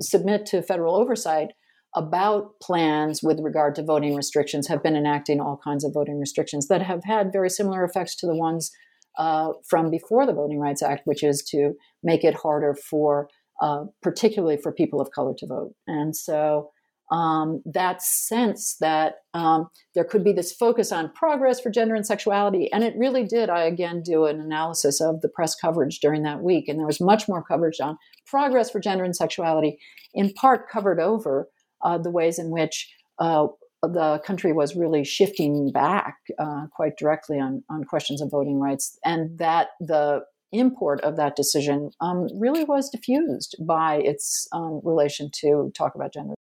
submit 0.00 0.46
to 0.46 0.62
federal 0.62 0.94
oversight 0.94 1.48
about 1.96 2.60
plans 2.60 3.22
with 3.22 3.40
regard 3.40 3.74
to 3.74 3.82
voting 3.82 4.14
restrictions 4.14 4.68
have 4.68 4.82
been 4.82 4.94
enacting 4.94 5.40
all 5.40 5.58
kinds 5.64 5.82
of 5.82 5.94
voting 5.94 6.20
restrictions 6.20 6.68
that 6.68 6.82
have 6.82 7.02
had 7.04 7.32
very 7.32 7.48
similar 7.48 7.84
effects 7.84 8.14
to 8.16 8.26
the 8.26 8.36
ones 8.36 8.70
uh, 9.18 9.52
from 9.68 9.90
before 9.90 10.26
the 10.26 10.34
Voting 10.34 10.60
Rights 10.60 10.82
Act, 10.82 11.02
which 11.06 11.24
is 11.24 11.42
to 11.50 11.72
make 12.02 12.22
it 12.22 12.34
harder 12.34 12.74
for, 12.74 13.28
uh, 13.62 13.84
particularly 14.02 14.58
for 14.62 14.72
people 14.72 15.00
of 15.00 15.10
color 15.10 15.32
to 15.38 15.46
vote. 15.46 15.72
And 15.86 16.14
so 16.14 16.70
um, 17.10 17.62
that 17.64 18.02
sense 18.02 18.76
that 18.80 19.14
um, 19.32 19.68
there 19.94 20.04
could 20.04 20.22
be 20.22 20.32
this 20.32 20.52
focus 20.52 20.92
on 20.92 21.12
progress 21.12 21.60
for 21.60 21.70
gender 21.70 21.94
and 21.94 22.06
sexuality. 22.06 22.70
And 22.72 22.84
it 22.84 22.94
really 22.98 23.24
did. 23.24 23.48
I 23.48 23.62
again 23.62 24.02
do 24.02 24.26
an 24.26 24.40
analysis 24.40 25.00
of 25.00 25.22
the 25.22 25.28
press 25.28 25.54
coverage 25.54 26.00
during 26.00 26.24
that 26.24 26.42
week, 26.42 26.68
and 26.68 26.78
there 26.78 26.86
was 26.86 27.00
much 27.00 27.28
more 27.28 27.42
coverage 27.42 27.80
on 27.80 27.96
progress 28.26 28.70
for 28.70 28.80
gender 28.80 29.04
and 29.04 29.16
sexuality, 29.16 29.78
in 30.12 30.32
part 30.34 30.68
covered 30.68 31.00
over 31.00 31.48
uh, 31.82 31.98
the 31.98 32.10
ways 32.10 32.38
in 32.38 32.50
which 32.50 32.92
uh, 33.18 33.46
the 33.82 34.20
country 34.24 34.52
was 34.52 34.76
really 34.76 35.04
shifting 35.04 35.70
back 35.72 36.16
uh, 36.38 36.66
quite 36.74 36.96
directly 36.96 37.38
on, 37.38 37.62
on 37.70 37.84
questions 37.84 38.20
of 38.20 38.30
voting 38.30 38.58
rights, 38.60 38.98
and 39.04 39.38
that 39.38 39.68
the 39.80 40.22
import 40.52 41.00
of 41.02 41.16
that 41.16 41.36
decision 41.36 41.90
um, 42.00 42.28
really 42.38 42.64
was 42.64 42.88
diffused 42.88 43.56
by 43.60 43.96
its 43.96 44.48
um, 44.52 44.80
relation 44.84 45.30
to 45.32 45.70
talk 45.76 45.94
about 45.94 46.12
gender 46.12 46.34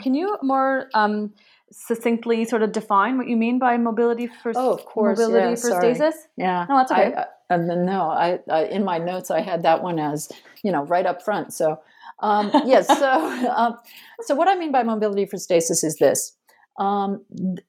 can 0.00 0.14
you 0.14 0.36
more 0.42 0.88
um, 0.94 1.32
succinctly 1.70 2.44
sort 2.44 2.62
of 2.62 2.72
define 2.72 3.18
what 3.18 3.28
you 3.28 3.36
mean 3.36 3.58
by 3.58 3.76
mobility 3.76 4.26
for 4.26 4.52
oh, 4.54 4.72
of 4.72 4.84
course, 4.84 5.18
mobility 5.18 5.50
yeah, 5.50 5.54
for 5.54 5.68
sorry. 5.68 5.94
stasis? 5.94 6.28
Yeah, 6.36 6.66
no, 6.68 6.76
that's 6.78 6.92
okay. 6.92 7.14
I, 7.14 7.54
I, 7.54 7.56
no, 7.58 8.10
I, 8.10 8.38
I, 8.50 8.64
in 8.64 8.84
my 8.84 8.98
notes 8.98 9.30
I 9.30 9.40
had 9.40 9.62
that 9.64 9.82
one 9.82 9.98
as 9.98 10.30
you 10.62 10.72
know 10.72 10.84
right 10.84 11.06
up 11.06 11.22
front. 11.22 11.52
So 11.52 11.80
um, 12.22 12.50
yes, 12.64 12.86
so 12.86 13.52
um, 13.56 13.76
so 14.22 14.34
what 14.34 14.48
I 14.48 14.54
mean 14.54 14.72
by 14.72 14.82
mobility 14.82 15.26
for 15.26 15.36
stasis 15.36 15.84
is 15.84 15.96
this. 15.96 16.36
Um, 16.78 17.22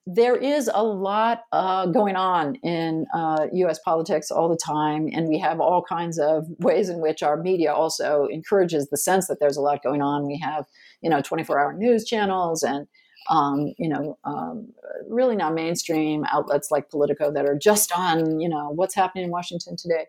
there 0.05 0.37
is 0.37 0.69
a 0.73 0.81
lot 0.81 1.41
uh, 1.51 1.87
going 1.87 2.15
on 2.15 2.55
in 2.63 3.05
uh, 3.13 3.47
U.S. 3.51 3.77
politics 3.83 4.31
all 4.31 4.47
the 4.47 4.57
time, 4.57 5.09
and 5.11 5.27
we 5.27 5.37
have 5.39 5.59
all 5.59 5.83
kinds 5.83 6.17
of 6.17 6.45
ways 6.59 6.87
in 6.87 7.01
which 7.01 7.21
our 7.21 7.35
media 7.35 7.73
also 7.73 8.27
encourages 8.31 8.89
the 8.89 8.97
sense 8.97 9.27
that 9.27 9.41
there's 9.41 9.57
a 9.57 9.61
lot 9.61 9.83
going 9.83 10.01
on. 10.01 10.25
We 10.25 10.39
have 10.41 10.65
you 11.03 11.09
know 11.09 11.21
24 11.21 11.59
hour 11.59 11.73
news 11.73 12.05
channels 12.05 12.63
and 12.63 12.87
um, 13.29 13.73
you 13.77 13.89
know 13.89 14.17
um, 14.23 14.69
really 15.07 15.35
now 15.35 15.51
mainstream 15.51 16.23
outlets 16.31 16.71
like 16.71 16.89
politico 16.89 17.31
that 17.31 17.45
are 17.45 17.57
just 17.57 17.91
on 17.91 18.39
you 18.39 18.49
know 18.49 18.69
what's 18.73 18.95
happening 18.95 19.25
in 19.25 19.29
washington 19.29 19.75
today 19.77 20.05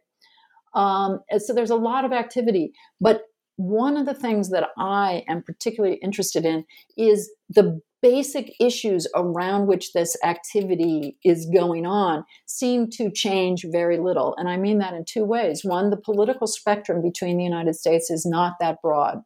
um, 0.75 1.21
so 1.39 1.53
there's 1.53 1.71
a 1.71 1.77
lot 1.77 2.05
of 2.05 2.13
activity 2.13 2.73
but 3.01 3.23
one 3.57 3.97
of 3.97 4.07
the 4.07 4.15
things 4.15 4.51
that 4.51 4.69
i 4.79 5.23
am 5.29 5.43
particularly 5.43 5.97
interested 6.03 6.45
in 6.45 6.65
is 6.97 7.31
the 7.49 7.81
basic 8.05 8.55
issues 8.61 9.07
around 9.17 9.67
which 9.67 9.95
this 9.95 10.15
activity 10.23 11.17
is 11.25 11.47
going 11.47 11.87
on 11.87 12.23
seem 12.45 12.91
to 12.91 13.11
change 13.11 13.65
very 13.73 13.97
little. 13.97 14.35
And 14.37 14.47
I 14.47 14.59
mean 14.59 14.77
that 14.81 14.93
in 14.93 15.07
two 15.09 15.25
ways. 15.25 15.63
One, 15.65 15.89
the 15.89 15.97
political 15.97 16.47
spectrum 16.47 17.01
between 17.01 17.39
the 17.39 17.45
United 17.45 17.77
States 17.77 18.11
is 18.11 18.27
not 18.27 18.57
that 18.61 18.83
broad. 18.83 19.23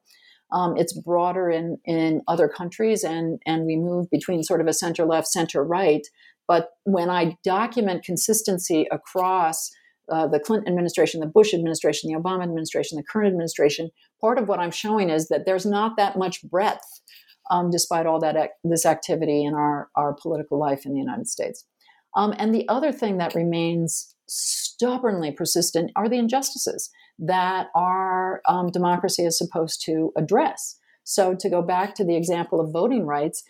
Um, 0.53 0.77
it's 0.77 0.97
broader 0.97 1.51
in, 1.51 1.79
in 1.85 2.23
other 2.29 2.47
countries, 2.47 3.03
and, 3.03 3.43
and 3.45 3.67
we 3.67 3.75
move 3.75 4.09
between 4.13 4.45
sort 4.45 4.61
of 4.61 4.69
a 4.69 4.73
center 4.73 5.05
left, 5.05 5.27
center 5.27 5.65
right. 5.65 6.07
But 6.47 6.69
when 6.85 7.11
I 7.11 7.37
document 7.43 8.05
consistency 8.05 8.87
across 8.93 9.73
uh, 10.11 10.27
the 10.27 10.41
Clinton 10.41 10.69
administration, 10.69 11.21
the 11.21 11.27
Bush 11.27 11.55
administration, 11.55 12.13
the 12.13 12.19
Obama 12.19 12.43
administration, 12.43 12.97
the 12.97 13.05
current 13.05 13.29
administration, 13.29 13.91
part 14.21 14.39
of 14.39 14.49
what 14.49 14.61
I'm 14.61 14.71
showing 14.71 15.11
is 15.11 15.29
that 15.29 15.47
there's 15.47 15.67
not 15.67 15.97
that 15.97 16.17
much 16.17 16.43
breadth, 16.43 17.01
um, 17.51 17.71
despite 17.71 18.07
all 18.07 18.21
that 18.21 18.37
ac- 18.37 18.51
this 18.65 18.87
activity 18.87 19.45
in 19.45 19.55
our, 19.55 19.89
our 19.95 20.15
political 20.15 20.59
life 20.59 20.85
in 20.85 20.93
the 20.93 20.99
United 20.99 21.29
States. 21.29 21.65
Um, 22.17 22.35
and 22.39 22.55
the 22.55 22.69
other 22.69 22.93
thing 22.93 23.19
that 23.19 23.35
remains 23.35 24.15
stubbornly 24.27 25.33
persistent 25.33 25.91
are 25.97 26.09
the 26.09 26.19
injustices 26.19 26.91
that 27.19 27.69
our 27.75 28.43
um, 28.49 28.71
democracy 28.71 29.25
is 29.25 29.37
supposed 29.37 29.83
to 29.87 30.13
address. 30.17 30.79
So, 31.05 31.35
to 31.35 31.49
go 31.49 31.63
back 31.63 31.95
to 31.95 32.05
the 32.05 32.17
example 32.17 32.61
of 32.61 32.73
voting 32.73 33.07
rights, 33.07 33.43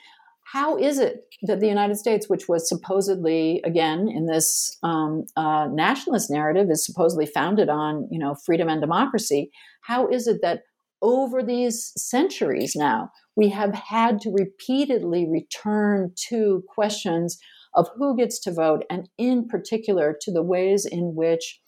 how 0.52 0.76
is 0.78 0.98
it 0.98 1.24
that 1.42 1.60
the 1.60 1.68
United 1.68 1.96
States, 1.96 2.28
which 2.28 2.48
was 2.48 2.68
supposedly, 2.68 3.60
again, 3.64 4.08
in 4.08 4.26
this 4.26 4.78
um, 4.82 5.24
uh, 5.36 5.68
nationalist 5.70 6.30
narrative, 6.30 6.68
is 6.70 6.86
supposedly 6.86 7.26
founded 7.26 7.68
on, 7.68 8.08
you 8.10 8.18
know, 8.18 8.34
freedom 8.46 8.68
and 8.68 8.80
democracy, 8.80 9.50
how 9.82 10.08
is 10.08 10.26
it 10.26 10.38
that 10.42 10.60
over 11.02 11.42
these 11.42 11.92
centuries 11.96 12.74
now 12.74 13.10
we 13.36 13.50
have 13.50 13.72
had 13.74 14.20
to 14.20 14.32
repeatedly 14.32 15.28
return 15.30 16.12
to 16.28 16.64
questions 16.74 17.38
of 17.74 17.88
who 17.96 18.16
gets 18.16 18.40
to 18.40 18.52
vote, 18.52 18.84
and 18.90 19.08
in 19.18 19.46
particular 19.46 20.16
to 20.20 20.32
the 20.32 20.42
ways 20.42 20.84
in 20.84 21.14
which 21.14 21.60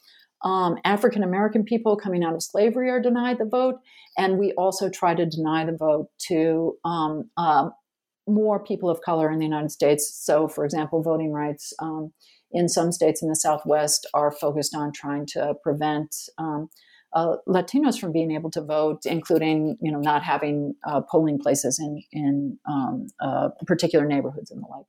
um, 0.43 0.79
African 0.85 1.23
American 1.23 1.65
people 1.65 1.97
coming 1.97 2.25
out 2.25 2.35
of 2.35 2.43
slavery 2.43 2.89
are 2.89 3.01
denied 3.01 3.39
the 3.39 3.45
vote, 3.45 3.77
and 4.17 4.39
we 4.39 4.53
also 4.53 4.89
try 4.89 5.15
to 5.15 5.27
deny 5.27 5.65
the 5.65 5.77
vote 5.77 6.09
to 6.29 6.77
um, 6.85 7.31
uh, 7.37 7.69
more 8.27 8.63
people 8.63 8.91
of 8.91 9.01
color 9.01 9.31
in 9.31 9.39
the 9.39 9.45
United 9.45 9.71
States. 9.71 10.13
So, 10.25 10.49
for 10.49 10.65
example, 10.65 11.03
voting 11.03 11.33
rights 11.33 11.73
um, 11.81 12.13
in 12.53 12.69
some 12.69 12.93
states 12.93 13.23
in 13.23 13.29
the 13.29 13.37
Southwest 13.37 14.07
are 14.15 14.31
focused 14.31 14.75
on 14.75 14.93
trying 14.93 15.27
to 15.27 15.55
prevent 15.63 16.15
um, 16.39 16.69
uh, 17.13 17.37
Latinos 17.49 17.99
from 17.99 18.13
being 18.13 18.31
able 18.31 18.51
to 18.53 18.63
vote, 18.63 19.01
including 19.05 19.77
you 19.81 19.91
know 19.91 19.99
not 20.01 20.23
having 20.23 20.75
uh, 20.87 21.01
polling 21.11 21.39
places 21.39 21.79
in 21.79 22.03
in 22.13 22.59
um, 22.71 23.09
uh, 23.21 23.49
particular 23.67 24.07
neighborhoods 24.07 24.51
and 24.51 24.63
the 24.63 24.67
like. 24.69 24.87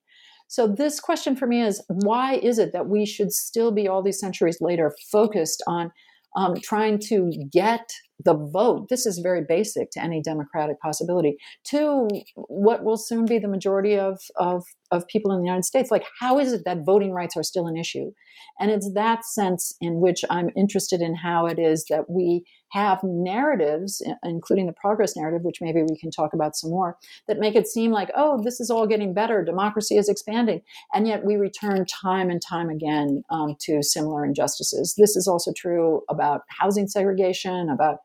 So 0.47 0.67
this 0.67 0.99
question 0.99 1.35
for 1.35 1.47
me 1.47 1.61
is 1.61 1.81
why 1.87 2.35
is 2.35 2.59
it 2.59 2.73
that 2.73 2.87
we 2.87 3.05
should 3.05 3.31
still 3.31 3.71
be 3.71 3.87
all 3.87 4.03
these 4.03 4.19
centuries 4.19 4.57
later 4.59 4.93
focused 5.11 5.63
on 5.65 5.91
um, 6.35 6.55
trying 6.61 6.99
to 7.07 7.31
get 7.51 7.89
the 8.23 8.33
vote. 8.33 8.87
This 8.89 9.05
is 9.05 9.19
very 9.19 9.41
basic 9.47 9.91
to 9.91 10.01
any 10.01 10.21
democratic 10.21 10.79
possibility. 10.79 11.37
To 11.71 12.07
what 12.35 12.83
will 12.83 12.97
soon 12.97 13.25
be 13.25 13.39
the 13.39 13.47
majority 13.47 13.97
of, 13.97 14.19
of, 14.35 14.63
of 14.91 15.07
people 15.07 15.31
in 15.31 15.39
the 15.39 15.45
United 15.45 15.65
States. 15.65 15.91
Like, 15.91 16.05
how 16.19 16.39
is 16.39 16.53
it 16.53 16.61
that 16.65 16.85
voting 16.85 17.11
rights 17.11 17.35
are 17.37 17.43
still 17.43 17.67
an 17.67 17.77
issue? 17.77 18.11
And 18.59 18.71
it's 18.71 18.91
that 18.93 19.25
sense 19.25 19.75
in 19.81 19.99
which 20.01 20.21
I'm 20.29 20.49
interested 20.55 21.01
in 21.01 21.15
how 21.15 21.45
it 21.45 21.59
is 21.59 21.85
that 21.89 22.09
we 22.09 22.43
have 22.71 22.99
narratives, 23.03 24.01
including 24.23 24.65
the 24.65 24.73
progress 24.73 25.15
narrative, 25.15 25.43
which 25.43 25.61
maybe 25.61 25.81
we 25.83 25.97
can 25.97 26.11
talk 26.11 26.33
about 26.33 26.55
some 26.55 26.69
more, 26.69 26.97
that 27.27 27.39
make 27.39 27.55
it 27.55 27.67
seem 27.67 27.91
like, 27.91 28.09
oh, 28.15 28.41
this 28.43 28.59
is 28.59 28.69
all 28.69 28.87
getting 28.87 29.13
better, 29.13 29.43
democracy 29.43 29.97
is 29.97 30.09
expanding. 30.09 30.61
And 30.93 31.07
yet 31.07 31.25
we 31.25 31.35
return 31.35 31.85
time 31.85 32.29
and 32.29 32.41
time 32.41 32.69
again 32.69 33.23
um, 33.29 33.55
to 33.61 33.83
similar 33.83 34.25
injustices. 34.25 34.95
This 34.97 35.15
is 35.15 35.27
also 35.27 35.51
true 35.55 36.01
about 36.09 36.41
housing 36.47 36.87
segregation, 36.87 37.69
about 37.69 37.97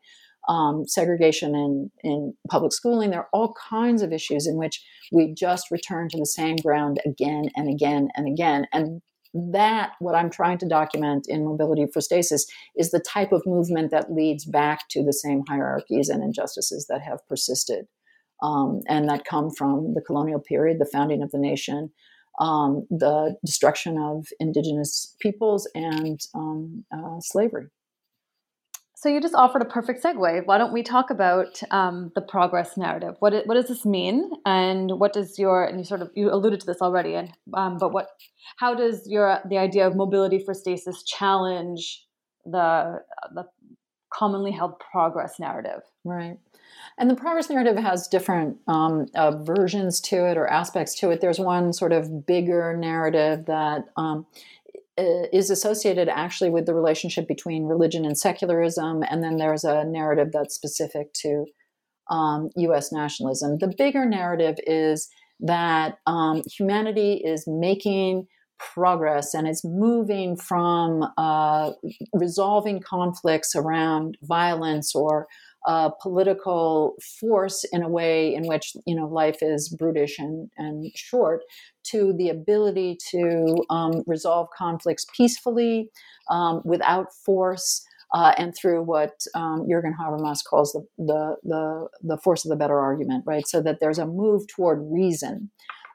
um, 0.47 0.85
segregation 0.87 1.55
in, 1.55 1.91
in 2.03 2.33
public 2.49 2.71
schooling. 2.71 3.09
There 3.09 3.21
are 3.21 3.29
all 3.33 3.53
kinds 3.69 4.01
of 4.01 4.13
issues 4.13 4.47
in 4.47 4.57
which 4.57 4.81
we 5.11 5.33
just 5.33 5.71
return 5.71 6.09
to 6.09 6.17
the 6.17 6.25
same 6.25 6.55
ground 6.57 6.99
again 7.05 7.49
and 7.55 7.69
again 7.69 8.09
and 8.15 8.27
again. 8.27 8.65
And 8.71 9.01
that, 9.33 9.91
what 9.99 10.15
I'm 10.15 10.29
trying 10.29 10.57
to 10.59 10.67
document 10.67 11.25
in 11.27 11.45
Mobility 11.45 11.85
for 11.91 12.01
Stasis, 12.01 12.45
is 12.75 12.91
the 12.91 12.99
type 12.99 13.31
of 13.31 13.45
movement 13.45 13.91
that 13.91 14.11
leads 14.11 14.45
back 14.45 14.87
to 14.89 15.03
the 15.03 15.13
same 15.13 15.43
hierarchies 15.47 16.09
and 16.09 16.23
injustices 16.23 16.87
that 16.87 17.01
have 17.01 17.25
persisted 17.27 17.87
um, 18.41 18.81
and 18.87 19.09
that 19.09 19.25
come 19.25 19.49
from 19.51 19.93
the 19.93 20.01
colonial 20.01 20.39
period, 20.39 20.79
the 20.79 20.85
founding 20.85 21.21
of 21.21 21.31
the 21.31 21.39
nation. 21.39 21.91
Um, 22.39 22.85
the 22.91 23.35
destruction 23.43 23.97
of 23.97 24.27
indigenous 24.39 25.15
peoples 25.19 25.67
and 25.73 26.19
um, 26.35 26.85
uh, 26.95 27.19
slavery. 27.19 27.65
So 28.99 29.09
you 29.09 29.21
just 29.21 29.35
offered 29.35 29.61
a 29.61 29.65
perfect 29.65 30.03
segue. 30.03 30.47
Why 30.47 30.57
don't 30.57 30.73
we 30.73 30.81
talk 30.81 31.11
about 31.11 31.61
um, 31.69 32.11
the 32.15 32.21
progress 32.21 32.77
narrative? 32.77 33.13
What 33.19 33.29
does 33.29 33.67
this 33.67 33.85
mean, 33.85 34.31
and 34.43 34.99
what 34.99 35.13
does 35.13 35.37
your 35.37 35.65
and 35.65 35.77
you 35.77 35.85
sort 35.85 36.01
of 36.01 36.09
you 36.15 36.33
alluded 36.33 36.61
to 36.61 36.65
this 36.65 36.81
already, 36.81 37.13
and 37.13 37.31
um, 37.53 37.77
but 37.77 37.93
what 37.93 38.09
how 38.55 38.73
does 38.73 39.03
your 39.05 39.37
the 39.47 39.59
idea 39.59 39.85
of 39.85 39.95
mobility 39.95 40.39
for 40.43 40.55
stasis 40.55 41.03
challenge 41.03 42.07
the 42.43 43.03
the 43.35 43.45
commonly 44.11 44.49
held 44.51 44.79
progress 44.79 45.39
narrative? 45.39 45.83
Right. 46.03 46.39
And 46.97 47.09
the 47.09 47.15
progress 47.15 47.51
narrative 47.51 47.77
has 47.77 48.07
different 48.07 48.57
um, 48.67 49.05
uh, 49.13 49.43
versions 49.43 50.01
to 50.01 50.25
it 50.25 50.37
or 50.37 50.47
aspects 50.47 50.95
to 50.95 51.11
it. 51.11 51.21
There's 51.21 51.39
one 51.39 51.71
sort 51.71 51.91
of 51.91 52.25
bigger 52.25 52.75
narrative 52.75 53.45
that 53.45 53.85
um, 53.95 54.25
is 54.97 55.49
associated 55.49 56.09
actually 56.09 56.49
with 56.49 56.65
the 56.65 56.73
relationship 56.73 57.27
between 57.27 57.65
religion 57.65 58.05
and 58.05 58.17
secularism, 58.17 59.03
and 59.03 59.23
then 59.23 59.37
there's 59.37 59.63
a 59.63 59.83
narrative 59.85 60.29
that's 60.31 60.55
specific 60.55 61.13
to 61.21 61.45
um, 62.09 62.49
U.S. 62.55 62.91
nationalism. 62.91 63.57
The 63.59 63.73
bigger 63.77 64.05
narrative 64.05 64.55
is 64.65 65.07
that 65.39 65.99
um, 66.07 66.41
humanity 66.49 67.21
is 67.23 67.45
making 67.47 68.27
progress 68.59 69.33
and 69.33 69.47
is 69.47 69.61
moving 69.63 70.35
from 70.35 71.05
uh, 71.17 71.71
resolving 72.13 72.81
conflicts 72.81 73.55
around 73.55 74.17
violence 74.23 74.95
or 74.95 75.27
uh, 75.67 75.89
political 76.01 76.95
force 77.19 77.65
in 77.71 77.83
a 77.83 77.89
way 77.89 78.33
in 78.33 78.47
which 78.47 78.73
you 78.85 78.95
know 78.95 79.05
life 79.05 79.37
is 79.41 79.69
brutish 79.69 80.17
and, 80.17 80.49
and 80.57 80.89
short 80.95 81.41
to 81.83 82.13
the 82.17 82.29
ability 82.29 82.97
to 83.11 83.55
um, 83.69 84.01
resolve 84.07 84.47
conflicts 84.57 85.05
peacefully 85.15 85.89
um, 86.31 86.61
without 86.63 87.13
force 87.25 87.85
uh, 88.13 88.33
and 88.37 88.55
through 88.55 88.81
what 88.81 89.11
um, 89.35 89.67
Jürgen 89.69 89.93
Habermas 89.99 90.39
calls 90.43 90.71
the, 90.71 90.85
the, 90.97 91.35
the, 91.43 91.87
the, 92.01 92.17
force 92.17 92.45
of 92.45 92.49
the 92.49 92.55
better 92.55 92.79
argument, 92.79 93.25
right? 93.27 93.45
So 93.45 93.61
that 93.63 93.79
there's 93.81 93.99
a 93.99 94.05
move 94.05 94.47
toward 94.47 94.79
reason 94.81 95.51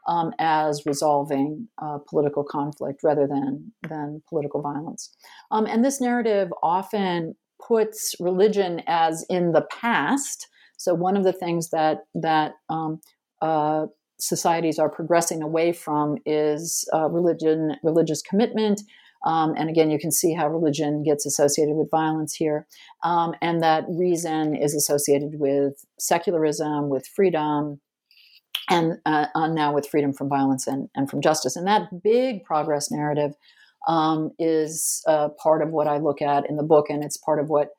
um, 0.06 0.32
as 0.38 0.84
resolving 0.84 1.68
uh, 1.80 1.98
political 2.06 2.44
conflict 2.44 3.00
rather 3.02 3.26
than, 3.26 3.72
than 3.88 4.22
political 4.28 4.60
violence. 4.60 5.14
Um, 5.50 5.64
and 5.64 5.82
this 5.82 6.02
narrative 6.02 6.50
often 6.62 7.34
puts 7.66 8.14
religion 8.20 8.82
as 8.86 9.24
in 9.28 9.52
the 9.52 9.66
past. 9.70 10.48
So 10.76 10.94
one 10.94 11.16
of 11.16 11.24
the 11.24 11.32
things 11.32 11.70
that 11.70 11.98
that 12.14 12.52
um, 12.68 13.00
uh, 13.40 13.86
societies 14.18 14.78
are 14.78 14.88
progressing 14.88 15.42
away 15.42 15.72
from 15.72 16.16
is 16.24 16.88
uh, 16.94 17.08
religion, 17.08 17.76
religious 17.82 18.22
commitment. 18.22 18.82
Um, 19.24 19.54
and 19.56 19.68
again, 19.68 19.90
you 19.90 19.98
can 19.98 20.10
see 20.10 20.32
how 20.32 20.48
religion 20.48 21.02
gets 21.02 21.26
associated 21.26 21.74
with 21.76 21.90
violence 21.90 22.34
here. 22.34 22.66
Um, 23.04 23.34
and 23.40 23.62
that 23.62 23.84
reason 23.88 24.56
is 24.56 24.74
associated 24.74 25.38
with 25.38 25.84
secularism, 25.98 26.88
with 26.88 27.06
freedom, 27.06 27.80
and 28.68 28.98
uh, 29.06 29.26
uh, 29.34 29.48
now 29.48 29.72
with 29.72 29.88
freedom 29.88 30.12
from 30.12 30.28
violence 30.28 30.66
and, 30.66 30.88
and 30.94 31.08
from 31.10 31.20
justice. 31.20 31.56
And 31.56 31.66
that 31.66 32.02
big 32.02 32.44
progress 32.44 32.90
narrative 32.90 33.34
um, 33.88 34.30
is 34.38 35.02
uh, 35.06 35.28
part 35.42 35.62
of 35.62 35.70
what 35.70 35.88
I 35.88 35.98
look 35.98 36.22
at 36.22 36.48
in 36.48 36.56
the 36.56 36.62
book, 36.62 36.90
and 36.90 37.02
it's 37.04 37.16
part 37.16 37.40
of 37.40 37.48
what 37.48 37.70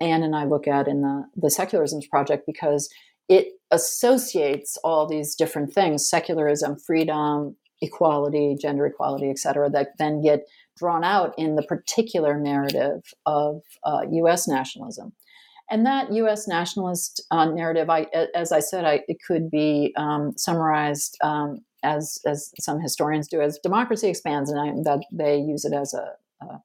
Ann 0.00 0.22
and 0.22 0.34
I 0.34 0.44
look 0.44 0.66
at 0.66 0.88
in 0.88 1.02
the, 1.02 1.24
the 1.36 1.48
Secularisms 1.48 2.08
Project 2.08 2.44
because 2.46 2.88
it 3.28 3.52
associates 3.70 4.76
all 4.82 5.06
these 5.06 5.34
different 5.34 5.72
things 5.72 6.08
secularism, 6.08 6.76
freedom, 6.78 7.56
equality, 7.82 8.56
gender 8.60 8.86
equality, 8.86 9.30
et 9.30 9.38
cetera, 9.38 9.70
that 9.70 9.90
then 9.98 10.22
get 10.22 10.40
drawn 10.76 11.04
out 11.04 11.34
in 11.38 11.56
the 11.56 11.62
particular 11.62 12.38
narrative 12.38 13.02
of 13.26 13.62
uh, 13.84 14.00
US 14.10 14.48
nationalism. 14.48 15.12
And 15.70 15.86
that 15.86 16.12
U.S. 16.12 16.48
nationalist 16.48 17.22
uh, 17.30 17.46
narrative, 17.46 17.88
I, 17.88 18.06
as 18.34 18.50
I 18.50 18.60
said, 18.60 18.84
I, 18.84 19.02
it 19.06 19.18
could 19.26 19.50
be 19.50 19.94
um, 19.96 20.32
summarized 20.36 21.16
um, 21.22 21.60
as, 21.84 22.18
as 22.26 22.52
some 22.58 22.80
historians 22.80 23.28
do, 23.28 23.40
as 23.40 23.58
democracy 23.62 24.08
expands, 24.08 24.50
and 24.50 24.60
I, 24.60 24.90
that 24.90 25.04
they 25.12 25.36
use 25.38 25.64
it 25.64 25.72
as 25.72 25.94
a, 25.94 26.12
a 26.44 26.60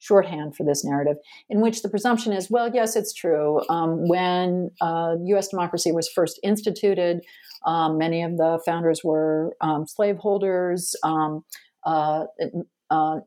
shorthand 0.00 0.56
for 0.56 0.64
this 0.64 0.84
narrative, 0.84 1.16
in 1.48 1.60
which 1.60 1.82
the 1.82 1.88
presumption 1.88 2.32
is, 2.32 2.50
well, 2.50 2.70
yes, 2.72 2.96
it's 2.96 3.12
true. 3.12 3.62
Um, 3.68 4.08
when 4.08 4.70
uh, 4.80 5.16
U.S. 5.24 5.48
democracy 5.48 5.92
was 5.92 6.08
first 6.08 6.40
instituted, 6.42 7.20
um, 7.64 7.98
many 7.98 8.22
of 8.22 8.36
the 8.36 8.60
founders 8.64 9.02
were 9.04 9.56
um, 9.60 9.86
slaveholders. 9.86 10.94
Um, 11.02 11.44
uh, 11.84 12.24
uh, 12.90 13.20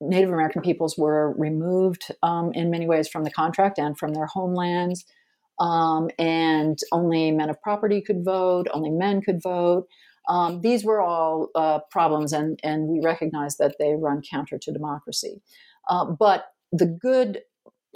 Native 0.00 0.30
American 0.30 0.62
peoples 0.62 0.96
were 0.96 1.32
removed 1.36 2.12
um, 2.22 2.52
in 2.52 2.70
many 2.70 2.86
ways 2.86 3.08
from 3.08 3.24
the 3.24 3.30
contract 3.30 3.78
and 3.78 3.98
from 3.98 4.14
their 4.14 4.26
homelands. 4.26 5.04
Um, 5.60 6.08
and 6.18 6.78
only 6.92 7.32
men 7.32 7.50
of 7.50 7.60
property 7.62 8.00
could 8.00 8.24
vote, 8.24 8.68
only 8.72 8.90
men 8.90 9.20
could 9.22 9.42
vote. 9.42 9.88
Um, 10.28 10.60
these 10.60 10.84
were 10.84 11.00
all 11.00 11.48
uh, 11.54 11.80
problems, 11.90 12.32
and, 12.32 12.60
and 12.62 12.86
we 12.88 13.00
recognize 13.02 13.56
that 13.56 13.76
they 13.78 13.94
run 13.94 14.22
counter 14.22 14.58
to 14.58 14.72
democracy. 14.72 15.40
Uh, 15.88 16.04
but 16.04 16.52
the 16.70 16.86
good 16.86 17.40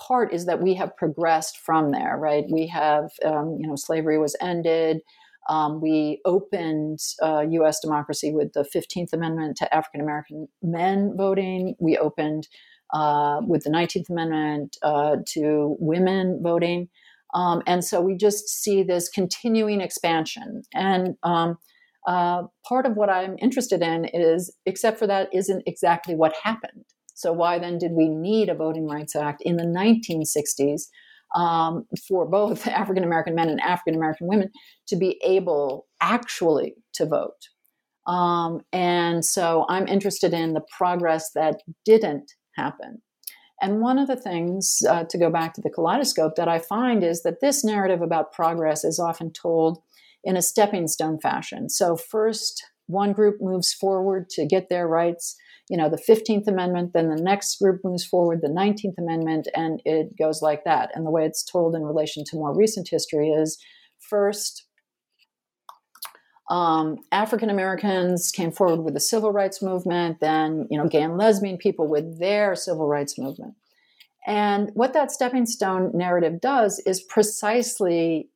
part 0.00 0.32
is 0.32 0.46
that 0.46 0.60
we 0.62 0.74
have 0.74 0.96
progressed 0.96 1.58
from 1.58 1.92
there, 1.92 2.16
right? 2.16 2.44
We 2.50 2.66
have, 2.68 3.10
um, 3.24 3.58
you 3.60 3.68
know, 3.68 3.76
slavery 3.76 4.18
was 4.18 4.34
ended. 4.40 5.02
Um, 5.48 5.80
we 5.80 6.20
opened 6.24 7.00
uh, 7.22 7.44
U.S. 7.50 7.80
democracy 7.80 8.32
with 8.32 8.52
the 8.52 8.64
15th 8.74 9.12
Amendment 9.12 9.56
to 9.58 9.74
African 9.74 10.00
American 10.00 10.48
men 10.62 11.14
voting. 11.16 11.74
We 11.80 11.98
opened 11.98 12.48
uh, 12.92 13.40
with 13.46 13.64
the 13.64 13.70
19th 13.70 14.10
Amendment 14.10 14.76
uh, 14.82 15.16
to 15.28 15.76
women 15.78 16.40
voting. 16.42 16.88
Um, 17.34 17.62
and 17.66 17.84
so 17.84 18.00
we 18.00 18.16
just 18.16 18.48
see 18.48 18.82
this 18.82 19.08
continuing 19.08 19.80
expansion. 19.80 20.62
And 20.74 21.16
um, 21.22 21.58
uh, 22.06 22.44
part 22.66 22.86
of 22.86 22.96
what 22.96 23.08
I'm 23.08 23.36
interested 23.40 23.80
in 23.80 24.04
is, 24.06 24.54
except 24.66 24.98
for 24.98 25.06
that, 25.06 25.28
isn't 25.32 25.62
exactly 25.66 26.14
what 26.14 26.34
happened. 26.42 26.84
So, 27.14 27.32
why 27.32 27.58
then 27.58 27.78
did 27.78 27.92
we 27.92 28.08
need 28.08 28.48
a 28.48 28.54
Voting 28.54 28.86
Rights 28.86 29.14
Act 29.14 29.42
in 29.42 29.56
the 29.56 29.64
1960s 29.64 30.88
um, 31.34 31.86
for 32.08 32.26
both 32.26 32.66
African 32.66 33.04
American 33.04 33.34
men 33.34 33.48
and 33.48 33.60
African 33.60 33.94
American 33.94 34.26
women 34.26 34.50
to 34.88 34.96
be 34.96 35.20
able 35.24 35.86
actually 36.00 36.74
to 36.94 37.06
vote. 37.06 37.48
Um, 38.06 38.62
and 38.72 39.24
so 39.24 39.64
I'm 39.68 39.86
interested 39.86 40.34
in 40.34 40.54
the 40.54 40.64
progress 40.76 41.30
that 41.34 41.62
didn't 41.84 42.32
happen. 42.56 43.00
And 43.60 43.80
one 43.80 43.98
of 43.98 44.08
the 44.08 44.16
things, 44.16 44.82
uh, 44.88 45.04
to 45.04 45.18
go 45.18 45.30
back 45.30 45.54
to 45.54 45.60
the 45.60 45.70
kaleidoscope, 45.70 46.34
that 46.34 46.48
I 46.48 46.58
find 46.58 47.04
is 47.04 47.22
that 47.22 47.40
this 47.40 47.62
narrative 47.62 48.02
about 48.02 48.32
progress 48.32 48.82
is 48.82 48.98
often 48.98 49.32
told 49.32 49.80
in 50.24 50.36
a 50.36 50.42
stepping 50.42 50.88
stone 50.88 51.20
fashion. 51.20 51.68
So, 51.68 51.96
first, 51.96 52.64
one 52.86 53.12
group 53.12 53.36
moves 53.40 53.72
forward 53.72 54.28
to 54.30 54.46
get 54.46 54.68
their 54.68 54.88
rights, 54.88 55.36
you 55.68 55.76
know, 55.76 55.88
the 55.88 56.02
15th 56.08 56.46
Amendment, 56.48 56.92
then 56.92 57.08
the 57.08 57.22
next 57.22 57.58
group 57.60 57.80
moves 57.84 58.04
forward, 58.04 58.40
the 58.42 58.48
19th 58.48 58.98
Amendment, 58.98 59.48
and 59.54 59.80
it 59.84 60.16
goes 60.18 60.42
like 60.42 60.64
that. 60.64 60.90
And 60.94 61.06
the 61.06 61.10
way 61.10 61.24
it's 61.24 61.44
told 61.44 61.74
in 61.74 61.82
relation 61.82 62.24
to 62.26 62.36
more 62.36 62.54
recent 62.54 62.88
history 62.90 63.30
is 63.30 63.58
first, 63.98 64.66
um, 66.50 66.98
African 67.12 67.48
Americans 67.48 68.30
came 68.30 68.50
forward 68.50 68.82
with 68.82 68.94
the 68.94 69.00
civil 69.00 69.32
rights 69.32 69.62
movement, 69.62 70.20
then, 70.20 70.66
you 70.70 70.76
know, 70.76 70.88
gay 70.88 71.02
and 71.02 71.16
lesbian 71.16 71.56
people 71.56 71.86
with 71.88 72.18
their 72.18 72.54
civil 72.54 72.86
rights 72.86 73.18
movement. 73.18 73.54
And 74.26 74.70
what 74.74 74.92
that 74.92 75.10
stepping 75.10 75.46
stone 75.46 75.92
narrative 75.94 76.40
does 76.40 76.80
is 76.84 77.02
precisely 77.02 78.28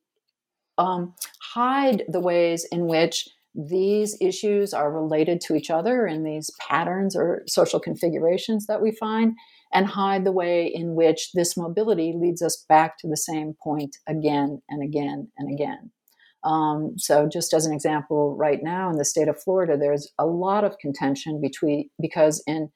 um, 0.77 1.13
hide 1.53 2.03
the 2.07 2.19
ways 2.19 2.65
in 2.71 2.87
which 2.87 3.29
these 3.55 4.17
issues 4.21 4.73
are 4.73 4.91
related 4.91 5.41
to 5.41 5.55
each 5.55 5.69
other 5.69 6.05
in 6.05 6.23
these 6.23 6.51
patterns 6.59 7.15
or 7.15 7.43
social 7.47 7.79
configurations 7.79 8.67
that 8.67 8.81
we 8.81 8.91
find, 8.91 9.35
and 9.73 9.87
hide 9.87 10.23
the 10.23 10.31
way 10.31 10.67
in 10.67 10.95
which 10.95 11.31
this 11.33 11.57
mobility 11.57 12.13
leads 12.15 12.41
us 12.41 12.65
back 12.69 12.97
to 12.99 13.07
the 13.07 13.17
same 13.17 13.55
point 13.61 13.97
again 14.07 14.61
and 14.69 14.83
again 14.83 15.29
and 15.37 15.51
again. 15.51 15.91
Um, 16.43 16.93
so, 16.97 17.27
just 17.27 17.53
as 17.53 17.65
an 17.65 17.73
example, 17.73 18.35
right 18.37 18.61
now 18.61 18.89
in 18.89 18.97
the 18.97 19.05
state 19.05 19.27
of 19.27 19.41
Florida, 19.41 19.75
there's 19.77 20.07
a 20.17 20.25
lot 20.25 20.63
of 20.63 20.77
contention 20.77 21.41
between 21.41 21.89
because 21.99 22.43
in 22.47 22.69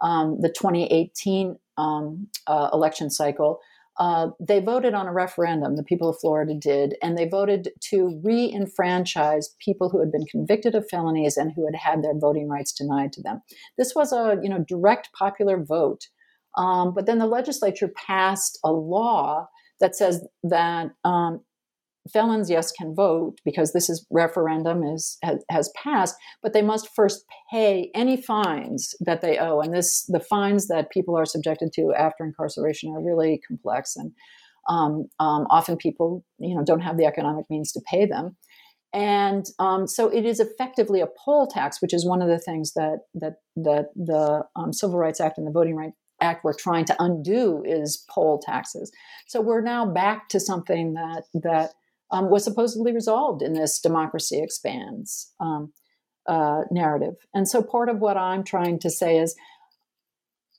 um, 0.00 0.40
the 0.40 0.48
2018 0.48 1.56
um, 1.78 2.28
uh, 2.46 2.70
election 2.72 3.10
cycle, 3.10 3.60
uh, 3.98 4.28
they 4.40 4.60
voted 4.60 4.94
on 4.94 5.06
a 5.06 5.12
referendum, 5.12 5.76
the 5.76 5.82
people 5.82 6.08
of 6.08 6.18
Florida 6.18 6.54
did, 6.54 6.96
and 7.02 7.16
they 7.16 7.28
voted 7.28 7.70
to 7.90 8.20
re 8.24 8.50
enfranchise 8.52 9.54
people 9.58 9.90
who 9.90 10.00
had 10.00 10.10
been 10.10 10.24
convicted 10.26 10.74
of 10.74 10.88
felonies 10.88 11.36
and 11.36 11.52
who 11.52 11.66
had 11.66 11.74
had 11.74 12.02
their 12.02 12.18
voting 12.18 12.48
rights 12.48 12.72
denied 12.72 13.12
to 13.12 13.22
them. 13.22 13.42
This 13.76 13.94
was 13.94 14.12
a 14.12 14.38
you 14.42 14.48
know 14.48 14.64
direct 14.66 15.10
popular 15.12 15.62
vote. 15.62 16.08
Um, 16.56 16.92
but 16.94 17.06
then 17.06 17.18
the 17.18 17.26
legislature 17.26 17.88
passed 17.88 18.58
a 18.64 18.72
law 18.72 19.48
that 19.80 19.96
says 19.96 20.26
that 20.42 20.90
um, 21.04 21.40
felons 22.10 22.50
yes 22.50 22.72
can 22.72 22.94
vote 22.94 23.36
because 23.44 23.72
this 23.72 23.90
is 23.90 24.06
referendum 24.10 24.82
is 24.82 25.18
has, 25.22 25.44
has, 25.50 25.70
passed 25.82 26.16
but 26.42 26.52
they 26.52 26.62
must 26.62 26.88
first 26.94 27.24
pay 27.50 27.90
any 27.94 28.16
fines 28.16 28.94
that 29.00 29.20
they 29.20 29.38
owe 29.38 29.60
and 29.60 29.72
this 29.72 30.04
the 30.08 30.20
fines 30.20 30.68
that 30.68 30.90
people 30.90 31.16
are 31.16 31.24
subjected 31.24 31.72
to 31.72 31.92
after 31.96 32.24
incarceration 32.24 32.92
are 32.92 33.02
really 33.02 33.40
complex 33.46 33.94
and 33.96 34.12
um, 34.68 35.08
um, 35.18 35.46
often 35.50 35.76
people 35.76 36.24
you 36.38 36.54
know 36.54 36.64
don't 36.64 36.80
have 36.80 36.96
the 36.96 37.06
economic 37.06 37.46
means 37.50 37.72
to 37.72 37.80
pay 37.88 38.06
them. 38.06 38.36
And 38.94 39.46
um, 39.58 39.86
so 39.86 40.08
it 40.08 40.26
is 40.26 40.38
effectively 40.38 41.00
a 41.00 41.08
poll 41.24 41.46
tax 41.46 41.80
which 41.80 41.94
is 41.94 42.06
one 42.06 42.22
of 42.22 42.28
the 42.28 42.38
things 42.38 42.74
that 42.74 43.00
that 43.14 43.36
that 43.56 43.86
the 43.96 44.44
um, 44.56 44.72
civil 44.72 44.98
rights 44.98 45.20
act 45.20 45.38
and 45.38 45.46
the 45.46 45.52
voting 45.52 45.76
rights 45.76 45.96
act 46.20 46.44
we're 46.44 46.54
trying 46.54 46.84
to 46.84 46.96
undo 47.00 47.62
is 47.66 48.04
poll 48.08 48.38
taxes. 48.38 48.92
So 49.26 49.40
we're 49.40 49.62
now 49.62 49.86
back 49.86 50.28
to 50.28 50.38
something 50.38 50.94
that 50.94 51.24
that 51.34 51.72
um, 52.12 52.30
was 52.30 52.44
supposedly 52.44 52.92
resolved 52.92 53.42
in 53.42 53.54
this 53.54 53.80
democracy 53.80 54.40
expands 54.40 55.32
um, 55.40 55.72
uh, 56.28 56.62
narrative. 56.70 57.14
And 57.34 57.48
so 57.48 57.62
part 57.62 57.88
of 57.88 57.98
what 57.98 58.16
I'm 58.16 58.44
trying 58.44 58.78
to 58.80 58.90
say 58.90 59.18
is 59.18 59.34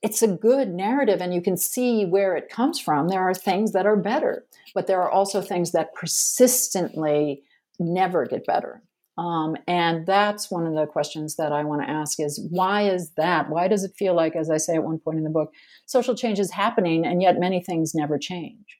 it's 0.01 0.21
a 0.21 0.27
good 0.27 0.69
narrative 0.69 1.21
and 1.21 1.33
you 1.33 1.41
can 1.41 1.55
see 1.55 2.05
where 2.05 2.35
it 2.35 2.49
comes 2.49 2.79
from. 2.79 3.07
There 3.07 3.21
are 3.21 3.33
things 3.33 3.71
that 3.71 3.85
are 3.85 3.95
better, 3.95 4.45
but 4.75 4.87
there 4.87 5.01
are 5.01 5.09
also 5.09 5.41
things 5.41 5.71
that 5.71 5.93
persistently 5.93 7.43
never 7.79 8.25
get 8.25 8.45
better. 8.45 8.83
Um, 9.17 9.55
and 9.67 10.07
that's 10.07 10.49
one 10.49 10.65
of 10.65 10.73
the 10.73 10.87
questions 10.87 11.35
that 11.35 11.51
I 11.51 11.63
want 11.63 11.83
to 11.83 11.89
ask 11.89 12.19
is 12.19 12.45
why 12.49 12.89
is 12.89 13.11
that? 13.11 13.49
Why 13.49 13.67
does 13.67 13.83
it 13.83 13.93
feel 13.95 14.15
like, 14.15 14.35
as 14.35 14.49
I 14.49 14.57
say 14.57 14.73
at 14.73 14.83
one 14.83 14.97
point 14.97 15.19
in 15.19 15.23
the 15.23 15.29
book, 15.29 15.53
social 15.85 16.15
change 16.15 16.39
is 16.39 16.51
happening 16.51 17.05
and 17.05 17.21
yet 17.21 17.39
many 17.39 17.61
things 17.61 17.93
never 17.93 18.17
change? 18.17 18.79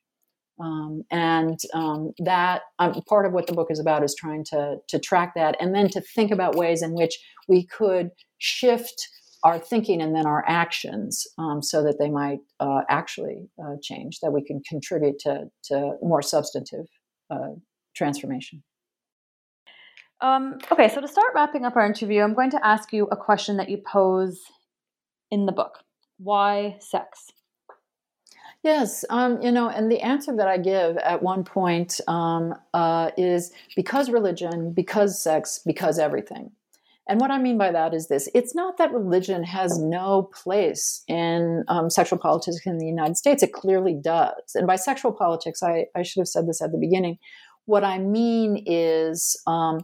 Um, 0.60 1.04
and 1.10 1.60
um, 1.74 2.12
that 2.20 2.62
um, 2.80 2.93
part 3.10 3.26
of 3.26 3.34
what 3.34 3.47
the 3.47 3.54
book 3.54 3.68
is 3.72 3.80
about 3.80 4.04
is 4.04 4.16
trying 4.16 4.45
to 4.45 4.78
to 4.88 4.99
track 4.99 5.34
that, 5.36 5.56
and 5.60 5.74
then 5.74 5.89
to 5.89 6.01
think 6.01 6.32
about 6.32 6.56
ways 6.56 6.82
in 6.82 6.93
which 6.93 7.18
we 7.47 7.66
could 7.66 8.12
shift 8.38 9.08
our 9.43 9.60
thinking 9.60 10.01
and 10.01 10.16
then 10.16 10.26
our 10.26 10.43
actions 10.47 11.28
um, 11.38 11.62
so 11.62 11.84
that 11.84 11.97
they 11.99 12.10
might 12.10 12.39
uh, 12.60 12.82
actually 12.89 13.49
uh, 13.62 13.76
change, 13.82 14.20
that 14.22 14.32
we 14.32 14.43
can 14.43 14.62
contribute 14.68 15.20
to 15.20 15.45
to 15.66 15.93
more 16.01 16.22
substantive 16.22 16.86
uh, 17.32 17.54
transformation. 17.95 18.64
Um, 20.22 20.60
okay, 20.72 20.88
so 20.88 21.01
to 21.01 21.08
start 21.08 21.34
wrapping 21.36 21.66
up 21.66 21.76
our 21.76 21.86
interview, 21.86 22.22
I'm 22.22 22.34
going 22.34 22.51
to 22.51 22.66
ask 22.66 22.93
you 22.93 23.08
a 23.12 23.18
question 23.18 23.58
that 23.58 23.70
you 23.70 23.82
pose 23.86 24.39
in 25.32 25.47
the 25.47 25.51
book: 25.51 25.80
Why 26.18 26.78
sex? 26.80 27.32
Yes, 28.64 29.03
um, 29.09 29.41
you 29.41 29.51
know, 29.51 29.68
and 29.68 29.91
the 29.91 29.99
answer 29.99 30.34
that 30.38 30.47
I 30.47 30.57
give 30.57 30.95
at 30.97 31.22
one 31.22 31.43
point 31.43 31.99
um, 32.07 32.55
uh, 32.74 33.11
is 33.18 33.51
because 33.76 34.09
religion, 34.09 34.72
because 34.72 35.22
sex, 35.22 35.59
because 35.66 35.99
everything. 35.99 36.51
And 37.09 37.20
what 37.20 37.32
I 37.32 37.38
mean 37.38 37.57
by 37.57 37.72
that 37.72 37.93
is 37.93 38.07
this 38.07 38.30
it's 38.34 38.55
not 38.55 38.78
that 38.78 38.93
religion 38.93 39.43
has 39.43 39.78
no 39.78 40.30
place 40.34 41.03
in 41.09 41.66
um, 41.68 41.89
sexual 41.89 42.18
politics 42.18 42.59
in 42.66 42.78
the 42.78 42.86
United 42.86 43.18
States, 43.18 43.43
it 43.43 43.51
clearly 43.51 43.93
does. 43.93 44.55
And 44.55 44.66
by 44.66 44.78
sexual 44.78 45.11
politics, 45.11 45.61
I, 45.61 45.88
I 45.95 46.03
should 46.03 46.22
have 46.22 46.30
said 46.30 46.47
this 46.47 46.61
at 46.61 46.72
the 46.72 46.78
beginning. 46.78 47.18
What 47.66 47.84
I 47.84 47.97
mean 47.97 48.64
is 48.66 49.38
um, 49.45 49.80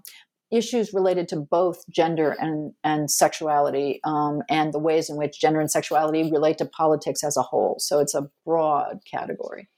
issues 0.51 0.93
related 0.93 1.27
to 1.29 1.37
both 1.37 1.83
gender 1.89 2.35
and, 2.39 2.73
and 2.83 3.11
sexuality 3.11 3.99
um, 4.03 4.41
and 4.49 4.73
the 4.73 4.79
ways 4.79 5.09
in 5.09 5.17
which 5.17 5.39
gender 5.39 5.59
and 5.59 5.71
sexuality 5.71 6.31
relate 6.31 6.57
to 6.57 6.65
politics 6.65 7.23
as 7.23 7.37
a 7.37 7.41
whole. 7.41 7.75
So 7.79 7.99
it's 7.99 8.15
a 8.15 8.29
broad 8.45 8.99
category. 9.09 9.69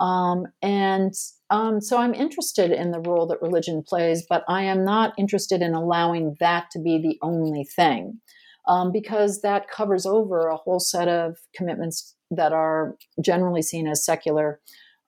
Um, 0.00 0.46
and 0.62 1.12
um, 1.50 1.80
so 1.80 1.98
I'm 1.98 2.14
interested 2.14 2.70
in 2.70 2.90
the 2.90 3.00
role 3.00 3.26
that 3.26 3.42
religion 3.42 3.82
plays, 3.86 4.24
but 4.28 4.44
I 4.48 4.62
am 4.62 4.84
not 4.84 5.12
interested 5.18 5.60
in 5.62 5.74
allowing 5.74 6.36
that 6.40 6.70
to 6.72 6.80
be 6.80 6.98
the 6.98 7.18
only 7.22 7.64
thing 7.64 8.20
um, 8.66 8.92
because 8.92 9.42
that 9.42 9.68
covers 9.68 10.06
over 10.06 10.48
a 10.48 10.56
whole 10.56 10.80
set 10.80 11.08
of 11.08 11.36
commitments 11.54 12.14
that 12.30 12.52
are 12.52 12.96
generally 13.22 13.62
seen 13.62 13.86
as 13.86 14.04
secular 14.04 14.60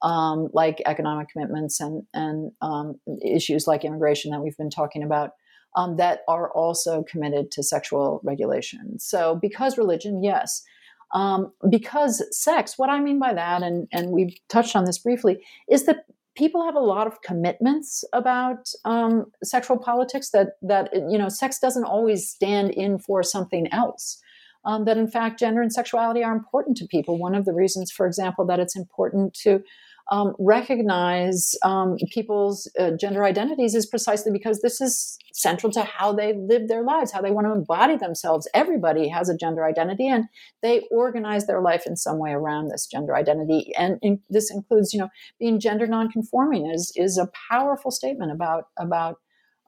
um, 0.02 0.48
like 0.52 0.82
economic 0.86 1.28
commitments 1.28 1.80
and 1.80 2.02
and 2.12 2.52
um, 2.60 3.00
issues 3.24 3.66
like 3.66 3.84
immigration 3.84 4.30
that 4.30 4.40
we've 4.40 4.56
been 4.56 4.70
talking 4.70 5.02
about 5.02 5.30
um, 5.76 5.96
that 5.96 6.20
are 6.28 6.50
also 6.52 7.02
committed 7.04 7.50
to 7.52 7.62
sexual 7.62 8.20
regulation. 8.24 8.98
So, 8.98 9.38
because 9.40 9.78
religion, 9.78 10.22
yes. 10.22 10.62
Um, 11.14 11.52
because 11.68 12.24
sex, 12.30 12.78
what 12.78 12.88
I 12.88 12.98
mean 12.98 13.18
by 13.18 13.34
that, 13.34 13.62
and, 13.62 13.86
and 13.92 14.10
we've 14.10 14.34
touched 14.48 14.74
on 14.74 14.84
this 14.86 14.98
briefly, 14.98 15.44
is 15.68 15.84
that 15.84 16.06
people 16.36 16.64
have 16.64 16.74
a 16.74 16.80
lot 16.80 17.06
of 17.06 17.20
commitments 17.22 18.02
about 18.12 18.68
um, 18.84 19.26
sexual 19.44 19.78
politics 19.78 20.30
that 20.30 20.56
that 20.62 20.90
you 20.94 21.18
know 21.18 21.28
sex 21.28 21.58
doesn't 21.58 21.84
always 21.84 22.28
stand 22.28 22.70
in 22.70 22.98
for 22.98 23.22
something 23.22 23.70
else 23.72 24.18
um, 24.64 24.84
that 24.84 24.96
in 24.96 25.06
fact 25.06 25.38
gender 25.38 25.60
and 25.60 25.72
sexuality 25.72 26.22
are 26.24 26.34
important 26.34 26.76
to 26.78 26.86
people 26.86 27.18
one 27.18 27.34
of 27.34 27.44
the 27.44 27.52
reasons 27.52 27.90
for 27.90 28.06
example 28.06 28.46
that 28.46 28.58
it's 28.58 28.76
important 28.76 29.34
to 29.34 29.62
um, 30.10 30.34
recognize 30.38 31.54
um, 31.64 31.96
people's 32.10 32.70
uh, 32.78 32.90
gender 32.98 33.24
identities 33.24 33.74
is 33.74 33.86
precisely 33.86 34.32
because 34.32 34.60
this 34.60 34.80
is 34.80 35.18
central 35.32 35.72
to 35.72 35.82
how 35.82 36.12
they 36.12 36.34
live 36.34 36.68
their 36.68 36.82
lives, 36.82 37.12
how 37.12 37.20
they 37.20 37.30
want 37.30 37.46
to 37.46 37.52
embody 37.52 37.96
themselves. 37.96 38.48
Everybody 38.54 39.08
has 39.08 39.28
a 39.28 39.36
gender 39.36 39.64
identity, 39.64 40.08
and 40.08 40.24
they 40.62 40.86
organize 40.90 41.46
their 41.46 41.62
life 41.62 41.84
in 41.86 41.96
some 41.96 42.18
way 42.18 42.32
around 42.32 42.68
this 42.68 42.86
gender 42.86 43.16
identity. 43.16 43.72
And 43.78 43.98
in, 44.02 44.20
this 44.28 44.50
includes, 44.50 44.92
you 44.92 45.00
know, 45.00 45.08
being 45.38 45.60
gender 45.60 45.86
nonconforming 45.86 46.70
is 46.70 46.92
is 46.96 47.18
a 47.18 47.30
powerful 47.50 47.90
statement 47.90 48.32
about 48.32 48.64
about 48.78 49.16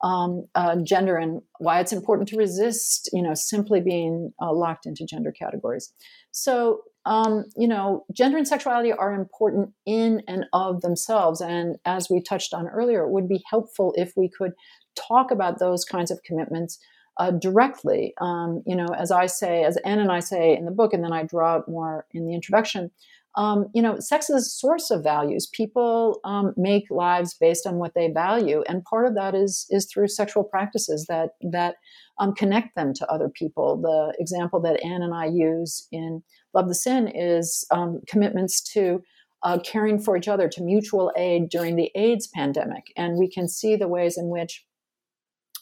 um, 0.03 0.47
uh, 0.55 0.77
gender 0.85 1.17
and 1.17 1.41
why 1.59 1.81
it's 1.81 1.93
important 1.93 2.29
to 2.29 2.37
resist, 2.37 3.09
you 3.13 3.23
know, 3.23 3.33
simply 3.33 3.81
being 3.81 4.33
uh, 4.41 4.53
locked 4.53 4.85
into 4.85 5.07
gender 5.07 5.33
categories. 5.33 5.93
So 6.31 6.83
um, 7.07 7.45
you 7.57 7.69
know, 7.69 8.05
gender 8.13 8.39
and 8.39 8.49
sexuality 8.49 8.93
are 8.93 9.15
important 9.15 9.71
in 9.85 10.23
and 10.27 10.47
of 10.53 10.81
themselves. 10.81 11.41
And 11.41 11.77
as 11.85 12.09
we 12.11 12.23
touched 12.23 12.55
on 12.55 12.69
earlier, 12.69 13.05
it 13.05 13.11
would 13.11 13.29
be 13.29 13.45
helpful 13.51 13.93
if 13.97 14.13
we 14.17 14.29
could 14.29 14.53
talk 14.97 15.31
about 15.31 15.59
those 15.59 15.85
kinds 15.85 16.11
of 16.11 16.23
commitments 16.25 16.79
uh, 17.19 17.31
directly. 17.31 18.15
Um, 18.21 18.63
you 18.67 18.75
know, 18.75 18.89
as 18.97 19.11
I 19.11 19.27
say, 19.27 19.65
as 19.65 19.77
Ann 19.79 19.99
and 19.99 20.11
I 20.11 20.21
say 20.21 20.57
in 20.57 20.65
the 20.65 20.71
book, 20.71 20.93
and 20.93 21.05
then 21.05 21.13
I 21.13 21.25
draw 21.25 21.57
it 21.57 21.69
more 21.69 22.07
in 22.13 22.27
the 22.27 22.35
introduction. 22.35 22.91
Um, 23.37 23.67
you 23.75 23.83
know, 23.83 23.99
sex 23.99 24.31
is 24.31 24.47
a 24.47 24.49
source 24.49 24.91
of 24.91 25.03
values. 25.03 25.49
People 25.53 26.21
um, 26.25 26.55
make 26.57 26.85
lives 26.89 27.35
based 27.35 27.67
on 27.67 27.77
what 27.77 27.93
they 27.95 28.09
value, 28.09 28.63
and 28.69 28.85
part 28.85 29.07
of 29.07 29.15
that 29.17 29.35
is 29.35 29.67
is 29.71 29.89
through 29.93 30.09
sexual 30.09 30.45
practices 30.45 31.07
that 31.09 31.31
that 31.51 31.77
um, 32.21 32.33
connect 32.35 32.77
them 32.77 32.95
to 32.95 33.07
other 33.11 33.29
people. 33.29 33.81
The 33.81 34.15
example 34.21 34.61
that 34.61 34.85
Ann 34.85 35.03
and 35.03 35.13
I 35.13 35.27
use 35.27 35.89
in 35.91 36.23
Love 36.55 36.69
the 36.69 36.75
Sin 36.75 37.09
is 37.09 37.67
um, 37.71 38.01
commitments 38.07 38.61
to 38.73 39.03
uh, 39.43 39.59
caring 39.59 40.01
for 40.01 40.17
each 40.17 40.29
other, 40.29 40.49
to 40.49 40.63
mutual 40.63 41.13
aid 41.17 41.51
during 41.51 41.77
the 41.77 41.91
AIDS 41.95 42.27
pandemic. 42.27 42.93
And 42.97 43.19
we 43.19 43.29
can 43.29 43.47
see 43.47 43.77
the 43.77 43.89
ways 43.89 44.17
in 44.17 44.29
which 44.29 44.65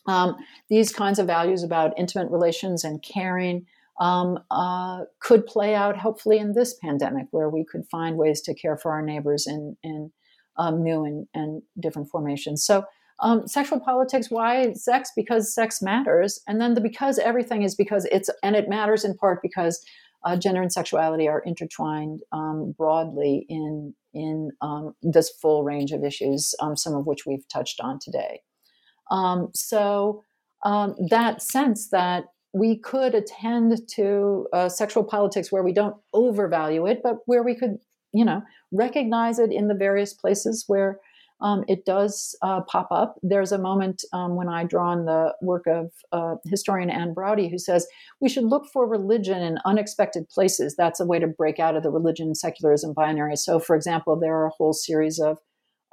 um, 0.07 0.37
these 0.69 0.93
kinds 0.93 1.19
of 1.19 1.27
values 1.27 1.63
about 1.63 1.99
intimate 1.99 2.31
relations 2.31 2.85
and 2.85 3.03
caring 3.03 3.67
um, 4.01 4.39
uh, 4.51 5.05
could 5.21 5.47
play 5.47 5.75
out 5.75 5.97
hopefully 5.97 6.39
in 6.39 6.55
this 6.55 6.75
pandemic, 6.75 7.27
where 7.31 7.49
we 7.49 7.65
could 7.65 7.87
find 7.91 8.17
ways 8.17 8.41
to 8.43 8.55
care 8.55 8.77
for 8.77 8.93
our 8.93 9.03
neighbors 9.03 9.47
in, 9.47 9.77
in 9.83 10.13
um, 10.57 10.83
new 10.83 11.05
and, 11.05 11.27
and 11.35 11.63
different 11.79 12.09
formations. 12.09 12.65
So, 12.65 12.85
um, 13.21 13.47
sexual 13.47 13.79
politics, 13.79 14.31
why 14.31 14.73
sex? 14.73 15.13
Because 15.15 15.55
sex 15.55 15.81
matters. 15.81 16.41
And 16.49 16.61
then 16.61 16.75
the 16.75 16.81
because 16.81 17.19
everything 17.21 17.63
is 17.63 17.77
because 17.77 18.05
it's, 18.07 18.29
and 18.43 18.57
it 18.57 18.69
matters 18.69 19.05
in 19.05 19.17
part 19.17 19.41
because 19.43 19.85
uh, 20.25 20.37
gender 20.37 20.63
and 20.63 20.73
sexuality 20.73 21.29
are 21.29 21.41
intertwined 21.41 22.21
um, 22.33 22.75
broadly 22.77 23.47
in 23.49 23.95
in 24.15 24.51
um, 24.61 24.95
this 25.03 25.31
full 25.31 25.65
range 25.65 25.91
of 25.91 26.05
issues, 26.05 26.55
um, 26.61 26.77
some 26.77 26.95
of 26.95 27.07
which 27.07 27.25
we've 27.27 27.49
touched 27.49 27.81
on 27.81 27.99
today. 27.99 28.43
Um, 29.11 29.49
so 29.55 30.23
um, 30.65 30.95
that 31.09 31.43
sense 31.43 31.89
that 31.89 32.25
we 32.53 32.79
could 32.79 33.15
attend 33.15 33.89
to 33.95 34.47
uh, 34.53 34.69
sexual 34.69 35.05
politics 35.05 35.51
where 35.51 35.63
we 35.63 35.73
don't 35.73 35.97
overvalue 36.13 36.87
it, 36.87 37.01
but 37.03 37.17
where 37.25 37.43
we 37.43 37.55
could, 37.55 37.79
you 38.13 38.25
know, 38.25 38.43
recognize 38.71 39.39
it 39.39 39.51
in 39.51 39.69
the 39.69 39.75
various 39.75 40.13
places 40.13 40.65
where 40.67 41.01
um, 41.43 41.65
it 41.67 41.85
does 41.85 42.37
uh, 42.43 42.61
pop 42.63 42.89
up. 42.91 43.17
There's 43.23 43.51
a 43.51 43.59
moment 43.59 44.05
um, 44.13 44.37
when 44.37 44.49
I 44.49 44.65
draw 44.65 44.91
on 44.91 45.05
the 45.07 45.35
work 45.43 45.67
of 45.67 45.91
uh, 46.13 46.37
historian 46.47 46.89
Ann 46.89 47.15
Braude, 47.15 47.51
who 47.51 47.59
says 47.59 47.87
we 48.21 48.29
should 48.29 48.45
look 48.45 48.67
for 48.73 48.89
religion 48.89 49.43
in 49.43 49.59
unexpected 49.65 50.29
places. 50.29 50.77
That's 50.79 51.01
a 51.01 51.07
way 51.07 51.19
to 51.19 51.27
break 51.27 51.59
out 51.59 51.77
of 51.77 51.83
the 51.83 51.91
religion 51.91 52.35
secularism 52.35 52.95
binary. 52.95 53.37
So, 53.37 53.59
for 53.59 53.75
example, 53.75 54.19
there 54.19 54.37
are 54.37 54.47
a 54.47 54.53
whole 54.57 54.73
series 54.73 55.19
of 55.19 55.39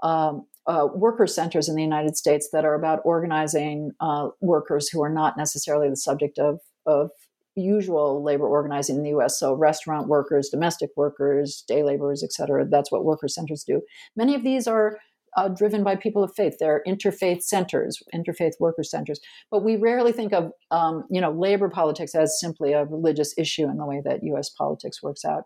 um, 0.04 0.46
uh, 0.68 0.88
worker 0.94 1.26
centers 1.26 1.68
in 1.68 1.76
the 1.76 1.82
United 1.82 2.16
States 2.16 2.50
that 2.54 2.64
are 2.64 2.76
about 2.76 3.00
organizing 3.04 3.92
uh, 4.00 4.30
workers 4.42 4.88
who 4.88 5.02
are 5.02 5.12
not 5.12 5.36
necessarily 5.36 5.90
the 5.90 5.98
subject 5.98 6.38
of, 6.38 6.60
of 6.86 7.10
usual 7.56 8.24
labor 8.24 8.48
organizing 8.48 8.98
in 8.98 9.04
the 9.04 9.18
US. 9.18 9.40
So, 9.40 9.54
restaurant 9.54 10.08
workers, 10.08 10.50
domestic 10.50 10.92
workers, 10.96 11.64
day 11.68 11.82
laborers, 11.82 12.24
et 12.24 12.32
cetera. 12.32 12.66
That's 12.70 12.92
what 12.92 13.04
worker 13.04 13.28
centers 13.28 13.64
do. 13.64 13.82
Many 14.16 14.36
of 14.36 14.44
these 14.44 14.68
are 14.68 15.00
uh, 15.38 15.48
driven 15.50 15.84
by 15.84 15.96
people 15.96 16.24
of 16.24 16.34
faith. 16.36 16.56
They're 16.60 16.84
interfaith 16.88 17.44
centers, 17.44 18.02
interfaith 18.14 18.54
worker 18.60 18.84
centers. 18.84 19.20
But 19.52 19.64
we 19.64 19.76
rarely 19.76 20.12
think 20.12 20.34
of, 20.34 20.52
um, 20.72 21.06
you 21.10 21.22
know, 21.22 21.32
labor 21.32 21.70
politics 21.70 22.16
as 22.16 22.40
simply 22.40 22.74
a 22.74 22.86
religious 22.86 23.34
issue 23.38 23.70
in 23.70 23.78
the 23.78 23.86
way 23.86 24.02
that 24.06 24.24
U.S. 24.24 24.50
politics 24.50 25.02
works 25.04 25.26
out. 25.26 25.44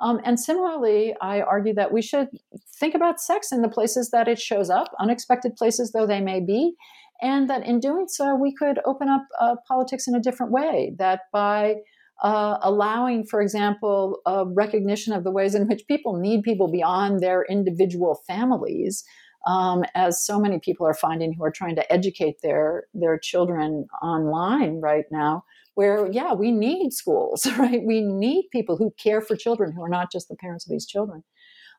Um, 0.00 0.20
and 0.24 0.38
similarly, 0.38 1.14
I 1.22 1.40
argue 1.40 1.74
that 1.74 1.92
we 1.92 2.02
should 2.02 2.28
think 2.78 2.94
about 2.94 3.20
sex 3.20 3.50
in 3.50 3.62
the 3.62 3.68
places 3.68 4.10
that 4.10 4.28
it 4.28 4.38
shows 4.38 4.68
up, 4.68 4.88
unexpected 5.00 5.56
places 5.56 5.92
though 5.92 6.06
they 6.06 6.20
may 6.20 6.40
be, 6.40 6.74
and 7.22 7.48
that 7.48 7.64
in 7.66 7.80
doing 7.80 8.06
so, 8.08 8.34
we 8.34 8.54
could 8.54 8.78
open 8.84 9.08
up 9.08 9.22
uh, 9.40 9.56
politics 9.66 10.06
in 10.06 10.14
a 10.14 10.20
different 10.20 10.52
way. 10.52 10.92
That 10.98 11.20
by 11.32 11.76
uh, 12.22 12.58
allowing, 12.62 13.26
for 13.26 13.40
example, 13.40 14.20
a 14.26 14.44
recognition 14.46 15.12
of 15.12 15.24
the 15.24 15.30
ways 15.30 15.54
in 15.54 15.66
which 15.66 15.86
people 15.86 16.16
need 16.16 16.42
people 16.42 16.70
beyond 16.70 17.20
their 17.20 17.44
individual 17.48 18.22
families 18.26 19.04
um, 19.46 19.84
as 19.94 20.24
so 20.24 20.38
many 20.38 20.58
people 20.58 20.86
are 20.86 20.94
finding 20.94 21.32
who 21.32 21.44
are 21.44 21.50
trying 21.50 21.76
to 21.76 21.92
educate 21.92 22.36
their 22.42 22.84
their 22.94 23.18
children 23.18 23.86
online 24.02 24.80
right 24.80 25.04
now 25.10 25.44
where 25.74 26.10
yeah 26.12 26.32
we 26.32 26.52
need 26.52 26.92
schools 26.92 27.46
right 27.58 27.82
we 27.84 28.00
need 28.00 28.48
people 28.52 28.76
who 28.76 28.92
care 28.98 29.20
for 29.20 29.36
children 29.36 29.72
who 29.72 29.82
are 29.82 29.88
not 29.88 30.12
just 30.12 30.28
the 30.28 30.36
parents 30.36 30.66
of 30.66 30.70
these 30.70 30.86
children 30.86 31.22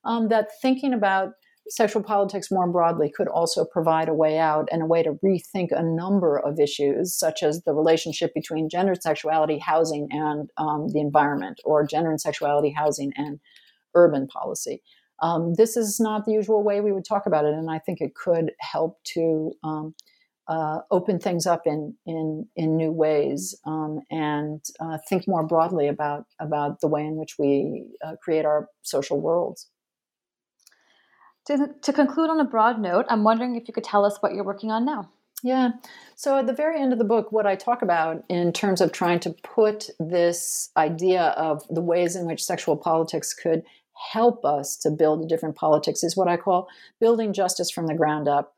um, 0.05 0.30
that 0.30 0.47
thinking 0.61 0.93
about 0.93 1.32
sexual 1.70 2.03
politics 2.03 2.51
more 2.51 2.68
broadly 2.68 3.11
could 3.15 3.28
also 3.28 3.65
provide 3.65 4.09
a 4.09 4.13
way 4.13 4.38
out 4.38 4.68
and 4.72 4.82
a 4.82 4.86
way 4.86 5.03
to 5.03 5.13
rethink 5.24 5.72
a 5.72 5.84
number 5.84 6.38
of 6.39 6.59
issues, 6.59 7.13
such 7.13 7.43
as 7.43 7.63
the 7.63 7.74
relationship 7.74 8.34
between 8.34 8.70
gender 8.70 8.93
and 8.93 9.01
sexuality, 9.01 9.59
housing, 9.59 10.07
and 10.11 10.49
um, 10.57 10.88
the 10.89 10.99
environment, 10.99 11.59
or 11.65 11.86
gender 11.86 12.09
and 12.09 12.22
sexuality, 12.22 12.72
housing, 12.72 13.11
and 13.15 13.39
urban 13.95 14.28
policy. 14.28 14.82
Um, 15.22 15.55
this 15.55 15.78
is 15.78 15.99
not 15.99 16.26
the 16.26 16.34
usual 16.34 16.63
way 16.63 16.82
we 16.82 16.91
would 16.91 17.05
talk 17.05 17.26
about 17.26 17.45
it, 17.45 17.53
and 17.53 17.70
I 17.70 17.80
think 17.80 18.01
it 18.01 18.15
could 18.15 18.51
help 18.59 19.03
to 19.15 19.53
um, 19.63 19.95
uh, 20.47 20.80
open 20.91 21.20
things 21.20 21.45
up 21.45 21.63
in 21.65 21.95
in 22.05 22.47
in 22.55 22.78
new 22.78 22.91
ways 22.91 23.59
um, 23.65 24.01
and 24.09 24.63
uh, 24.80 24.97
think 25.09 25.28
more 25.28 25.43
broadly 25.43 25.88
about 25.88 26.26
about 26.39 26.80
the 26.82 26.88
way 26.88 27.05
in 27.05 27.15
which 27.15 27.36
we 27.38 27.86
uh, 28.05 28.15
create 28.24 28.45
our 28.45 28.70
social 28.82 29.20
worlds. 29.20 29.68
To, 31.47 31.70
to 31.82 31.93
conclude 31.93 32.30
on 32.30 32.41
a 32.41 32.45
broad 32.45 32.80
note, 32.80 33.05
I'm 33.07 33.24
wondering 33.24 33.55
if 33.55 33.70
you 33.70 33.74
could 33.74 33.86
tell 33.86 34.03
us 34.03 34.18
what 34.20 34.34
you're 34.34 34.43
working 34.43 34.70
on 34.70 34.84
now. 34.84 35.09
Yeah. 35.43 35.72
So 36.15 36.39
at 36.39 36.47
the 36.47 36.53
very 36.53 36.82
end 36.82 36.91
of 36.93 36.99
the 36.99 37.05
book, 37.05 37.32
what 37.32 37.45
I 37.45 37.55
talk 37.55 37.82
about 37.82 38.24
in 38.28 38.51
terms 38.51 38.82
of 38.82 38.91
trying 38.91 39.20
to 39.22 39.30
put 39.30 39.89
this 39.99 40.72
idea 40.76 41.22
of 41.38 41.63
the 41.70 41.82
ways 41.82 42.15
in 42.15 42.26
which 42.26 42.43
sexual 42.43 42.76
politics 42.76 43.34
could 43.34 43.63
help 44.11 44.45
us 44.45 44.77
to 44.77 44.91
build 44.91 45.23
a 45.23 45.27
different 45.27 45.55
politics 45.55 46.03
is 46.03 46.15
what 46.15 46.27
I 46.27 46.37
call 46.37 46.67
building 46.99 47.33
justice 47.33 47.71
from 47.71 47.87
the 47.87 47.95
ground 47.95 48.27
up. 48.27 48.53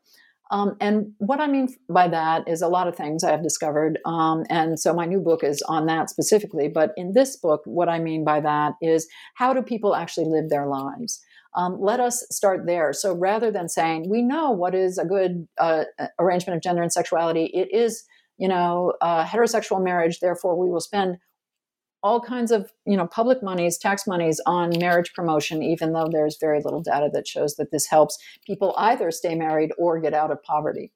Um, 0.50 0.76
and 0.80 1.12
what 1.18 1.40
I 1.40 1.46
mean 1.46 1.68
by 1.88 2.08
that 2.08 2.48
is 2.48 2.60
a 2.60 2.68
lot 2.68 2.88
of 2.88 2.96
things 2.96 3.22
I 3.22 3.30
have 3.30 3.42
discovered. 3.42 4.00
Um, 4.04 4.44
and 4.50 4.80
so 4.80 4.92
my 4.92 5.06
new 5.06 5.20
book 5.20 5.44
is 5.44 5.62
on 5.62 5.86
that 5.86 6.10
specifically. 6.10 6.68
But 6.68 6.92
in 6.96 7.12
this 7.12 7.36
book, 7.36 7.62
what 7.64 7.88
I 7.88 8.00
mean 8.00 8.24
by 8.24 8.40
that 8.40 8.74
is 8.82 9.06
how 9.34 9.52
do 9.52 9.62
people 9.62 9.94
actually 9.94 10.26
live 10.26 10.48
their 10.48 10.66
lives? 10.66 11.20
Um, 11.54 11.80
let 11.80 12.00
us 12.00 12.24
start 12.30 12.66
there. 12.66 12.92
So 12.92 13.14
rather 13.14 13.50
than 13.50 13.68
saying, 13.68 14.08
we 14.08 14.22
know 14.22 14.50
what 14.50 14.74
is 14.74 14.98
a 14.98 15.04
good 15.04 15.46
uh, 15.58 15.84
arrangement 16.18 16.56
of 16.56 16.62
gender 16.62 16.82
and 16.82 16.92
sexuality, 16.92 17.46
it 17.54 17.72
is, 17.72 18.04
you 18.36 18.48
know, 18.48 18.94
uh, 19.00 19.24
heterosexual 19.24 19.82
marriage, 19.82 20.20
therefore 20.20 20.56
we 20.56 20.70
will 20.70 20.80
spend 20.80 21.18
all 22.02 22.20
kinds 22.20 22.50
of 22.50 22.70
you 22.86 22.96
know 22.96 23.06
public 23.06 23.42
monies 23.42 23.78
tax 23.78 24.06
monies 24.06 24.40
on 24.46 24.72
marriage 24.78 25.12
promotion 25.14 25.62
even 25.62 25.92
though 25.92 26.08
there's 26.10 26.36
very 26.40 26.60
little 26.62 26.82
data 26.82 27.10
that 27.12 27.26
shows 27.26 27.56
that 27.56 27.70
this 27.70 27.86
helps 27.86 28.18
people 28.46 28.74
either 28.78 29.10
stay 29.10 29.34
married 29.34 29.72
or 29.78 30.00
get 30.00 30.14
out 30.14 30.30
of 30.30 30.42
poverty 30.42 30.92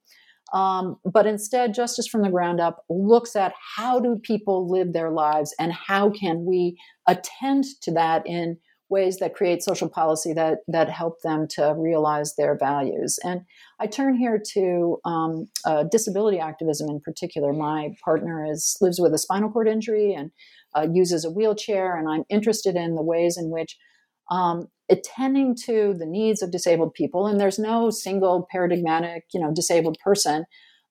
um, 0.53 0.99
but 1.05 1.27
instead 1.27 1.75
justice 1.75 2.07
from 2.07 2.23
the 2.23 2.31
ground 2.31 2.61
up 2.61 2.85
looks 2.89 3.35
at 3.35 3.55
how 3.77 3.99
do 3.99 4.21
people 4.23 4.69
live 4.69 4.93
their 4.93 5.11
lives 5.11 5.55
and 5.59 5.73
how 5.73 6.11
can 6.11 6.45
we 6.45 6.79
attend 7.07 7.65
to 7.83 7.93
that 7.93 8.27
in 8.27 8.59
ways 8.91 9.19
that 9.19 9.35
create 9.35 9.63
social 9.63 9.89
policy 9.89 10.33
that 10.33 10.59
that 10.69 10.91
help 10.91 11.21
them 11.23 11.47
to 11.49 11.75
realize 11.77 12.37
their 12.37 12.57
values. 12.57 13.19
And 13.25 13.41
I 13.81 13.87
turn 13.87 14.15
here 14.17 14.41
to 14.53 14.99
um, 15.05 15.49
uh, 15.65 15.85
disability 15.85 16.39
activism 16.39 16.89
in 16.89 17.01
particular. 17.01 17.53
My 17.53 17.95
partner 18.05 18.47
is 18.49 18.77
lives 18.81 19.01
with 19.01 19.15
a 19.15 19.19
spinal 19.19 19.51
cord 19.51 19.69
injury 19.69 20.13
and 20.13 20.31
uh, 20.75 20.87
uses 20.93 21.25
a 21.25 21.31
wheelchair, 21.31 21.97
and 21.97 22.09
I'm 22.09 22.25
interested 22.29 22.77
in 22.77 22.95
the 22.95 23.03
ways 23.03 23.37
in 23.37 23.51
which 23.51 23.77
um, 24.31 24.69
attending 24.91 25.57
to 25.67 25.95
the 25.99 26.07
needs 26.07 26.43
of 26.43 26.51
disabled 26.51 26.95
people, 26.95 27.27
and 27.27 27.41
there's 27.41 27.59
no 27.59 27.91
single 27.91 28.47
paradigmatic, 28.51 29.25
you 29.33 29.41
know, 29.41 29.53
disabled 29.53 29.99
person. 30.03 30.45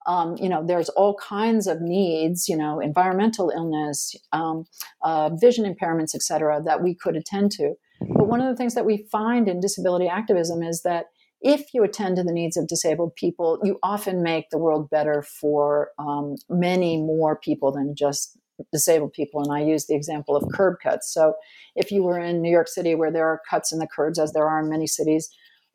Um, 0.06 0.36
you 0.38 0.50
know, 0.50 0.66
there's 0.66 0.90
all 0.90 1.16
kinds 1.16 1.66
of 1.66 1.80
needs, 1.80 2.50
you 2.50 2.58
know, 2.58 2.82
environmental 2.82 3.50
illness, 3.56 4.14
um, 4.34 4.66
uh, 5.02 5.30
vision 5.40 5.64
impairments, 5.64 6.14
et 6.14 6.22
cetera, 6.22 6.62
that 6.66 6.84
we 6.84 6.94
could 6.94 7.16
attend 7.16 7.52
to. 7.54 7.76
But 8.02 8.28
one 8.28 8.42
of 8.42 8.50
the 8.50 8.58
things 8.58 8.76
that 8.76 8.86
we 8.86 9.08
find 9.10 9.48
in 9.48 9.62
disability 9.62 10.10
activism 10.10 10.62
is 10.62 10.82
that 10.82 11.06
if 11.40 11.74
you 11.74 11.84
attend 11.84 12.18
to 12.18 12.24
the 12.24 12.34
needs 12.34 12.58
of 12.58 12.68
disabled 12.68 13.16
people, 13.16 13.60
you 13.64 13.80
often 13.82 14.24
make 14.24 14.50
the 14.50 14.58
world 14.58 14.90
better 14.90 15.22
for 15.22 15.92
um, 15.98 16.36
many 16.50 16.98
more 16.98 17.38
people 17.38 17.72
than 17.72 17.96
just 17.96 18.38
disabled 18.72 19.14
people. 19.14 19.42
And 19.42 19.52
I 19.52 19.64
use 19.64 19.86
the 19.86 19.96
example 19.96 20.36
of 20.36 20.44
curb 20.54 20.76
cuts. 20.82 21.14
So 21.14 21.34
if 21.76 21.92
you 21.92 22.04
were 22.04 22.20
in 22.20 22.42
New 22.42 22.52
York 22.52 22.68
City 22.68 22.96
where 22.96 23.12
there 23.12 23.28
are 23.28 23.42
cuts 23.50 23.72
in 23.72 23.80
the 23.80 23.88
curbs, 23.88 24.20
as 24.20 24.34
there 24.34 24.48
are 24.48 24.62
in 24.62 24.70
many 24.70 24.88
cities, 24.88 25.30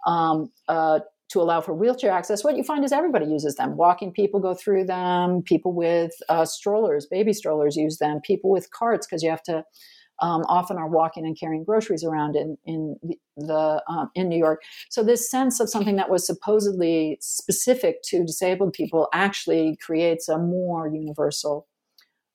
um, 0.06 0.50
uh, 0.68 1.00
to 1.30 1.40
allow 1.42 1.60
for 1.60 1.74
wheelchair 1.74 2.10
access, 2.10 2.42
what 2.42 2.56
you 2.56 2.64
find 2.64 2.84
is 2.84 2.92
everybody 2.92 3.26
uses 3.26 3.56
them. 3.56 3.76
Walking 3.76 4.12
people 4.12 4.40
go 4.40 4.54
through 4.54 4.84
them, 4.84 5.42
people 5.42 5.74
with 5.74 6.12
uh, 6.28 6.46
strollers, 6.46 7.06
baby 7.06 7.34
strollers 7.34 7.76
use 7.76 7.98
them, 7.98 8.20
people 8.24 8.50
with 8.50 8.70
carts, 8.70 9.06
because 9.06 9.22
you 9.22 9.28
have 9.28 9.42
to 9.42 9.62
um, 10.20 10.42
often 10.48 10.78
are 10.78 10.88
walking 10.88 11.24
and 11.24 11.38
carrying 11.38 11.64
groceries 11.64 12.02
around 12.02 12.34
in 12.34 12.56
in 12.64 12.96
the 13.36 13.82
um, 13.88 14.10
in 14.14 14.28
New 14.28 14.38
York. 14.38 14.62
So 14.90 15.02
this 15.02 15.30
sense 15.30 15.60
of 15.60 15.68
something 15.68 15.96
that 15.96 16.10
was 16.10 16.26
supposedly 16.26 17.18
specific 17.20 18.02
to 18.04 18.24
disabled 18.24 18.72
people 18.72 19.08
actually 19.12 19.76
creates 19.84 20.28
a 20.28 20.38
more 20.38 20.88
universal 20.88 21.68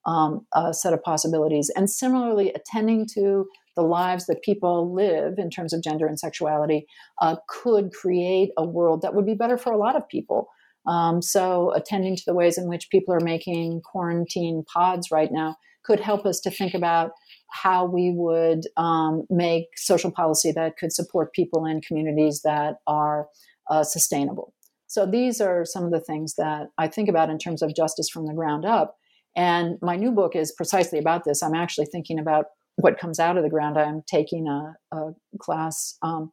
um, 0.06 0.46
uh, 0.54 0.72
set 0.72 0.94
of 0.94 1.04
possibilities. 1.04 1.72
And 1.76 1.90
similarly, 1.90 2.52
attending 2.54 3.08
to 3.14 3.48
the 3.76 3.82
lives 3.82 4.26
that 4.28 4.44
people 4.44 4.94
live 4.94 5.40
in 5.40 5.50
terms 5.50 5.74
of 5.74 5.84
gender 5.84 6.06
and 6.06 6.20
sexuality 6.20 6.86
uh, 7.22 7.38
could 7.48 7.92
create 7.92 8.50
a 8.58 8.66
world 8.66 9.02
that 9.02 9.16
would 9.16 9.26
be 9.26 9.34
better 9.34 9.58
for 9.58 9.72
a 9.72 9.78
lot 9.78 9.96
of 9.96 10.08
people. 10.08 10.48
Um, 10.86 11.22
so, 11.22 11.72
attending 11.74 12.16
to 12.18 12.24
the 12.26 12.34
ways 12.34 12.58
in 12.58 12.68
which 12.68 12.90
people 12.90 13.14
are 13.14 13.22
making 13.22 13.82
quarantine 13.86 14.64
pods 14.72 15.10
right 15.12 15.32
now 15.32 15.56
could 15.84 16.00
help 16.00 16.26
us 16.26 16.40
to 16.42 16.52
think 16.52 16.74
about 16.74 17.12
how 17.52 17.86
we 17.86 18.12
would 18.16 18.62
um, 18.78 19.24
make 19.30 19.68
social 19.76 20.12
policy 20.12 20.52
that 20.52 20.78
could 20.78 20.92
support 20.92 21.34
people 21.34 21.66
in 21.66 21.82
communities 21.82 22.42
that 22.44 22.78
are 22.88 23.28
uh, 23.70 23.84
sustainable. 23.84 24.54
So 24.88 25.06
these 25.06 25.42
are 25.42 25.66
some 25.66 25.86
of 25.86 25.92
the 25.92 26.00
things 26.00 26.36
that 26.36 26.68
I 26.78 26.88
think 26.88 27.10
about 27.10 27.30
in 27.30 27.38
terms 27.38 27.62
of 27.62 27.76
justice 27.76 28.10
from 28.10 28.28
the 28.28 28.34
ground 28.34 28.66
up. 28.66 28.96
And 29.36 29.78
my 29.82 29.96
new 29.96 30.12
book 30.12 30.36
is 30.36 30.52
precisely 30.52 31.00
about 31.00 31.24
this. 31.24 31.42
I'm 31.42 31.56
actually 31.56 31.88
thinking 31.88 32.20
about 32.20 32.46
what 32.76 33.00
comes 33.00 33.20
out 33.20 33.38
of 33.38 33.44
the 33.44 33.50
ground. 33.50 33.78
I'm 33.78 34.04
taking 34.08 34.48
a, 34.48 34.76
a 34.92 35.12
class 35.40 35.98
um, 36.02 36.32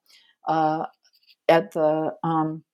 uh, 0.49 0.85
at 1.49 1.73
the 1.73 2.15
um, 2.23 2.65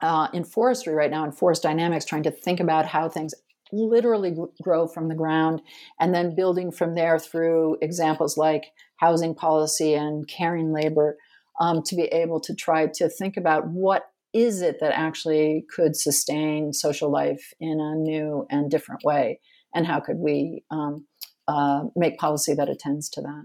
uh, 0.00 0.28
in 0.32 0.44
forestry 0.44 0.94
right 0.94 1.10
now 1.10 1.24
in 1.24 1.32
forest 1.32 1.62
dynamics, 1.62 2.04
trying 2.04 2.24
to 2.24 2.30
think 2.30 2.60
about 2.60 2.86
how 2.86 3.08
things 3.08 3.34
literally 3.72 4.36
grow 4.62 4.86
from 4.86 5.08
the 5.08 5.14
ground 5.14 5.60
and 5.98 6.14
then 6.14 6.34
building 6.34 6.70
from 6.70 6.94
there 6.94 7.18
through 7.18 7.76
examples 7.80 8.36
like 8.36 8.66
housing 8.96 9.34
policy 9.34 9.94
and 9.94 10.28
caring 10.28 10.72
labor 10.72 11.16
um, 11.60 11.82
to 11.82 11.96
be 11.96 12.04
able 12.04 12.40
to 12.40 12.54
try 12.54 12.86
to 12.86 13.08
think 13.08 13.36
about 13.36 13.66
what 13.68 14.10
is 14.34 14.60
it 14.60 14.78
that 14.80 14.92
actually 14.92 15.64
could 15.74 15.96
sustain 15.96 16.72
social 16.72 17.10
life 17.10 17.52
in 17.60 17.80
a 17.80 17.94
new 17.94 18.46
and 18.50 18.70
different 18.70 19.02
way 19.04 19.40
and 19.74 19.86
how 19.86 20.00
could 20.00 20.18
we 20.18 20.64
um, 20.70 21.06
uh, 21.48 21.84
make 21.96 22.18
policy 22.18 22.54
that 22.54 22.68
attends 22.68 23.08
to 23.08 23.20
that 23.20 23.44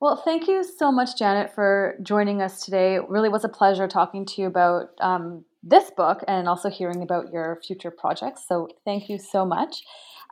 well, 0.00 0.20
thank 0.22 0.48
you 0.48 0.62
so 0.62 0.92
much, 0.92 1.16
Janet, 1.16 1.54
for 1.54 1.94
joining 2.02 2.42
us 2.42 2.62
today. 2.62 2.96
It 2.96 3.08
really 3.08 3.30
was 3.30 3.42
a 3.42 3.48
pleasure 3.48 3.88
talking 3.88 4.26
to 4.26 4.42
you 4.42 4.48
about 4.48 4.88
um, 5.00 5.46
this 5.62 5.90
book 5.96 6.22
and 6.28 6.46
also 6.46 6.68
hearing 6.68 7.02
about 7.02 7.32
your 7.32 7.58
future 7.66 7.90
projects. 7.90 8.44
So 8.46 8.68
thank 8.84 9.08
you 9.08 9.18
so 9.18 9.46
much. 9.46 9.82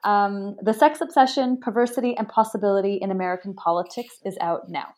Um, 0.04 0.56
the 0.60 0.74
Sex 0.74 1.00
Obsession, 1.00 1.58
Perversity, 1.58 2.14
and 2.18 2.28
Possibility 2.28 2.98
in 3.00 3.10
American 3.10 3.54
Politics 3.54 4.18
is 4.26 4.36
out 4.42 4.68
now. 4.68 4.88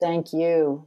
Thank 0.00 0.32
you. 0.32 0.86